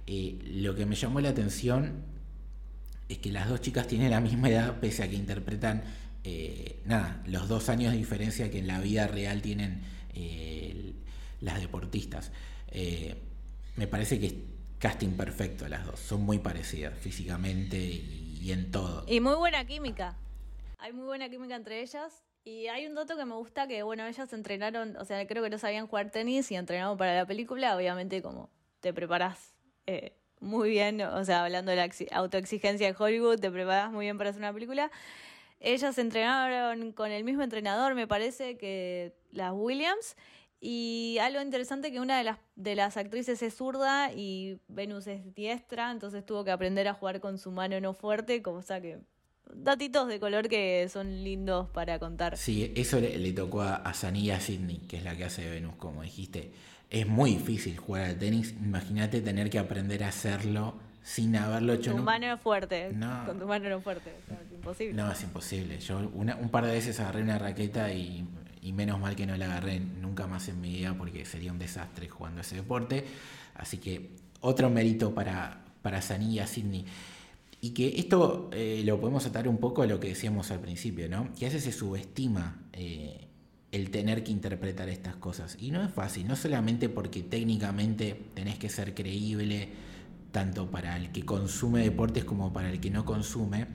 Eh, 0.07 0.39
lo 0.63 0.75
que 0.75 0.85
me 0.85 0.95
llamó 0.95 1.21
la 1.21 1.31
atención 1.31 2.03
es 3.09 3.19
que 3.19 3.33
las 3.33 3.49
dos 3.49 3.61
chicas 3.61 3.87
tienen 3.87 4.11
la 4.11 4.21
misma 4.21 4.51
edad, 4.51 4.81
pese 4.81 5.03
a 5.03 5.09
que 5.09 5.17
interpretan 5.17 5.83
eh, 6.25 6.81
nada, 6.87 7.22
los 7.27 7.48
dos 7.48 7.68
años 7.68 7.92
de 7.92 7.98
diferencia 7.98 8.50
que 8.50 8.58
en 8.58 8.66
la 8.66 8.81
vida 8.81 9.06
real 9.06 9.42
tienen 9.42 9.83
eh, 10.14 10.94
las 11.40 11.60
deportistas. 11.60 12.33
Eh, 12.68 13.14
me 13.77 13.87
parece 13.87 14.18
que 14.18 14.27
es 14.27 14.35
casting 14.79 15.16
perfecto 15.16 15.68
las 15.68 15.87
dos, 15.87 16.00
son 16.00 16.22
muy 16.22 16.38
parecidas 16.38 16.98
físicamente 16.98 17.79
y, 17.79 18.50
en 18.52 18.70
todo. 18.70 19.04
Y 19.06 19.20
muy 19.20 19.35
buena 19.35 19.64
química. 19.64 20.16
Hay 20.79 20.92
muy 20.92 21.06
buena 21.06 21.29
química 21.29 21.56
entre 21.56 21.81
ellas. 21.81 22.25
Y 22.46 22.66
hay 22.66 22.87
un 22.87 22.94
dato 22.94 23.16
que 23.16 23.25
me 23.25 23.35
gusta 23.35 23.66
que, 23.66 23.83
bueno, 23.83 24.06
ellas 24.06 24.31
entrenaron, 24.35 24.98
o 24.98 25.04
sea, 25.06 25.27
creo 25.27 25.42
que 25.42 25.48
no 25.48 25.56
sabían 25.56 25.87
jugar 25.87 26.10
tenis 26.10 26.50
y 26.50 26.56
entrenaron 26.56 26.98
para 26.98 27.14
la 27.14 27.25
película, 27.25 27.75
obviamente 27.75 28.20
como 28.20 28.50
te 28.81 28.92
preparás 28.92 29.54
eh, 29.87 30.14
muy 30.40 30.68
bien, 30.68 31.00
o 31.00 31.25
sea, 31.25 31.44
hablando 31.44 31.70
de 31.70 31.79
la 31.79 31.88
autoexigencia 32.12 32.87
de 32.87 32.94
Hollywood, 32.98 33.40
te 33.40 33.50
preparas 33.50 33.90
muy 33.90 34.04
bien 34.04 34.18
para 34.18 34.29
hacer 34.29 34.42
una 34.42 34.52
película. 34.52 34.90
Ellas 35.61 35.98
entrenaron 35.98 36.92
con 36.92 37.11
el 37.11 37.25
mismo 37.25 37.42
entrenador, 37.42 37.94
me 37.94 38.07
parece, 38.07 38.57
que 38.57 39.15
las 39.31 39.52
Williams. 39.55 40.17
Y 40.61 41.19
algo 41.21 41.42
interesante 41.42 41.92
que 41.92 42.00
una 42.00 42.17
de 42.17 42.25
las, 42.25 42.38
de 42.57 42.75
las 42.75 42.96
actrices 42.96 43.42
es 43.42 43.55
zurda 43.55 44.13
y 44.13 44.61
Venus 44.69 45.07
es 45.07 45.35
diestra, 45.35 45.90
entonces 45.90 46.25
tuvo 46.25 46.42
que 46.44 46.50
aprender 46.50 46.88
a 46.88 46.94
jugar 46.94 47.21
con 47.21 47.37
su 47.37 47.50
mano 47.50 47.79
no 47.81 47.92
fuerte, 47.92 48.40
como 48.40 48.63
sea 48.63 48.81
que 48.81 48.98
datitos 49.52 50.09
de 50.09 50.19
color 50.21 50.48
que 50.48 50.88
son 50.90 51.23
lindos 51.23 51.69
para 51.71 51.98
contar. 51.98 52.38
Sí, 52.38 52.73
eso 52.77 52.98
le, 52.98 53.33
tocó 53.33 53.61
a, 53.61 53.77
a 53.77 53.92
Sanilla 53.92 54.40
Sidney, 54.40 54.79
que 54.88 54.96
es 54.96 55.05
la 55.05 55.17
que 55.17 55.25
hace 55.25 55.48
Venus, 55.48 55.77
como 55.77 56.02
dijiste. 56.02 56.52
Es 56.88 57.07
muy 57.07 57.35
difícil 57.35 57.77
jugar 57.77 58.05
al 58.05 58.19
tenis. 58.19 58.52
Imagínate 58.52 59.21
tener 59.21 59.50
que 59.50 59.59
aprender 59.59 60.05
a 60.05 60.09
hacerlo 60.09 60.79
sin 61.05 61.37
haberlo 61.37 61.75
hecho. 61.75 61.92
Con 61.92 62.00
tu 62.00 62.05
mano 62.05 62.38
fuerte. 62.38 62.90
No. 62.92 63.27
Con 63.27 63.38
tu 63.38 63.46
mano 63.46 63.69
no 63.69 63.81
fuerte. 63.81 64.11
es 64.11 64.52
imposible. 64.52 64.94
No, 64.94 65.13
es 65.13 65.23
imposible. 65.23 65.79
Yo 65.79 65.98
un 65.98 66.48
par 66.50 66.65
de 66.65 66.73
veces 66.73 66.98
agarré 66.98 67.23
una 67.23 67.38
raqueta 67.38 67.92
y, 67.92 68.27
menos 68.73 68.98
mal 68.98 69.15
que 69.15 69.27
no 69.27 69.37
la 69.37 69.44
agarré 69.44 69.79
nunca 69.79 70.27
más 70.27 70.48
en 70.48 70.61
mi 70.61 70.71
vida 70.71 70.94
porque 70.94 71.27
sería 71.27 71.52
un 71.52 71.59
desastre 71.59 72.09
jugando 72.09 72.40
ese 72.40 72.57
deporte. 72.57 73.05
Así 73.55 73.77
que 73.77 74.13
otro 74.40 74.71
mérito 74.71 75.15
para, 75.15 75.63
para 75.83 76.00
Sanilla 76.00 76.46
Sidney. 76.46 76.87
Y 77.61 77.71
que 77.71 77.98
esto 77.98 78.48
eh, 78.52 78.83
lo 78.85 78.98
podemos 78.98 79.27
atar 79.27 79.46
un 79.46 79.59
poco 79.59 79.83
a 79.83 79.87
lo 79.87 80.00
que 80.00 80.09
decíamos 80.09 80.50
al 80.50 80.61
principio, 80.61 81.09
¿no? 81.09 81.35
Que 81.35 81.44
a 81.44 81.48
veces 81.48 81.65
se 81.65 81.73
subestima 81.73 82.63
eh, 82.73 83.29
el 83.73 83.90
tener 83.90 84.25
que 84.25 84.33
interpretar 84.33 84.88
estas 84.88 85.17
cosas. 85.17 85.57
Y 85.61 85.71
no 85.71 85.85
es 85.85 85.92
fácil, 85.92 86.27
no 86.27 86.35
solamente 86.37 86.88
porque 86.88 87.23
técnicamente 87.23 88.19
tenés 88.35 88.59
que 88.59 88.71
ser 88.71 88.94
creíble, 88.94 89.69
tanto 90.35 90.69
para 90.69 90.97
el 90.97 91.13
que 91.13 91.25
consume 91.25 91.85
deportes 91.85 92.25
como 92.25 92.53
para 92.53 92.69
el 92.69 92.81
que 92.81 92.91
no 92.91 93.05
consume, 93.05 93.69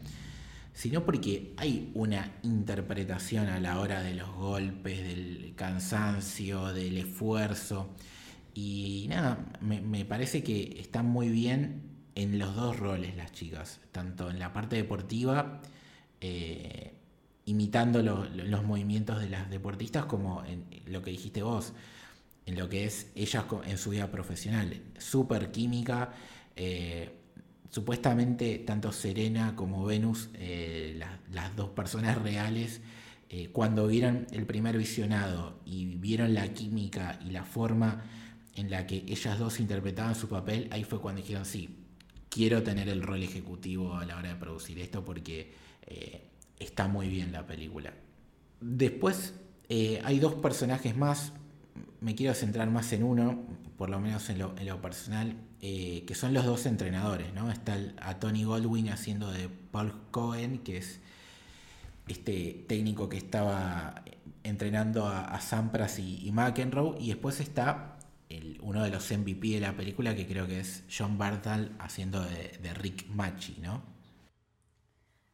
sino 0.73 1.05
porque 1.05 1.53
hay 1.55 1.89
una 1.93 2.33
interpretación 2.43 3.47
a 3.47 3.61
la 3.61 3.79
hora 3.79 4.01
de 4.01 4.13
los 4.13 4.29
golpes, 4.35 4.99
del 5.01 5.53
cansancio, 5.55 6.73
del 6.73 6.97
esfuerzo. 6.97 7.95
Y 8.53 9.05
nada, 9.07 9.45
me, 9.61 10.03
parece 10.03 10.43
que 10.43 10.81
están 10.81 11.05
muy 11.05 11.29
bien 11.29 11.81
en 12.15 12.37
los 12.37 12.53
dos 12.53 12.77
roles 12.77 13.15
las 13.15 13.31
chicas, 13.31 13.79
tanto 13.93 14.29
en 14.29 14.37
la 14.37 14.51
parte 14.51 14.75
deportiva, 14.75 15.61
eh, 16.19 16.93
imitando 17.45 18.01
los 18.03 18.63
movimientos 18.65 19.21
de 19.21 19.29
las 19.29 19.49
deportistas, 19.49 20.03
como 20.07 20.43
en 20.43 20.65
lo 20.87 21.01
que 21.01 21.11
dijiste 21.11 21.41
vos, 21.41 21.71
en 22.45 22.57
lo 22.57 22.67
que 22.67 22.83
es 22.83 23.11
ellas 23.15 23.45
en 23.65 23.77
su 23.77 23.91
vida 23.91 24.11
profesional. 24.11 24.81
Súper 24.97 25.51
química. 25.51 26.11
Eh, 26.55 27.11
supuestamente 27.69 28.59
tanto 28.59 28.91
Serena 28.91 29.55
como 29.55 29.85
Venus, 29.85 30.29
eh, 30.33 30.99
las 31.31 31.55
dos 31.55 31.69
personas 31.69 32.21
reales, 32.21 32.81
cuando 33.51 33.85
vieron 33.85 34.25
el 34.31 34.47
primer 34.47 34.75
visionado 34.75 35.59
y 35.63 35.85
vieron 35.85 36.33
la 36.33 36.47
química 36.47 37.19
y 37.23 37.29
la 37.29 37.43
forma 37.43 38.03
en 38.55 38.71
la 38.71 38.87
que 38.87 39.05
ellas 39.07 39.37
dos 39.37 39.59
interpretaban 39.59 40.15
su 40.15 40.27
papel, 40.27 40.67
ahí 40.71 40.83
fue 40.83 40.99
cuando 40.99 41.21
dijeron, 41.21 41.45
sí, 41.45 41.79
quiero 42.29 42.63
tener 42.63 42.89
el 42.89 43.01
rol 43.01 43.23
ejecutivo 43.23 43.95
a 43.95 44.05
la 44.05 44.17
hora 44.17 44.29
de 44.29 44.35
producir 44.35 44.79
esto 44.79 45.03
porque 45.03 45.51
eh, 45.87 46.27
está 46.59 46.87
muy 46.87 47.09
bien 47.09 47.31
la 47.31 47.45
película. 47.45 47.93
Después 48.61 49.33
eh, 49.67 50.01
hay 50.03 50.19
dos 50.19 50.35
personajes 50.35 50.95
más, 50.95 51.33
me 52.01 52.15
quiero 52.15 52.33
centrar 52.33 52.69
más 52.69 52.91
en 52.93 53.03
uno, 53.03 53.45
por 53.79 53.89
lo 53.89 53.97
menos 54.01 54.29
en 54.29 54.39
lo, 54.39 54.81
personal, 54.81 55.37
eh, 55.61 56.03
que 56.05 56.13
son 56.13 56.33
los 56.33 56.43
dos 56.45 56.65
entrenadores, 56.65 57.33
¿no? 57.33 57.49
Está 57.49 57.77
a 58.01 58.19
Tony 58.19 58.43
Goldwyn 58.43 58.89
haciendo 58.89 59.31
de 59.31 59.47
Paul 59.47 59.93
Cohen, 60.11 60.57
que 60.59 60.79
es 60.79 60.99
este 62.09 62.65
técnico 62.67 63.07
que 63.07 63.15
estaba 63.15 64.03
entrenando 64.43 65.07
a, 65.07 65.39
Sampras 65.39 65.97
y, 65.97 66.27
y 66.27 66.33
McEnroe, 66.33 66.97
y 66.99 67.07
después 67.07 67.39
está 67.39 67.95
uno 68.59 68.83
de 68.83 68.89
los 68.89 69.09
MVP 69.09 69.47
de 69.47 69.61
la 69.61 69.71
película, 69.71 70.13
que 70.13 70.27
creo 70.27 70.45
que 70.45 70.59
es 70.59 70.83
John 70.93 71.17
Bartal 71.17 71.71
haciendo 71.79 72.21
de, 72.21 72.73
Rick 72.73 73.07
Machi, 73.07 73.61
¿no? 73.61 73.81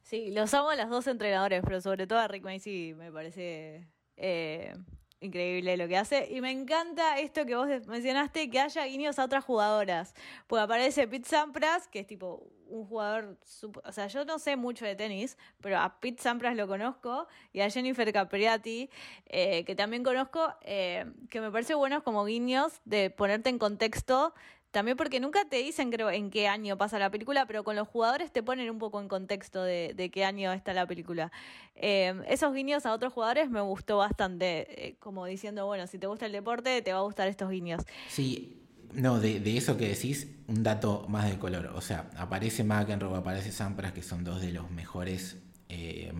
Sí, 0.03 0.29
los 0.29 0.53
amo 0.53 0.69
a 0.69 0.75
los 0.75 0.91
dos 0.91 1.07
entrenadores, 1.07 1.63
pero 1.65 1.81
sobre 1.81 2.05
todo 2.05 2.19
a 2.19 2.27
Rick 2.27 2.43
Machi 2.43 2.93
me 2.93 3.11
parece 3.11 3.87
eh, 4.17 4.75
increíble 5.19 5.77
lo 5.77 5.87
que 5.87 5.97
hace. 5.97 6.27
Y 6.31 6.41
me 6.41 6.51
encanta 6.51 7.19
esto 7.19 7.45
que 7.45 7.55
vos 7.55 7.67
mencionaste, 7.87 8.49
que 8.49 8.59
haya 8.59 8.85
guiños 8.85 9.19
a 9.19 9.25
otras 9.25 9.43
jugadoras. 9.43 10.13
Pues 10.47 10.61
aparece 10.61 11.07
Pete 11.07 11.27
Sampras, 11.27 11.87
que 11.87 11.99
es 11.99 12.07
tipo 12.07 12.47
un 12.67 12.85
jugador, 12.87 13.37
o 13.83 13.91
sea, 13.91 14.07
yo 14.07 14.25
no 14.25 14.39
sé 14.39 14.55
mucho 14.55 14.85
de 14.85 14.95
tenis, 14.95 15.37
pero 15.61 15.79
a 15.79 15.99
Pete 15.99 16.21
Sampras 16.21 16.55
lo 16.55 16.67
conozco 16.67 17.27
y 17.53 17.61
a 17.61 17.69
Jennifer 17.69 18.11
Capriati, 18.11 18.89
eh, 19.27 19.63
que 19.65 19.75
también 19.75 20.03
conozco, 20.03 20.53
eh, 20.61 21.05
que 21.29 21.41
me 21.41 21.51
parece 21.51 21.75
buenos 21.75 22.03
como 22.03 22.25
guiños 22.25 22.81
de 22.85 23.09
ponerte 23.09 23.49
en 23.49 23.59
contexto 23.59 24.33
también 24.75 24.97
porque 24.97 25.21
nunca 25.21 25.45
te 25.45 25.55
dicen, 25.55 25.89
creo, 25.89 26.11
en 26.11 26.29
qué 26.29 26.49
año 26.49 26.77
pasa 26.77 26.99
la 26.99 27.09
película, 27.09 27.45
pero 27.45 27.63
con 27.63 27.77
los 27.77 27.87
jugadores 27.87 28.29
te 28.33 28.43
ponen 28.43 28.69
un 28.69 28.77
poco 28.77 28.99
en 28.99 29.07
contexto 29.07 29.63
de, 29.63 30.11
qué 30.11 30.25
año 30.25 30.51
está 30.51 30.73
la 30.73 30.85
película. 30.85 31.31
Em, 31.75 32.23
esos 32.27 32.53
guiños 32.53 32.85
a 32.85 32.91
otros 32.91 33.13
jugadores 33.13 33.49
me 33.49 33.61
gustó 33.61 33.95
bastante, 33.95 34.87
eh, 34.87 34.95
como 34.99 35.25
diciendo, 35.27 35.65
bueno, 35.65 35.87
si 35.87 35.97
te 35.97 36.07
gusta 36.07 36.25
el 36.25 36.33
deporte, 36.33 36.81
te 36.81 36.91
va 36.91 36.99
a 36.99 37.03
gustar 37.03 37.29
estos 37.29 37.49
guiños. 37.49 37.83
Sí, 38.09 38.63
no, 38.91 39.21
de, 39.21 39.55
eso 39.55 39.77
que 39.77 39.87
decís, 39.87 40.27
un 40.49 40.61
dato 40.61 41.05
más 41.07 41.31
de 41.31 41.39
color. 41.39 41.67
O 41.67 41.79
sea, 41.79 42.11
aparece 42.17 42.65
McEnroe, 42.65 43.17
aparece 43.17 43.53
Sampras, 43.53 43.93
que 43.93 44.03
son 44.03 44.25
dos 44.25 44.41
de 44.41 44.51
los 44.51 44.69
mejores 44.71 45.37
eh, 45.69 46.11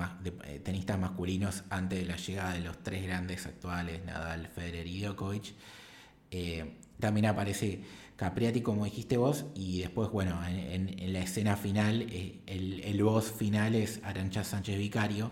eh, 0.45 0.62
tenistas 0.64 0.97
masculinos 0.97 1.66
antes 1.70 1.99
de 1.99 2.06
la 2.06 2.16
llegada 2.16 2.53
de 2.53 2.62
los 2.62 2.82
tres 2.82 3.03
grandes 3.03 3.47
actuales, 3.47 4.06
Nadal, 4.06 4.47
Federer 4.47 4.88
y 4.88 5.01
Djokovic. 5.01 5.56
también 7.01 7.26
aparece 7.26 7.84
Capriati, 8.16 8.61
como 8.61 8.86
dijiste 8.86 9.18
vos, 9.18 9.45
y 9.55 9.82
después, 9.82 10.09
bueno, 10.09 10.39
en, 10.47 11.13
la 11.13 11.20
escena 11.20 11.57
final, 11.57 12.03
eh, 12.03 12.41
el, 12.45 12.82
el 12.82 13.03
boss 13.03 13.32
final 13.32 13.76
es 13.76 13.99
Arancha 14.03 14.43
Sánchez 14.43 14.78
Vicario, 14.78 15.32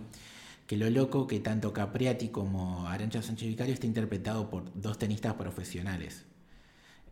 que 0.68 0.78
lo 0.78 0.90
loco 0.90 1.28
que 1.28 1.40
tanto 1.40 1.74
Capriati 1.74 2.30
como 2.30 2.88
Arancha 2.88 3.22
Sánchez 3.22 3.48
Vicario 3.50 3.74
está 3.74 3.86
interpretado 3.86 4.50
por 4.50 4.72
dos 4.80 4.98
tenistas 4.98 5.34
profesionales. 5.36 6.26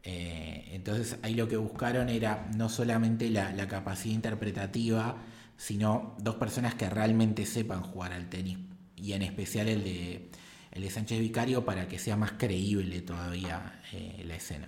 Eh, 0.03 0.69
entonces 0.71 1.17
ahí 1.21 1.35
lo 1.35 1.47
que 1.47 1.57
buscaron 1.57 2.09
era 2.09 2.49
no 2.55 2.69
solamente 2.69 3.29
la, 3.29 3.67
capacidad 3.67 4.15
interpretativa, 4.15 5.17
sino 5.57 6.15
dos 6.19 6.35
personas 6.35 6.75
que 6.75 6.89
realmente 6.89 7.45
sepan 7.45 7.83
jugar 7.83 8.13
al 8.13 8.29
tenis, 8.29 8.57
y 8.95 9.13
en 9.13 9.21
especial 9.21 9.67
el 9.67 9.83
de, 9.83 10.29
el 10.71 10.81
de 10.81 10.89
Sánchez 10.89 11.19
Vicario 11.19 11.65
para 11.65 11.87
que 11.87 11.99
sea 11.99 12.15
más 12.17 12.33
creíble 12.33 13.01
todavía 13.01 13.81
eh, 13.93 14.23
la 14.25 14.35
escena. 14.35 14.67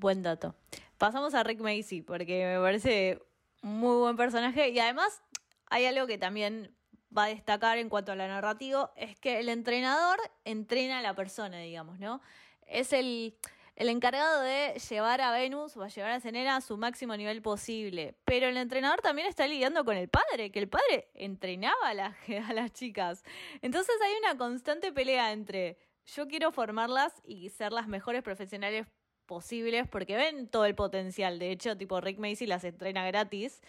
Buen 0.00 0.22
dato. 0.22 0.54
Pasamos 0.96 1.34
a 1.34 1.42
Rick 1.42 1.60
Macy, 1.60 2.00
porque 2.00 2.46
me 2.46 2.58
parece 2.58 3.20
muy 3.60 3.98
buen 3.98 4.16
personaje 4.16 4.70
y 4.70 4.78
además 4.78 5.20
hay 5.66 5.84
algo 5.84 6.06
que 6.06 6.16
también 6.16 6.74
va 7.14 7.24
a 7.24 7.28
destacar 7.28 7.76
en 7.76 7.90
cuanto 7.90 8.10
a 8.10 8.16
la 8.16 8.26
narrativa, 8.26 8.94
es 8.96 9.18
que 9.18 9.40
el 9.40 9.50
entrenador 9.50 10.18
entrena 10.46 11.00
a 11.00 11.02
la 11.02 11.12
persona, 11.12 11.58
digamos, 11.58 11.98
¿no? 11.98 12.22
Es 12.66 12.94
el, 12.94 13.36
el 13.76 13.90
encargado 13.90 14.40
de 14.40 14.80
llevar 14.88 15.20
a 15.20 15.32
Venus 15.32 15.76
o 15.76 15.82
a 15.82 15.88
llevar 15.88 16.12
a 16.12 16.20
Senena 16.20 16.56
a 16.56 16.60
su 16.62 16.78
máximo 16.78 17.14
nivel 17.14 17.42
posible. 17.42 18.16
Pero 18.24 18.48
el 18.48 18.56
entrenador 18.56 19.02
también 19.02 19.28
está 19.28 19.46
lidiando 19.46 19.84
con 19.84 19.98
el 19.98 20.08
padre, 20.08 20.50
que 20.50 20.60
el 20.60 20.70
padre 20.70 21.10
entrenaba 21.12 21.90
a, 21.90 21.90
a 22.48 22.52
las 22.54 22.72
chicas. 22.72 23.22
Entonces 23.60 23.96
hay 24.02 24.14
una 24.24 24.38
constante 24.38 24.92
pelea 24.92 25.32
entre 25.32 25.76
yo 26.06 26.26
quiero 26.26 26.52
formarlas 26.52 27.12
y 27.22 27.50
ser 27.50 27.72
las 27.72 27.86
mejores 27.86 28.22
profesionales 28.22 28.86
posibles 29.30 29.86
porque 29.88 30.16
ven 30.16 30.48
todo 30.48 30.64
el 30.64 30.74
potencial. 30.74 31.38
De 31.38 31.52
hecho, 31.52 31.76
tipo 31.76 32.00
Rick 32.00 32.18
Macy 32.18 32.46
las 32.46 32.64
entrena 32.64 33.06
gratis 33.06 33.62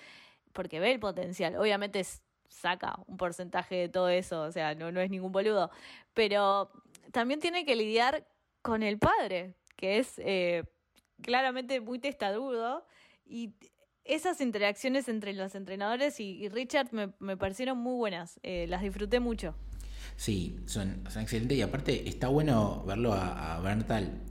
porque 0.53 0.79
ve 0.79 0.91
el 0.91 0.99
potencial. 0.99 1.55
Obviamente 1.55 2.03
saca 2.49 2.95
un 3.05 3.15
porcentaje 3.15 3.75
de 3.75 3.87
todo 3.87 4.09
eso, 4.09 4.41
o 4.41 4.51
sea, 4.51 4.73
no, 4.73 4.91
no 4.91 4.99
es 5.01 5.11
ningún 5.11 5.31
boludo. 5.31 5.69
Pero 6.15 6.71
también 7.11 7.39
tiene 7.39 7.63
que 7.63 7.75
lidiar 7.75 8.25
con 8.63 8.81
el 8.81 8.97
padre, 8.97 9.53
que 9.75 9.99
es 9.99 10.17
eh, 10.17 10.63
claramente 11.21 11.79
muy 11.79 11.99
testarudo. 11.99 12.83
Y 13.23 13.53
esas 14.03 14.41
interacciones 14.41 15.07
entre 15.09 15.31
los 15.33 15.53
entrenadores 15.53 16.19
y, 16.19 16.49
Richard 16.49 16.89
me, 16.91 17.37
parecieron 17.37 17.77
muy 17.77 17.97
buenas. 17.97 18.39
Eh, 18.41 18.65
las 18.67 18.81
disfruté 18.81 19.19
mucho. 19.19 19.53
Sí, 20.17 20.59
son, 20.65 21.01
excelentes 21.19 21.57
y 21.57 21.61
aparte 21.61 22.07
está 22.07 22.27
bueno 22.27 22.83
verlo 22.85 23.13
a, 23.13 23.55
a 23.55 23.59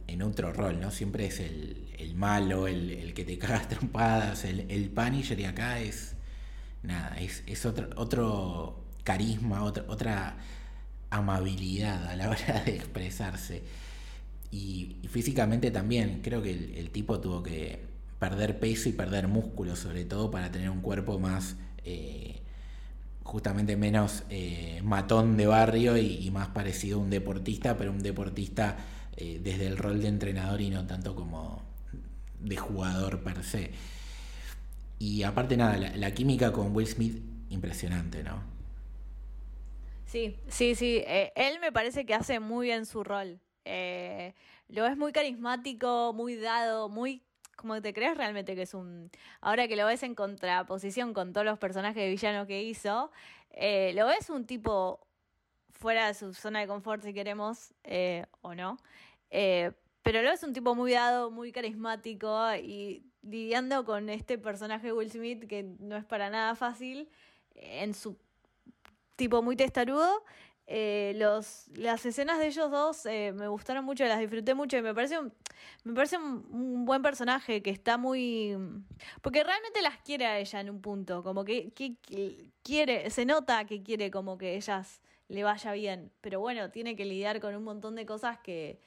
en 0.06 0.22
otro 0.22 0.52
rol, 0.52 0.80
¿no? 0.80 0.90
Siempre 0.90 1.26
es 1.26 1.40
el, 1.40 2.14
malo, 2.14 2.66
el, 2.66 3.12
que 3.14 3.24
te 3.24 3.38
cagas 3.38 3.68
trompadas, 3.68 4.44
el, 4.44 4.60
el 4.70 4.92
y 5.38 5.44
acá 5.44 5.80
es, 5.80 6.14
nada, 6.82 7.16
es, 7.18 7.66
otro, 7.66 7.88
otro 7.96 8.84
carisma, 9.04 9.62
otra, 9.62 9.84
otra 9.88 10.36
amabilidad 11.10 12.06
a 12.08 12.16
la 12.16 12.30
hora 12.30 12.62
de 12.64 12.76
expresarse. 12.76 13.62
Y, 14.50 14.96
físicamente 15.08 15.70
también, 15.70 16.20
creo 16.22 16.42
que 16.42 16.50
el, 16.50 16.90
tipo 16.90 17.20
tuvo 17.20 17.42
que 17.42 17.88
perder 18.18 18.58
peso 18.58 18.88
y 18.88 18.92
perder 18.92 19.28
músculo 19.28 19.76
sobre 19.76 20.04
todo 20.04 20.30
para 20.30 20.50
tener 20.50 20.70
un 20.70 20.80
cuerpo 20.80 21.18
más... 21.18 21.56
Eh, 21.84 22.42
justamente 23.30 23.76
menos 23.76 24.24
eh, 24.28 24.80
matón 24.82 25.36
de 25.36 25.46
barrio 25.46 25.96
y, 25.96 26.28
más 26.32 26.48
parecido 26.48 26.98
a 26.98 27.00
un 27.00 27.10
deportista, 27.10 27.76
pero 27.76 27.92
un 27.92 28.02
deportista 28.02 28.76
eh, 29.16 29.38
desde 29.40 29.68
el 29.68 29.76
rol 29.76 30.02
de 30.02 30.08
entrenador 30.08 30.60
y 30.60 30.68
no 30.68 30.84
tanto 30.84 31.14
como 31.14 31.62
de 32.40 32.56
jugador 32.56 33.20
per 33.20 33.44
se. 33.44 33.70
Y 34.98 35.22
aparte 35.22 35.56
nada, 35.56 35.76
la, 35.76 36.10
química 36.12 36.50
con 36.50 36.74
Will 36.74 36.88
Smith, 36.88 37.22
impresionante, 37.50 38.24
¿no? 38.24 38.42
Sí, 40.06 40.36
sí, 40.48 40.74
sí. 40.74 41.00
Eh, 41.06 41.32
él 41.36 41.60
me 41.60 41.70
parece 41.70 42.04
que 42.04 42.14
hace 42.14 42.40
muy 42.40 42.66
bien 42.66 42.84
su 42.84 43.04
rol. 43.04 43.38
lo 44.68 44.86
es 44.86 44.96
muy 44.96 45.12
carismático, 45.12 46.12
muy 46.14 46.34
dado, 46.34 46.88
muy 46.88 47.22
como 47.60 47.82
te 47.82 47.92
crees 47.92 48.16
realmente 48.16 48.54
que 48.54 48.62
es 48.62 48.72
un... 48.72 49.10
Ahora 49.42 49.68
que 49.68 49.76
lo 49.76 49.84
ves 49.84 50.02
en 50.02 50.14
contraposición 50.14 51.12
con 51.12 51.34
todos 51.34 51.44
los 51.44 51.58
personajes 51.58 52.02
de 52.02 52.08
villano 52.08 52.46
que 52.46 52.62
hizo, 52.62 53.10
eh, 53.50 53.92
lo 53.94 54.06
ves 54.06 54.30
un 54.30 54.46
tipo 54.46 55.06
fuera 55.70 56.06
de 56.06 56.14
su 56.14 56.32
zona 56.32 56.60
de 56.60 56.66
confort 56.66 57.02
si 57.02 57.12
queremos, 57.12 57.74
eh, 57.84 58.24
o 58.40 58.54
no. 58.54 58.78
Eh, 59.30 59.72
pero 60.02 60.22
lo 60.22 60.30
ves 60.30 60.42
un 60.42 60.54
tipo 60.54 60.74
muy 60.74 60.92
dado, 60.92 61.30
muy 61.30 61.52
carismático 61.52 62.54
y 62.56 63.04
lidiando 63.20 63.84
con 63.84 64.08
este 64.08 64.38
personaje 64.38 64.92
Will 64.94 65.10
Smith 65.10 65.46
que 65.46 65.62
no 65.62 65.96
es 65.96 66.04
para 66.06 66.30
nada 66.30 66.54
fácil, 66.54 67.10
en 67.54 67.92
su 67.92 68.16
tipo 69.16 69.42
muy 69.42 69.54
testarudo. 69.54 70.24
Eh, 70.72 71.14
las 71.16 72.06
escenas 72.06 72.38
de 72.38 72.46
ellos 72.46 72.70
dos 72.70 73.04
eh, 73.04 73.32
me 73.34 73.48
gustaron 73.48 73.84
mucho, 73.84 74.04
las 74.04 74.20
disfruté 74.20 74.54
mucho 74.54 74.76
y 74.76 74.82
me 74.82 74.94
parece, 74.94 75.18
un, 75.18 75.34
me 75.82 75.94
parece 75.94 76.16
un, 76.16 76.84
buen 76.84 77.02
personaje 77.02 77.60
que 77.60 77.70
está 77.70 77.98
muy... 77.98 78.56
Porque 79.20 79.42
realmente 79.42 79.82
las 79.82 79.98
quiere 79.98 80.26
a 80.26 80.38
ella 80.38 80.60
en 80.60 80.70
un 80.70 80.80
punto, 80.80 81.24
como 81.24 81.44
que, 81.44 81.72
quiere, 82.62 83.10
se 83.10 83.26
nota 83.26 83.64
que 83.64 83.82
quiere 83.82 84.12
como 84.12 84.38
que 84.38 84.54
ellas 84.54 85.02
le 85.26 85.42
vaya 85.42 85.72
bien, 85.72 86.12
pero 86.20 86.38
bueno, 86.38 86.70
tiene 86.70 86.94
que 86.94 87.04
lidiar 87.04 87.40
con 87.40 87.56
un 87.56 87.64
montón 87.64 87.96
de 87.96 88.06
cosas 88.06 88.38
que, 88.38 88.80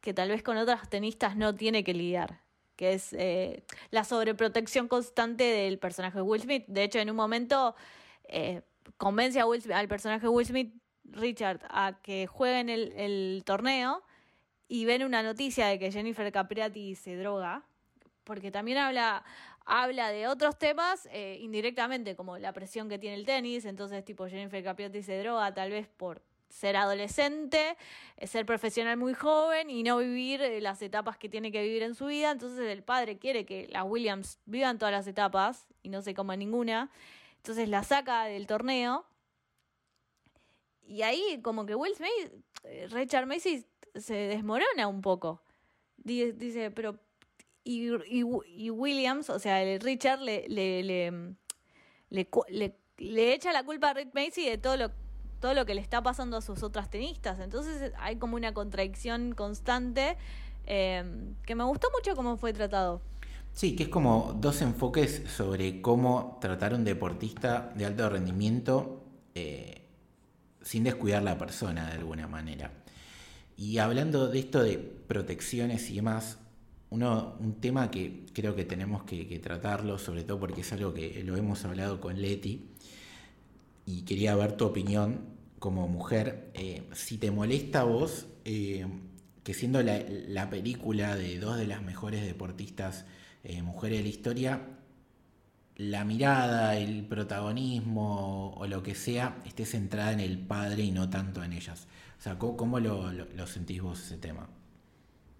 que 0.00 0.14
tal 0.14 0.28
vez 0.28 0.44
con 0.44 0.58
otras 0.58 0.88
tenistas 0.88 1.34
no 1.34 1.56
tiene 1.56 1.82
que 1.82 1.92
lidiar 1.92 2.40
que 2.76 2.92
es 2.94 3.12
eh, 3.14 3.64
la 3.90 4.04
sobreprotección 4.04 4.86
constante 4.86 5.42
del 5.42 5.78
personaje 5.78 6.16
de 6.16 6.22
Will 6.22 6.40
Smith. 6.40 6.64
De 6.66 6.82
hecho, 6.82 6.98
en 6.98 7.10
un 7.10 7.16
momento 7.16 7.74
convence 8.96 9.38
a 9.38 9.44
al 9.74 9.88
personaje 9.88 10.22
de 10.22 10.28
Will 10.28 10.46
Smith 10.46 10.79
Richard 11.12 11.60
a 11.68 12.00
que 12.02 12.26
jueguen 12.26 12.68
el, 12.68 12.92
el 12.92 13.42
torneo 13.44 14.02
y 14.70 14.84
ven 14.84 15.02
una 15.02 15.22
noticia 15.22 15.66
de 15.66 15.80
que 15.80 15.90
Jennifer 15.90 16.30
Capriati 16.30 16.94
se 16.94 17.16
droga, 17.16 17.64
porque 18.22 18.52
también 18.52 18.78
habla, 18.78 19.24
habla 19.66 20.10
de 20.10 20.28
otros 20.28 20.56
temas 20.56 21.08
eh, 21.10 21.38
indirectamente, 21.40 22.14
como 22.14 22.38
la 22.38 22.52
presión 22.52 22.88
que 22.88 22.96
tiene 22.96 23.16
el 23.16 23.26
tenis, 23.26 23.64
entonces 23.64 24.04
tipo 24.04 24.28
Jennifer 24.28 24.62
Capriati 24.62 25.02
se 25.02 25.18
droga 25.18 25.52
tal 25.52 25.72
vez 25.72 25.88
por 25.88 26.22
ser 26.48 26.76
adolescente, 26.76 27.76
eh, 28.16 28.26
ser 28.28 28.46
profesional 28.46 28.96
muy 28.96 29.12
joven 29.12 29.70
y 29.70 29.82
no 29.82 29.98
vivir 29.98 30.40
eh, 30.40 30.60
las 30.60 30.80
etapas 30.82 31.16
que 31.16 31.28
tiene 31.28 31.50
que 31.50 31.62
vivir 31.62 31.82
en 31.82 31.96
su 31.96 32.06
vida, 32.06 32.30
entonces 32.30 32.60
el 32.60 32.84
padre 32.84 33.18
quiere 33.18 33.44
que 33.44 33.66
las 33.72 33.84
Williams 33.84 34.38
vivan 34.46 34.78
todas 34.78 34.92
las 34.92 35.08
etapas 35.08 35.66
y 35.82 35.88
no 35.88 36.00
se 36.00 36.14
coma 36.14 36.36
ninguna, 36.36 36.90
entonces 37.38 37.68
la 37.68 37.82
saca 37.82 38.24
del 38.26 38.46
torneo 38.46 39.04
y 40.90 41.02
ahí 41.02 41.40
como 41.40 41.66
que 41.66 41.76
Will 41.76 41.94
Smith, 41.94 42.32
eh, 42.64 42.88
Richard 42.90 43.26
Macy 43.26 43.64
se 43.94 44.14
desmorona 44.14 44.88
un 44.88 45.00
poco. 45.00 45.40
Dice, 45.96 46.72
pero... 46.72 46.98
Y, 47.62 47.92
Williams, 48.70 49.30
o 49.30 49.38
sea, 49.38 49.62
el 49.62 49.80
Richard 49.80 50.18
le, 50.20 50.48
le, 50.48 50.82
le, 50.82 51.12
le, 52.08 53.32
echa 53.32 53.52
la 53.52 53.62
culpa 53.62 53.90
a 53.90 53.94
Rick 53.94 54.12
Macy 54.14 54.48
de 54.48 54.58
todo 54.58 54.76
lo, 54.76 54.90
todo 55.38 55.54
lo 55.54 55.64
que 55.66 55.74
le 55.74 55.80
está 55.80 56.02
pasando 56.02 56.38
a 56.38 56.40
sus 56.40 56.64
otras 56.64 56.90
tenistas. 56.90 57.38
Entonces 57.38 57.92
hay 57.98 58.16
como 58.16 58.34
una 58.34 58.52
contradicción 58.52 59.34
constante 59.36 60.16
em, 60.66 61.36
que 61.46 61.54
me 61.54 61.62
gustó 61.62 61.88
mucho 61.92 62.16
cómo 62.16 62.36
fue 62.36 62.52
tratado. 62.52 63.00
Sí, 63.52 63.76
que 63.76 63.84
es 63.84 63.88
como 63.88 64.36
dos 64.40 64.60
enfoques 64.62 65.22
sobre 65.28 65.80
cómo 65.80 66.38
tratar 66.40 66.72
a 66.72 66.76
un 66.76 66.84
deportista 66.84 67.72
de 67.76 67.84
alto 67.84 68.08
rendimiento 68.08 69.04
eh, 69.36 69.80
sin 70.62 70.84
descuidar 70.84 71.22
la 71.22 71.38
persona 71.38 71.86
de 71.86 71.92
alguna 71.92 72.26
manera. 72.26 72.72
Y 73.56 73.78
hablando 73.78 74.28
de 74.28 74.38
esto 74.38 74.62
de 74.62 74.78
protecciones 74.78 75.90
y 75.90 75.96
demás, 75.96 76.38
uno, 76.90 77.36
un 77.40 77.60
tema 77.60 77.90
que 77.90 78.26
creo 78.32 78.56
que 78.56 78.64
tenemos 78.64 79.04
que, 79.04 79.38
tratarlo, 79.38 79.98
sobre 79.98 80.24
todo 80.24 80.40
porque 80.40 80.62
es 80.62 80.72
algo 80.72 80.92
que 80.92 81.22
lo 81.24 81.36
hemos 81.36 81.64
hablado 81.64 82.00
con 82.00 82.20
Leti, 82.20 82.68
y 83.86 84.02
quería 84.02 84.34
ver 84.34 84.52
tu 84.52 84.66
opinión 84.66 85.20
como 85.58 85.88
mujer. 85.88 86.50
Eh, 86.54 86.82
si 86.92 87.18
te 87.18 87.30
molesta 87.30 87.80
a 87.80 87.84
vos, 87.84 88.26
eh, 88.44 88.86
que 89.44 89.54
siendo 89.54 89.82
la, 89.82 90.50
película 90.50 91.16
de 91.16 91.38
dos 91.38 91.56
de 91.58 91.66
las 91.66 91.82
mejores 91.82 92.24
deportistas 92.24 93.04
eh, 93.44 93.62
mujeres 93.62 93.98
de 93.98 94.02
la 94.04 94.08
historia, 94.08 94.60
la 95.80 96.04
mirada, 96.04 96.76
el 96.76 97.06
protagonismo 97.06 98.52
o 98.52 98.66
lo 98.66 98.82
que 98.82 98.94
sea 98.94 99.38
esté 99.46 99.64
centrada 99.64 100.12
en 100.12 100.20
el 100.20 100.38
padre 100.38 100.82
y 100.82 100.90
no 100.90 101.08
tanto 101.08 101.42
en 101.42 101.54
ellas. 101.54 101.88
O 102.18 102.22
sea, 102.22 102.38
¿cómo, 102.38 102.80
lo, 102.80 103.46
sentís 103.46 103.80
vos 103.80 103.98
ese 103.98 104.18
tema? 104.18 104.46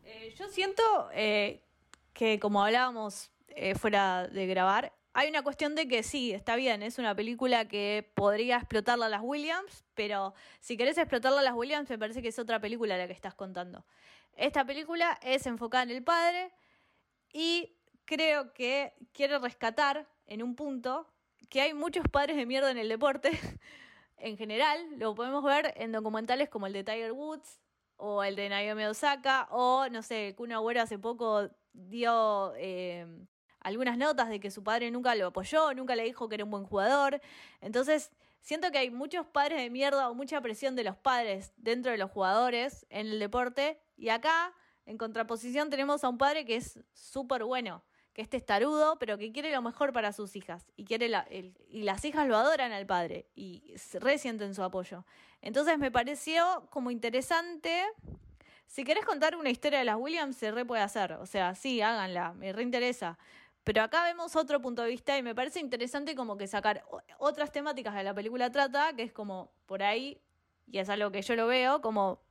Eh, 0.03 0.35
yo 0.39 0.49
siento 0.49 0.83
eh, 1.13 1.63
que 2.15 2.41
como 2.41 2.65
hablábamos 2.65 3.31
eh, 3.49 3.75
fuera 3.75 4.29
de 4.29 4.47
grabar, 4.47 4.95
hay 5.13 5.29
una 5.29 5.43
cuestión 5.43 5.75
de 5.75 5.87
que 5.87 6.03
sí, 6.03 6.33
está 6.33 6.57
bien, 6.57 6.83
es 6.83 6.99
una 6.99 7.15
película 7.15 7.69
que 7.69 8.11
podría 8.15 8.57
explotarla 8.57 9.07
a 9.07 9.11
las 9.11 9.21
Williams, 9.23 9.85
pero 9.95 10.33
si 10.61 10.79
querés 10.79 10.97
explotarla 10.97 11.41
a 11.41 11.45
las 11.45 11.55
Williams 11.55 11.91
me 11.91 11.99
parece 11.99 12.23
que 12.23 12.29
es 12.29 12.39
otra 12.39 12.61
película 12.61 12.97
la 12.97 13.07
que 13.07 13.13
estás 13.13 13.35
contando. 13.35 13.85
Esta 14.37 14.65
película 14.65 15.21
es 15.23 15.47
enfocada 15.47 15.83
en 15.83 15.91
el 15.91 16.03
padre 16.03 16.51
y 17.31 17.77
creo 18.11 18.53
que 18.53 18.93
quiere 19.13 19.39
rescatar 19.39 20.05
en 20.27 20.43
un 20.43 20.57
punto 20.57 21.07
que 21.49 21.61
hay 21.61 21.75
muchos 21.75 22.03
padres 22.11 22.37
de 22.37 22.45
mierda 22.45 22.73
en 22.73 22.79
el 22.79 22.89
deporte. 22.89 23.31
en 24.17 24.37
general, 24.37 24.81
lo 24.99 25.15
podemos 25.15 25.45
ver 25.45 25.73
en 25.77 25.93
documentales 25.93 26.49
como 26.49 26.67
el 26.67 26.73
de 26.73 26.83
Tiger 26.83 27.13
Woods 27.13 27.61
o 27.97 28.25
el 28.25 28.35
de 28.35 28.49
Naomi 28.49 28.85
Osaka 28.87 29.47
o, 29.53 29.89
no 29.91 30.03
sé, 30.03 30.35
Kun 30.37 30.51
Agüero 30.51 30.83
hace 30.83 30.99
poco 30.99 31.51
dio 31.73 32.53
eh, 32.57 33.07
algunas 33.61 33.97
notas 33.97 34.29
de 34.29 34.41
que 34.41 34.51
su 34.51 34.65
padre 34.65 34.91
nunca 34.91 35.15
lo 35.15 35.29
apoyó, 35.29 35.73
nunca 35.73 35.95
le 35.95 36.03
dijo 36.03 36.29
que 36.29 36.35
era 36.35 36.45
un 36.45 36.51
buen 36.51 36.65
jugador. 36.65 37.21
Entonces, 37.61 38.11
siento 38.41 38.73
que 38.73 38.79
hay 38.79 38.91
muchos 38.91 39.25
padres 39.25 39.59
de 39.59 39.71
mierda 39.71 40.11
o 40.11 40.17
mucha 40.17 40.41
presión 40.41 40.75
de 40.75 40.83
los 40.83 40.97
padres 40.97 41.53
dentro 41.57 41.93
de 41.93 41.99
los 41.99 42.11
jugadores 42.11 42.87
en 42.91 43.07
el 43.07 43.21
deporte 43.21 43.81
y 43.97 44.09
acá, 44.09 44.53
en 44.85 44.99
contraposición, 44.99 45.71
tenemos 45.71 46.03
a 46.03 46.09
un 46.09 46.19
padre 46.19 46.45
que 46.45 46.57
es 46.57 46.81
súper 46.93 47.45
bueno 47.45 47.85
que 48.13 48.23
es 48.23 48.29
testarudo, 48.29 48.99
pero 48.99 49.19
que 49.19 49.33
quiere 49.33 49.53
lo 49.53 49.63
mejor 49.63 49.93
para 49.93 50.13
sus 50.13 50.37
hijas. 50.37 50.67
Y, 50.77 50.85
quiere 50.85 51.09
la, 51.09 51.27
y 51.31 51.83
las 51.83 52.05
hijas 52.05 52.27
lo 52.27 52.37
adoran 52.37 52.73
al 52.73 52.87
padre 52.87 53.27
y 53.35 53.75
resienten 53.95 54.55
su 54.55 54.63
apoyo. 54.63 55.05
Entonces 55.43 55.79
me 55.79 55.91
pareció 55.91 56.67
como 56.71 56.91
interesante. 56.91 57.85
Si 58.67 58.85
querés 58.85 59.05
contar 59.05 59.37
una 59.37 59.51
historia 59.51 59.79
de 59.79 59.85
las 59.85 59.97
Williams, 59.97 60.37
se 60.37 60.51
re 60.51 60.65
puede 60.65 60.83
hacer. 60.83 61.13
O 61.15 61.27
sea, 61.27 61.55
sí, 61.55 61.81
háganla, 61.81 62.35
me 62.35 62.53
reinteresa. 62.53 63.19
Pero 63.65 63.83
acá 63.83 64.05
vemos 64.05 64.37
otro 64.37 64.61
punto 64.61 64.83
de 64.83 64.89
vista 64.89 65.17
y 65.19 65.23
me 65.23 65.35
parece 65.35 65.61
interesante 65.61 66.15
como 66.15 66.37
que 66.37 66.47
sacar 66.47 66.85
otras 67.19 67.53
temáticas 67.53 67.95
de 67.95 68.03
la 68.03 68.15
película 68.15 68.51
trata, 68.51 68.95
que 68.95 69.03
es 69.03 69.13
como 69.13 69.53
por 69.67 69.83
ahí, 69.83 70.21
y 70.67 70.79
es 70.79 70.89
algo 70.89 71.11
que 71.11 71.23
yo 71.23 71.37
lo 71.37 71.47
veo, 71.47 71.81
como 71.81 72.23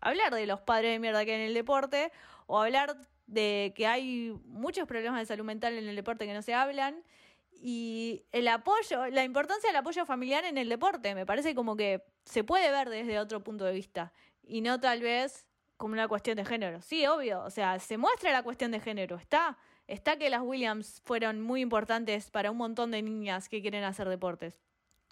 hablar 0.00 0.34
de 0.34 0.46
los 0.46 0.60
padres 0.60 0.92
de 0.92 0.98
mierda 0.98 1.24
que 1.24 1.32
hay 1.32 1.40
en 1.40 1.46
el 1.48 1.54
deporte, 1.54 2.12
o 2.46 2.60
hablar 2.60 2.96
de 3.30 3.72
que 3.76 3.86
hay 3.86 4.36
muchos 4.44 4.88
problemas 4.88 5.20
de 5.20 5.26
salud 5.26 5.44
mental 5.44 5.78
en 5.78 5.88
el 5.88 5.94
deporte 5.94 6.26
que 6.26 6.34
no 6.34 6.42
se 6.42 6.52
hablan 6.52 7.04
y 7.52 8.24
el 8.32 8.48
apoyo, 8.48 9.06
la 9.06 9.22
importancia 9.22 9.68
del 9.68 9.76
apoyo 9.76 10.04
familiar 10.04 10.44
en 10.44 10.58
el 10.58 10.68
deporte, 10.68 11.14
me 11.14 11.26
parece 11.26 11.54
como 11.54 11.76
que 11.76 12.02
se 12.24 12.42
puede 12.42 12.70
ver 12.70 12.88
desde 12.88 13.20
otro 13.20 13.44
punto 13.44 13.64
de 13.64 13.72
vista 13.72 14.12
y 14.42 14.62
no 14.62 14.80
tal 14.80 15.00
vez 15.00 15.46
como 15.76 15.92
una 15.92 16.08
cuestión 16.08 16.36
de 16.36 16.44
género. 16.44 16.82
Sí, 16.82 17.06
obvio, 17.06 17.42
o 17.44 17.50
sea, 17.50 17.78
se 17.78 17.98
muestra 17.98 18.32
la 18.32 18.42
cuestión 18.42 18.72
de 18.72 18.80
género, 18.80 19.16
está, 19.16 19.56
está 19.86 20.16
que 20.16 20.28
las 20.28 20.42
Williams 20.42 21.00
fueron 21.04 21.40
muy 21.40 21.60
importantes 21.60 22.30
para 22.30 22.50
un 22.50 22.56
montón 22.56 22.90
de 22.90 23.00
niñas 23.00 23.48
que 23.48 23.62
quieren 23.62 23.84
hacer 23.84 24.08
deportes, 24.08 24.60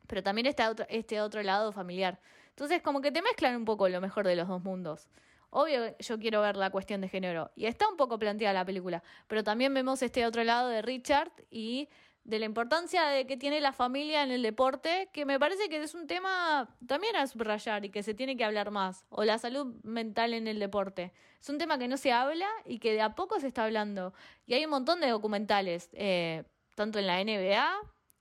pero 0.09 0.25
también 0.25 0.47
está 0.47 0.75
este 0.89 1.21
otro 1.21 1.43
lado 1.45 1.71
familiar. 1.71 2.19
Entonces, 2.49 2.83
como 2.83 3.01
que 3.01 3.13
te 3.13 3.23
mezclan 3.23 3.55
un 3.55 3.65
poco 3.65 3.89
lo 3.89 4.01
mejor 4.01 4.27
de 4.27 4.35
los 4.35 4.49
dos 4.49 4.65
mundos. 4.65 5.09
Obvio, 5.51 5.97
yo 5.99 6.19
quiero 6.19 6.43
ver 6.43 6.57
la 6.57 6.71
cuestión 6.71 7.01
de 7.01 7.09
género. 7.09 7.51
Y 7.57 7.67
está 7.67 7.89
un 7.89 7.97
poco 7.97 8.19
planteada 8.19 8.53
la 8.53 8.65
película. 8.65 9.03
Pero 9.27 9.43
también 9.43 9.73
vemos 9.73 10.03
este 10.03 10.27
otro 10.27 10.45
lado 10.45 10.69
de 10.69 10.83
Richard 10.83 11.33
y 11.51 11.89
de 12.25 12.39
la 12.39 12.45
importancia 12.45 13.07
de 13.07 13.27
que 13.27 13.39
tiene 13.39 13.59
la 13.61 13.73
familia 13.73 14.23
en 14.23 14.31
el 14.31 14.43
deporte, 14.43 15.09
que 15.15 15.25
me 15.25 15.39
parece 15.41 15.71
que 15.71 15.83
es 15.83 15.95
un 15.95 16.07
tema 16.07 16.69
también 16.87 17.17
a 17.17 17.27
subrayar 17.27 17.87
y 17.87 17.91
que 17.91 18.03
se 18.03 18.13
tiene 18.13 18.37
que 18.37 18.45
hablar 18.45 18.71
más. 18.71 19.07
O 19.09 19.25
la 19.25 19.39
salud 19.39 19.75
mental 19.83 20.35
en 20.35 20.47
el 20.47 20.59
deporte. 20.59 21.15
Es 21.41 21.49
un 21.49 21.57
tema 21.57 21.79
que 21.79 21.89
no 21.89 21.97
se 21.97 22.13
habla 22.13 22.49
y 22.67 22.81
que 22.81 22.93
de 22.93 23.01
a 23.01 23.15
poco 23.15 23.41
se 23.41 23.47
está 23.47 23.65
hablando. 23.65 24.13
Y 24.47 24.53
hay 24.53 24.65
un 24.65 24.71
montón 24.71 25.01
de 25.01 25.09
documentales, 25.09 25.89
eh, 25.95 26.45
tanto 26.75 26.99
en 26.99 27.07
la 27.07 27.25
NBA 27.25 27.67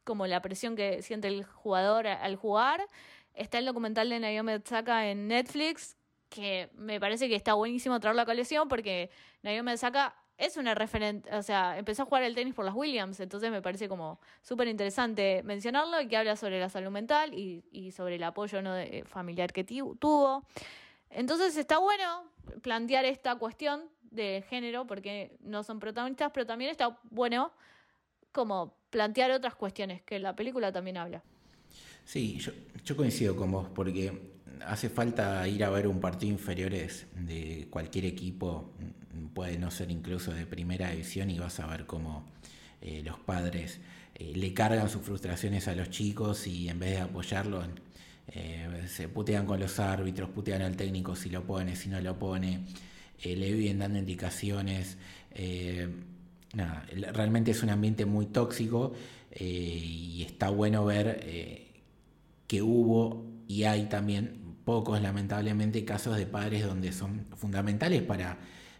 como 0.05 0.25
la 0.25 0.41
presión 0.41 0.77
que 0.77 1.01
siente 1.01 1.27
el 1.27 1.43
jugador 1.43 2.07
al 2.07 2.37
jugar. 2.37 2.87
Está 3.33 3.57
el 3.57 3.65
documental 3.65 4.09
de 4.09 4.21
Naomi 4.21 4.53
Osaka 4.53 5.09
en 5.09 5.27
Netflix, 5.27 5.96
que 6.29 6.69
me 6.75 6.99
parece 6.99 7.27
que 7.29 7.35
está 7.35 7.53
buenísimo 7.53 7.99
traerlo 7.99 8.21
a 8.21 8.25
colección 8.25 8.67
porque 8.67 9.09
Naomi 9.43 9.73
Osaka 9.73 10.15
es 10.37 10.55
una 10.55 10.75
referente, 10.75 11.33
o 11.35 11.41
sea, 11.41 11.77
empezó 11.79 12.03
a 12.03 12.05
jugar 12.05 12.23
el 12.23 12.35
tenis 12.35 12.53
por 12.53 12.63
las 12.63 12.75
Williams, 12.75 13.19
entonces 13.19 13.49
me 13.49 13.61
parece 13.61 13.89
como 13.89 14.19
súper 14.43 14.67
interesante 14.67 15.41
mencionarlo 15.43 15.99
y 15.99 16.07
que 16.07 16.15
habla 16.15 16.35
sobre 16.35 16.59
la 16.59 16.69
salud 16.69 16.91
mental 16.91 17.33
y, 17.33 17.91
sobre 17.91 18.15
el 18.15 18.23
apoyo 18.23 18.61
de, 18.61 19.03
familiar 19.07 19.51
que 19.51 19.63
tuvo. 19.63 20.45
Entonces 21.09 21.57
está 21.57 21.79
bueno 21.79 22.25
plantear 22.61 23.05
esta 23.05 23.35
cuestión 23.35 23.85
de 24.11 24.43
género 24.47 24.85
porque 24.85 25.35
no 25.41 25.63
son 25.63 25.79
protagonistas, 25.79 26.31
pero 26.33 26.45
también 26.45 26.69
está 26.69 26.99
bueno 27.09 27.51
como 28.31 28.75
plantear 28.91 29.31
otras 29.31 29.55
cuestiones 29.55 30.03
que 30.03 30.19
la 30.19 30.35
película 30.35 30.71
también 30.71 30.97
habla. 30.97 31.23
Sí, 32.05 32.39
yo 32.85 32.95
coincido 32.95 33.35
con 33.35 33.51
vos 33.51 33.67
porque 33.73 34.36
hace 34.65 34.89
falta 34.89 35.47
ir 35.47 35.63
a 35.63 35.69
ver 35.69 35.87
un 35.87 35.99
partido 35.99 36.33
inferiores 36.33 37.07
de 37.15 37.67
cualquier 37.69 38.05
equipo, 38.05 38.73
puede 39.33 39.57
no 39.57 39.71
ser 39.71 39.91
incluso 39.91 40.33
de 40.33 40.45
primera 40.45 40.91
división 40.91 41.29
y 41.29 41.39
vas 41.39 41.59
a 41.59 41.67
ver 41.67 41.85
cómo 41.85 42.25
eh, 42.81 43.01
los 43.03 43.17
padres 43.19 43.79
eh, 44.15 44.33
le 44.35 44.53
cargan 44.53 44.89
sus 44.89 45.01
frustraciones 45.01 45.67
a 45.67 45.75
los 45.75 45.89
chicos 45.89 46.47
y 46.47 46.69
en 46.69 46.79
vez 46.79 46.91
de 46.91 47.01
apoyarlo 47.01 47.63
eh, 48.27 48.85
se 48.87 49.07
putean 49.07 49.45
con 49.45 49.59
los 49.59 49.79
árbitros, 49.79 50.29
putean 50.29 50.61
al 50.61 50.75
técnico 50.75 51.15
si 51.15 51.29
lo 51.29 51.43
pone, 51.43 51.75
si 51.75 51.89
no 51.89 51.99
lo 52.01 52.17
pone, 52.19 52.61
le 53.23 53.51
viven 53.51 53.79
dando 53.79 53.97
indicaciones. 53.97 54.97
nada, 56.53 56.85
realmente 57.13 57.51
es 57.51 57.63
un 57.63 57.69
ambiente 57.69 58.05
muy 58.05 58.27
tóxico 58.27 58.93
y 59.39 60.23
está 60.23 60.49
bueno 60.49 60.85
ver 60.85 61.25
que 62.47 62.61
hubo 62.61 63.36
y 63.47 63.63
hay 63.63 63.85
también 63.85 64.55
pocos, 64.65 65.01
lamentablemente, 65.01 65.85
casos 65.85 66.17
de 66.17 66.25
padres 66.25 66.65
donde 66.65 66.91
son 66.91 67.25
fundamentales 67.35 68.01
para 68.01 68.37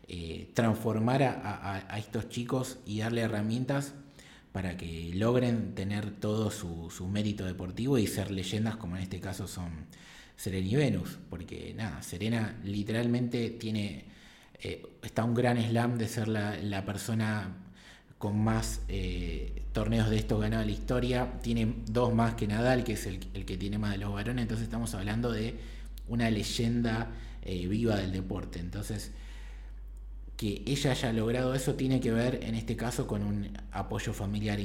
eh, 0.10 0.52
transformar 0.54 1.24
a, 1.24 1.98
estos 1.98 2.30
chicos 2.30 2.78
y 2.86 3.00
darle 3.00 3.22
herramientas 3.22 3.94
para 4.52 4.78
que 4.78 5.12
logren 5.14 5.76
tener 5.76 6.12
todo 6.12 6.50
su, 6.50 7.08
mérito 7.08 7.46
deportivo 7.46 7.98
y 7.98 8.08
ser 8.08 8.32
leyendas 8.32 8.78
como 8.78 8.96
en 8.96 9.04
este 9.04 9.20
caso 9.20 9.48
son 9.48 9.86
Serena 10.36 10.68
y 10.68 10.76
Venus, 10.76 11.18
porque 11.30 11.74
nada, 11.76 12.02
Serena 12.02 12.58
literalmente 12.64 13.50
tiene, 13.50 14.06
eh, 14.62 14.82
está 15.02 15.24
un 15.24 15.34
gran 15.34 15.62
slam 15.62 15.98
de 15.98 16.08
ser 16.08 16.28
la, 16.28 16.86
persona 16.86 17.56
con 18.18 18.40
más 18.40 18.82
eh, 18.88 19.64
torneos 19.74 20.10
de 20.10 20.18
esto 20.18 20.40
ganado 20.40 20.64
en 20.64 20.70
la 20.70 20.74
historia, 20.74 21.40
tiene 21.42 21.76
dos 21.86 22.14
más 22.14 22.34
que 22.36 22.48
Nadal, 22.48 22.84
que 22.84 22.94
es 22.94 23.06
el, 23.06 23.20
que 23.20 23.58
tiene 23.58 23.78
más 23.78 23.92
de 23.92 24.00
los 24.00 24.12
varones, 24.12 24.44
entonces 24.44 24.66
estamos 24.66 24.96
hablando 24.96 25.32
de 25.32 25.56
una 26.08 26.30
leyenda 26.30 27.12
eh, 27.44 27.68
viva 27.68 27.96
del 27.98 28.12
deporte. 28.12 28.60
Entonces, 28.60 29.12
que 30.38 30.64
ella 30.68 30.92
haya 30.92 31.12
logrado 31.12 31.56
eso 31.56 31.74
tiene 31.74 32.00
que 32.00 32.12
ver 32.12 32.44
en 32.44 32.54
este 32.54 32.76
caso 32.76 33.08
con 33.08 33.24
un 33.24 33.58
apoyo 33.72 34.14
familiar 34.14 34.60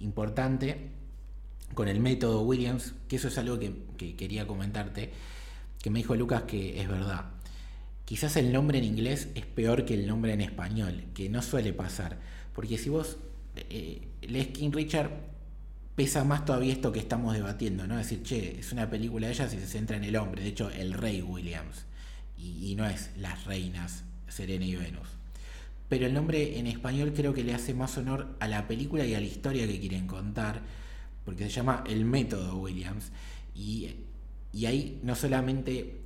importante, 0.00 0.90
con 1.74 1.88
el 1.88 2.00
método 2.00 2.42
Williams, 2.42 2.94
que 3.08 3.16
eso 3.16 3.28
es 3.28 3.38
algo 3.38 3.58
que, 3.58 4.16
quería 4.16 4.46
comentarte, 4.46 5.12
que 5.80 5.90
me 5.90 6.00
dijo 6.00 6.16
Lucas 6.16 6.42
que 6.42 6.80
es 6.80 6.88
verdad. 6.88 7.26
Quizás 8.04 8.36
el 8.36 8.52
nombre 8.52 8.78
en 8.78 8.84
inglés 8.84 9.28
es 9.36 9.46
peor 9.46 9.84
que 9.84 9.94
el 9.94 10.08
nombre 10.08 10.32
en 10.32 10.40
español, 10.40 11.04
que 11.14 11.28
no 11.28 11.40
suele 11.40 11.72
pasar, 11.72 12.18
porque 12.54 12.78
si 12.78 12.88
vos 12.90 13.18
eh, 13.56 14.08
lees 14.22 14.48
King 14.48 14.70
Richard 14.72 15.10
pesa 15.94 16.24
más 16.24 16.44
todavía 16.44 16.72
esto 16.72 16.90
que 16.92 17.00
estamos 17.00 17.34
debatiendo, 17.34 17.86
¿no? 17.86 17.98
Es 17.98 18.08
decir, 18.08 18.22
che, 18.22 18.60
es 18.60 18.72
una 18.72 18.88
película 18.88 19.26
de 19.26 19.34
ellas 19.34 19.52
y 19.52 19.58
se 19.58 19.66
centra 19.66 19.96
en 19.96 20.04
el 20.04 20.16
hombre, 20.16 20.42
de 20.42 20.48
hecho, 20.48 20.70
el 20.70 20.92
rey 20.94 21.20
Williams, 21.22 21.84
y, 22.38 22.74
no 22.76 22.86
es 22.86 23.10
las 23.16 23.44
reinas 23.44 24.04
Serena 24.28 24.64
y 24.64 24.74
Venus. 24.74 25.08
Pero 25.88 26.06
el 26.06 26.14
nombre 26.14 26.58
en 26.58 26.66
español 26.66 27.12
creo 27.14 27.34
que 27.34 27.44
le 27.44 27.54
hace 27.54 27.74
más 27.74 27.96
honor 27.98 28.34
a 28.40 28.48
la 28.48 28.66
película 28.66 29.04
y 29.04 29.14
a 29.14 29.20
la 29.20 29.26
historia 29.26 29.66
que 29.66 29.78
quieren 29.78 30.06
contar, 30.06 30.62
porque 31.24 31.44
se 31.44 31.50
llama 31.50 31.84
El 31.86 32.04
método 32.06 32.56
Williams, 32.56 33.12
y, 33.54 33.90
ahí 34.66 34.98
no 35.02 35.14
solamente 35.14 36.00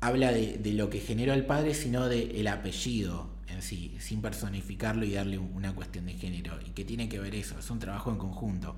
habla 0.00 0.32
de, 0.32 0.58
lo 0.72 0.88
que 0.88 1.00
generó 1.00 1.34
el 1.34 1.44
padre, 1.44 1.74
sino 1.74 2.08
del 2.08 2.34
el 2.34 2.46
apellido 2.46 3.28
en 3.50 3.62
sí, 3.62 3.96
sin 3.98 4.20
personificarlo 4.20 5.04
y 5.04 5.12
darle 5.12 5.38
una 5.38 5.74
cuestión 5.74 6.06
de 6.06 6.14
género, 6.14 6.58
y 6.64 6.70
que 6.70 6.84
tiene 6.84 7.08
que 7.08 7.18
ver 7.18 7.34
eso, 7.34 7.58
es 7.58 7.70
un 7.70 7.78
trabajo 7.78 8.10
en 8.10 8.18
conjunto. 8.18 8.76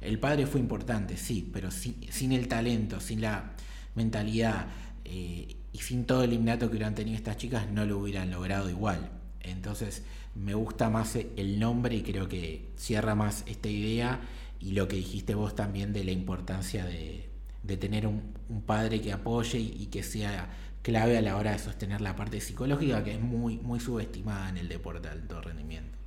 El 0.00 0.18
padre 0.18 0.46
fue 0.46 0.60
importante, 0.60 1.16
sí, 1.16 1.48
pero 1.52 1.70
sin, 1.70 2.32
el 2.32 2.48
talento, 2.48 3.00
sin 3.00 3.20
la 3.20 3.52
mentalidad 3.94 4.66
eh, 5.04 5.56
y 5.72 5.78
sin 5.78 6.04
todo 6.04 6.24
el 6.24 6.32
innato 6.32 6.68
que 6.68 6.76
hubieran 6.76 6.94
tenido 6.94 7.16
estas 7.16 7.36
chicas, 7.36 7.70
no 7.70 7.84
lo 7.86 7.98
hubieran 7.98 8.30
logrado 8.30 8.68
igual. 8.68 9.10
Entonces 9.40 10.02
me 10.34 10.54
gusta 10.54 10.90
más 10.90 11.16
el 11.16 11.58
nombre 11.58 11.96
y 11.96 12.02
creo 12.02 12.28
que 12.28 12.70
cierra 12.76 13.14
más 13.14 13.44
esta 13.46 13.68
idea 13.68 14.20
y 14.60 14.72
lo 14.72 14.88
que 14.88 14.96
dijiste 14.96 15.34
vos 15.34 15.54
también 15.54 15.92
de 15.92 16.04
la 16.04 16.12
importancia 16.12 16.84
de, 16.84 17.28
tener 17.76 18.06
un, 18.06 18.32
padre 18.66 19.00
que 19.00 19.12
apoye 19.12 19.58
y, 19.58 19.86
que 19.86 20.02
sea 20.02 20.50
clave 20.82 21.16
a 21.16 21.22
la 21.22 21.36
hora 21.36 21.52
de 21.52 21.58
sostener 21.58 22.00
la 22.00 22.16
parte 22.16 22.40
psicológica 22.40 23.02
que 23.04 23.12
es 23.12 23.20
muy, 23.20 23.58
muy 23.58 23.80
subestimada 23.80 24.48
en 24.48 24.58
el 24.58 24.68
deporte 24.68 25.08
de 25.08 25.14
alto 25.14 25.40
rendimiento. 25.40 25.98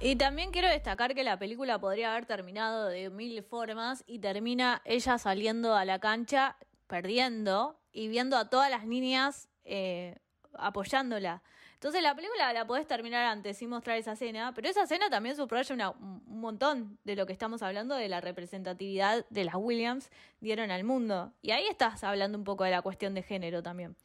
Y 0.00 0.16
también 0.16 0.50
quiero 0.50 0.68
destacar 0.68 1.14
que 1.14 1.24
la 1.24 1.38
película 1.38 1.78
podría 1.78 2.12
haber 2.12 2.26
terminado 2.26 2.88
de 2.88 3.10
mil 3.10 3.42
formas 3.42 4.04
y 4.06 4.18
termina 4.18 4.82
ella 4.84 5.18
saliendo 5.18 5.74
a 5.74 5.84
la 5.84 5.98
cancha 5.98 6.56
perdiendo 6.88 7.80
y 7.92 8.08
viendo 8.08 8.36
a 8.36 8.50
todas 8.50 8.70
las 8.70 8.86
niñas 8.86 9.48
eh, 9.64 10.18
apoyándola. 10.52 11.42
Entonces 11.74 12.02
la 12.02 12.14
película 12.14 12.52
la 12.52 12.66
podés 12.66 12.86
terminar 12.86 13.24
antes 13.24 13.58
sin 13.58 13.68
mostrar 13.68 13.98
esa 13.98 14.12
escena, 14.12 14.52
pero 14.54 14.68
esa 14.68 14.84
escena 14.84 15.10
también 15.10 15.36
subraya 15.36 15.90
un 15.90 16.40
montón 16.40 16.98
de 17.04 17.14
lo 17.14 17.26
que 17.26 17.32
estamos 17.32 17.62
hablando 17.62 17.94
de 17.94 18.08
la 18.08 18.20
representatividad 18.20 19.26
de 19.28 19.44
las 19.44 19.54
Williams 19.54 20.10
dieron 20.40 20.70
al 20.70 20.84
mundo. 20.84 21.32
Y 21.42 21.50
ahí 21.50 21.66
estás 21.66 22.02
hablando 22.02 22.38
un 22.38 22.44
poco 22.44 22.64
de 22.64 22.70
la 22.70 22.82
cuestión 22.82 23.14
de 23.14 23.22
género 23.22 23.62
también. 23.62 23.96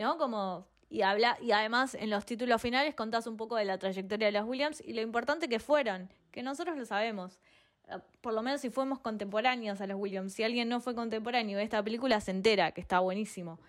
¿No? 0.00 0.16
Como 0.16 0.66
y 0.88 1.02
habla 1.02 1.36
y 1.42 1.52
además 1.52 1.94
en 1.94 2.08
los 2.08 2.24
títulos 2.24 2.60
finales 2.60 2.94
contás 2.94 3.26
un 3.26 3.36
poco 3.36 3.56
de 3.56 3.66
la 3.66 3.78
trayectoria 3.78 4.28
de 4.28 4.32
las 4.32 4.46
Williams 4.46 4.82
y 4.84 4.94
lo 4.94 5.02
importante 5.02 5.46
que 5.46 5.60
fueron, 5.60 6.08
que 6.32 6.42
nosotros 6.42 6.78
lo 6.78 6.86
sabemos. 6.86 7.38
Eh, 7.86 7.98
por 8.22 8.32
lo 8.32 8.40
menos 8.40 8.62
si 8.62 8.70
fuimos 8.70 8.98
contemporáneos 8.98 9.78
a 9.82 9.86
los 9.86 10.00
Williams, 10.00 10.32
si 10.32 10.42
alguien 10.42 10.70
no 10.70 10.80
fue 10.80 10.94
contemporáneo 10.94 11.58
de 11.58 11.64
esta 11.64 11.82
película 11.82 12.18
se 12.22 12.30
entera, 12.30 12.72
que 12.72 12.80
está 12.80 13.00
buenísimo. 13.00 13.60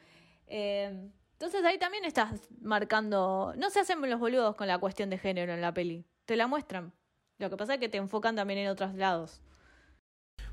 Eh, 0.48 1.12
entonces 1.34 1.66
ahí 1.66 1.78
también 1.78 2.06
estás 2.06 2.48
marcando, 2.62 3.54
no 3.58 3.70
se 3.70 3.82
hacen 3.82 4.02
los 4.10 4.20
boludos 4.22 4.56
con 4.56 4.68
la 4.68 4.78
cuestión 4.78 5.10
de 5.10 5.18
género 5.18 5.54
en 5.54 5.60
la 5.60 5.74
peli, 5.74 6.06
te 6.24 6.38
la 6.38 6.48
muestran. 6.48 6.94
Lo 7.40 7.50
que 7.50 7.58
pasa 7.58 7.74
es 7.74 7.80
que 7.82 7.90
te 7.90 7.98
enfocan 7.98 8.38
también 8.38 8.60
en 8.60 8.70
otros 8.70 8.96
lados. 8.96 9.42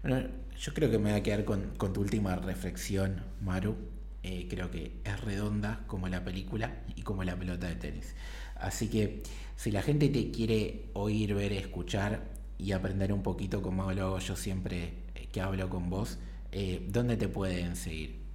Bueno, 0.02 0.28
yo 0.56 0.74
creo 0.74 0.90
que 0.90 0.98
me 0.98 1.12
voy 1.12 1.20
a 1.20 1.22
quedar 1.22 1.44
con 1.44 1.92
tu 1.92 2.00
última 2.00 2.34
reflexión, 2.34 3.24
Maru. 3.40 3.97
Eh, 4.30 4.46
creo 4.46 4.70
que 4.70 5.00
es 5.04 5.20
redonda 5.22 5.84
como 5.86 6.06
la 6.06 6.22
película 6.22 6.82
y 6.94 7.00
como 7.00 7.24
la 7.24 7.34
pelota 7.34 7.66
de 7.66 7.76
tenis. 7.76 8.14
Así 8.56 8.88
que 8.88 9.22
si 9.56 9.70
la 9.70 9.80
gente 9.80 10.10
te 10.10 10.30
quiere 10.30 10.90
oír, 10.92 11.34
ver, 11.34 11.54
escuchar 11.54 12.28
y 12.58 12.72
aprender 12.72 13.10
un 13.14 13.22
poquito 13.22 13.62
como 13.62 13.90
lo 13.90 14.04
hago 14.04 14.18
yo 14.18 14.36
siempre 14.36 15.04
eh, 15.14 15.28
que 15.32 15.40
hablo 15.40 15.70
con 15.70 15.88
vos, 15.88 16.18
eh, 16.52 16.86
¿dónde 16.90 17.16
te 17.16 17.28
pueden 17.28 17.74
seguir? 17.74 18.27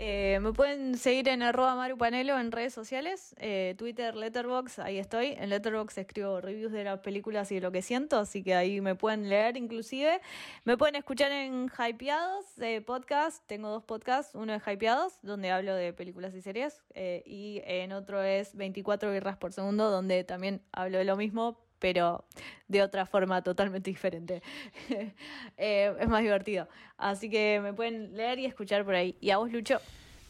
Eh, 0.00 0.38
me 0.40 0.52
pueden 0.52 0.96
seguir 0.96 1.28
en 1.28 1.42
arroba 1.42 1.74
marupanelo 1.74 2.38
en 2.38 2.52
redes 2.52 2.72
sociales, 2.72 3.34
eh, 3.38 3.74
Twitter, 3.76 4.14
Letterbox, 4.14 4.78
ahí 4.78 4.96
estoy. 4.96 5.34
En 5.36 5.50
Letterbox 5.50 5.98
escribo 5.98 6.40
reviews 6.40 6.70
de 6.70 6.84
las 6.84 7.00
películas 7.00 7.50
y 7.50 7.56
de 7.56 7.60
lo 7.62 7.72
que 7.72 7.82
siento, 7.82 8.16
así 8.16 8.44
que 8.44 8.54
ahí 8.54 8.80
me 8.80 8.94
pueden 8.94 9.28
leer 9.28 9.56
inclusive. 9.56 10.20
Me 10.64 10.76
pueden 10.76 10.94
escuchar 10.94 11.32
en 11.32 11.68
Hypeados, 11.68 12.44
eh, 12.60 12.80
podcast, 12.80 13.44
tengo 13.48 13.70
dos 13.70 13.82
podcasts, 13.82 14.36
uno 14.36 14.54
es 14.54 14.62
Hypeados, 14.64 15.18
donde 15.22 15.50
hablo 15.50 15.74
de 15.74 15.92
películas 15.92 16.32
y 16.34 16.42
series, 16.42 16.80
eh, 16.94 17.24
y 17.26 17.60
en 17.64 17.92
otro 17.92 18.22
es 18.22 18.54
24 18.54 19.10
birras 19.10 19.36
por 19.36 19.52
segundo, 19.52 19.90
donde 19.90 20.22
también 20.22 20.62
hablo 20.70 20.98
de 20.98 21.04
lo 21.04 21.16
mismo, 21.16 21.58
pero 21.78 22.24
de 22.66 22.82
otra 22.82 23.06
forma 23.06 23.42
totalmente 23.42 23.90
diferente. 23.90 24.42
Eh, 25.60 25.92
es 25.98 26.08
más 26.08 26.22
divertido. 26.22 26.68
Así 26.96 27.28
que 27.28 27.60
me 27.60 27.72
pueden 27.72 28.16
leer 28.16 28.38
y 28.38 28.46
escuchar 28.46 28.84
por 28.84 28.94
ahí. 28.94 29.16
¿Y 29.20 29.30
a 29.30 29.38
vos, 29.38 29.50
Lucho? 29.50 29.80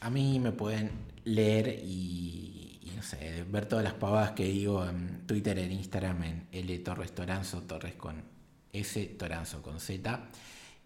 A 0.01 0.09
mí 0.09 0.39
me 0.39 0.51
pueden 0.51 0.89
leer 1.23 1.79
y, 1.83 2.91
no 2.95 3.03
sé, 3.03 3.43
ver 3.47 3.67
todas 3.67 3.83
las 3.83 3.93
pavadas 3.93 4.31
que 4.31 4.45
digo 4.45 4.87
en 4.87 5.27
Twitter, 5.27 5.59
en 5.59 5.71
Instagram, 5.71 6.23
en 6.23 6.47
L 6.51 6.79
Torres 6.79 7.13
Toranzo, 7.13 7.61
Torres 7.61 7.93
con 7.93 8.23
S, 8.73 9.05
Toranzo 9.19 9.61
con 9.61 9.79
Z. 9.79 10.29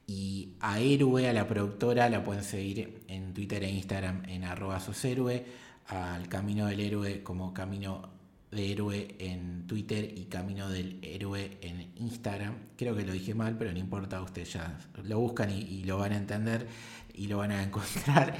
Y 0.07 0.55
a 0.59 0.79
Héroe, 0.79 1.29
a 1.29 1.33
la 1.33 1.47
productora, 1.47 2.09
la 2.09 2.23
pueden 2.23 2.43
seguir 2.43 3.03
en 3.07 3.33
Twitter 3.33 3.63
e 3.63 3.69
Instagram 3.69 4.23
en 4.27 4.43
arroba 4.43 4.79
soshéroe, 4.81 5.45
al 5.87 6.27
Camino 6.27 6.65
del 6.65 6.81
Héroe 6.81 7.23
como 7.23 7.53
Camino 7.53 8.09
de 8.53 8.71
Héroe 8.71 9.15
en 9.19 9.67
Twitter 9.67 10.13
y 10.17 10.25
Camino 10.25 10.69
del 10.69 10.99
Héroe 11.01 11.57
en 11.61 11.91
Instagram. 11.97 12.55
Creo 12.77 12.95
que 12.95 13.05
lo 13.05 13.13
dije 13.13 13.33
mal, 13.33 13.57
pero 13.57 13.71
no 13.71 13.79
importa, 13.79 14.21
ustedes 14.21 14.53
ya 14.53 14.77
lo 15.03 15.19
buscan 15.19 15.49
y, 15.49 15.83
lo 15.83 15.97
van 15.97 16.13
a 16.13 16.17
entender 16.17 16.67
y 17.13 17.27
lo 17.27 17.37
van 17.37 17.51
a 17.51 17.63
encontrar. 17.67 18.35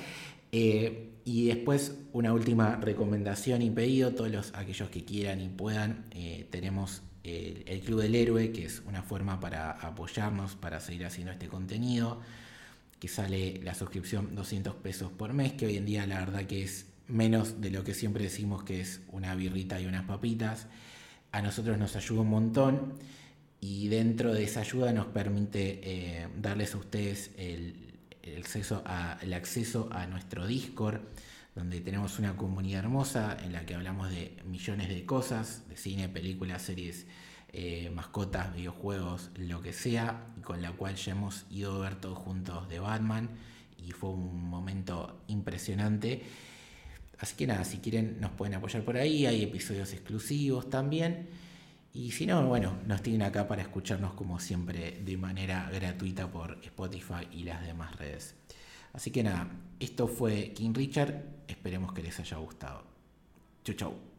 Eh, 0.52 1.10
y 1.26 1.48
después 1.48 1.96
una 2.12 2.34
última 2.34 2.76
recomendación 2.76 3.62
y 3.62 3.70
pedido, 3.70 4.14
todos 4.14 4.32
los, 4.32 4.54
aquellos 4.56 4.90
que 4.90 5.06
quieran 5.06 5.42
y 5.42 5.50
puedan, 5.50 6.06
eh, 6.12 6.48
tenemos 6.52 7.02
el, 7.24 7.64
el, 7.66 7.80
Club 7.82 8.02
del 8.02 8.16
Héroe, 8.16 8.52
que 8.52 8.66
es 8.66 8.84
una 8.88 9.02
forma 9.02 9.40
para 9.40 9.72
apoyarnos, 9.72 10.56
para 10.56 10.80
seguir 10.80 11.06
haciendo 11.06 11.32
este 11.32 11.48
contenido, 11.48 12.20
que 13.00 13.08
sale 13.08 13.60
la 13.64 13.74
suscripción 13.74 14.36
200 14.36 14.76
pesos 14.76 15.12
por 15.12 15.34
mes, 15.34 15.54
que 15.54 15.66
hoy 15.66 15.78
en 15.78 15.86
día 15.86 16.06
la 16.06 16.20
verdad 16.20 16.46
que 16.46 16.64
es 16.64 16.93
menos 17.14 17.62
de 17.62 17.70
lo 17.70 17.84
que 17.84 17.94
siempre 17.94 18.24
decimos 18.24 18.64
que 18.64 18.82
es 18.82 19.02
una 19.12 19.36
birrita 19.36 19.80
y 19.80 19.86
unas 19.86 20.06
papitas. 20.06 20.68
A 21.32 21.42
nosotros 21.42 21.78
nos 21.78 21.96
ayuda 21.96 22.22
un 22.22 22.30
montón 22.30 22.94
y 23.62 23.88
dentro 23.88 24.34
de 24.34 24.44
esa 24.44 24.62
ayuda 24.62 24.92
nos 24.92 25.06
permite 25.06 25.80
eh, 25.84 26.28
darles 26.42 26.74
a 26.74 26.78
ustedes 26.78 27.32
el, 27.38 27.94
acceso 28.38 28.84
a, 28.86 29.14
acceso 29.36 29.90
a 29.92 30.08
nuestro 30.08 30.48
Discord, 30.48 31.02
donde 31.56 31.80
tenemos 31.82 32.20
una 32.20 32.36
comunidad 32.36 32.80
hermosa 32.80 33.38
en 33.44 33.54
la 33.54 33.66
que 33.66 33.76
hablamos 33.76 34.10
de 34.10 34.36
millones 34.46 34.90
de 34.90 35.06
cosas, 35.06 35.64
de 35.70 35.78
cine, 35.78 36.10
películas, 36.10 36.64
series, 36.64 37.06
eh, 37.54 37.92
mascotas, 37.94 38.56
videojuegos, 38.56 39.30
lo 39.38 39.62
que 39.62 39.72
sea, 39.72 40.26
con 40.44 40.62
la 40.62 40.72
cual 40.72 40.96
ya 40.96 41.12
hemos 41.12 41.46
ido 41.52 41.76
a 41.76 41.90
ver 41.90 42.02
todos 42.02 42.18
juntos 42.18 42.68
de 42.68 42.80
Batman 42.80 43.30
y 43.78 43.92
fue 43.92 44.10
un 44.10 44.50
momento 44.50 45.22
impresionante. 45.28 46.24
Así 47.24 47.38
que 47.38 47.48
nada, 47.48 47.64
si 47.64 47.78
quieren 47.78 48.20
nos 48.20 48.32
pueden 48.32 48.54
apoyar 48.56 48.84
por 48.84 48.98
ahí, 48.98 49.26
hay 49.26 49.44
episodios 49.44 49.94
exclusivos 49.94 50.70
también. 50.70 51.30
Y 51.94 52.12
si 52.12 52.26
no, 52.26 52.46
bueno, 52.46 52.80
nos 52.86 53.02
tienen 53.02 53.22
acá 53.22 53.48
para 53.48 53.62
escucharnos 53.62 54.14
como 54.14 54.42
siempre 54.42 55.00
de 55.06 55.16
manera 55.16 55.70
gratuita 55.72 56.30
por 56.30 56.60
Spotify 56.66 57.26
y 57.32 57.44
las 57.44 57.66
demás 57.66 57.96
redes. 57.96 58.36
Así 58.92 59.10
que 59.10 59.24
nada, 59.24 59.48
esto 59.80 60.10
fue 60.10 60.52
King 60.52 60.74
Richard, 60.74 61.24
esperemos 61.48 61.94
que 61.94 62.04
les 62.04 62.20
haya 62.20 62.36
gustado. 62.36 62.84
Chau 63.64 63.76
chau. 63.76 64.13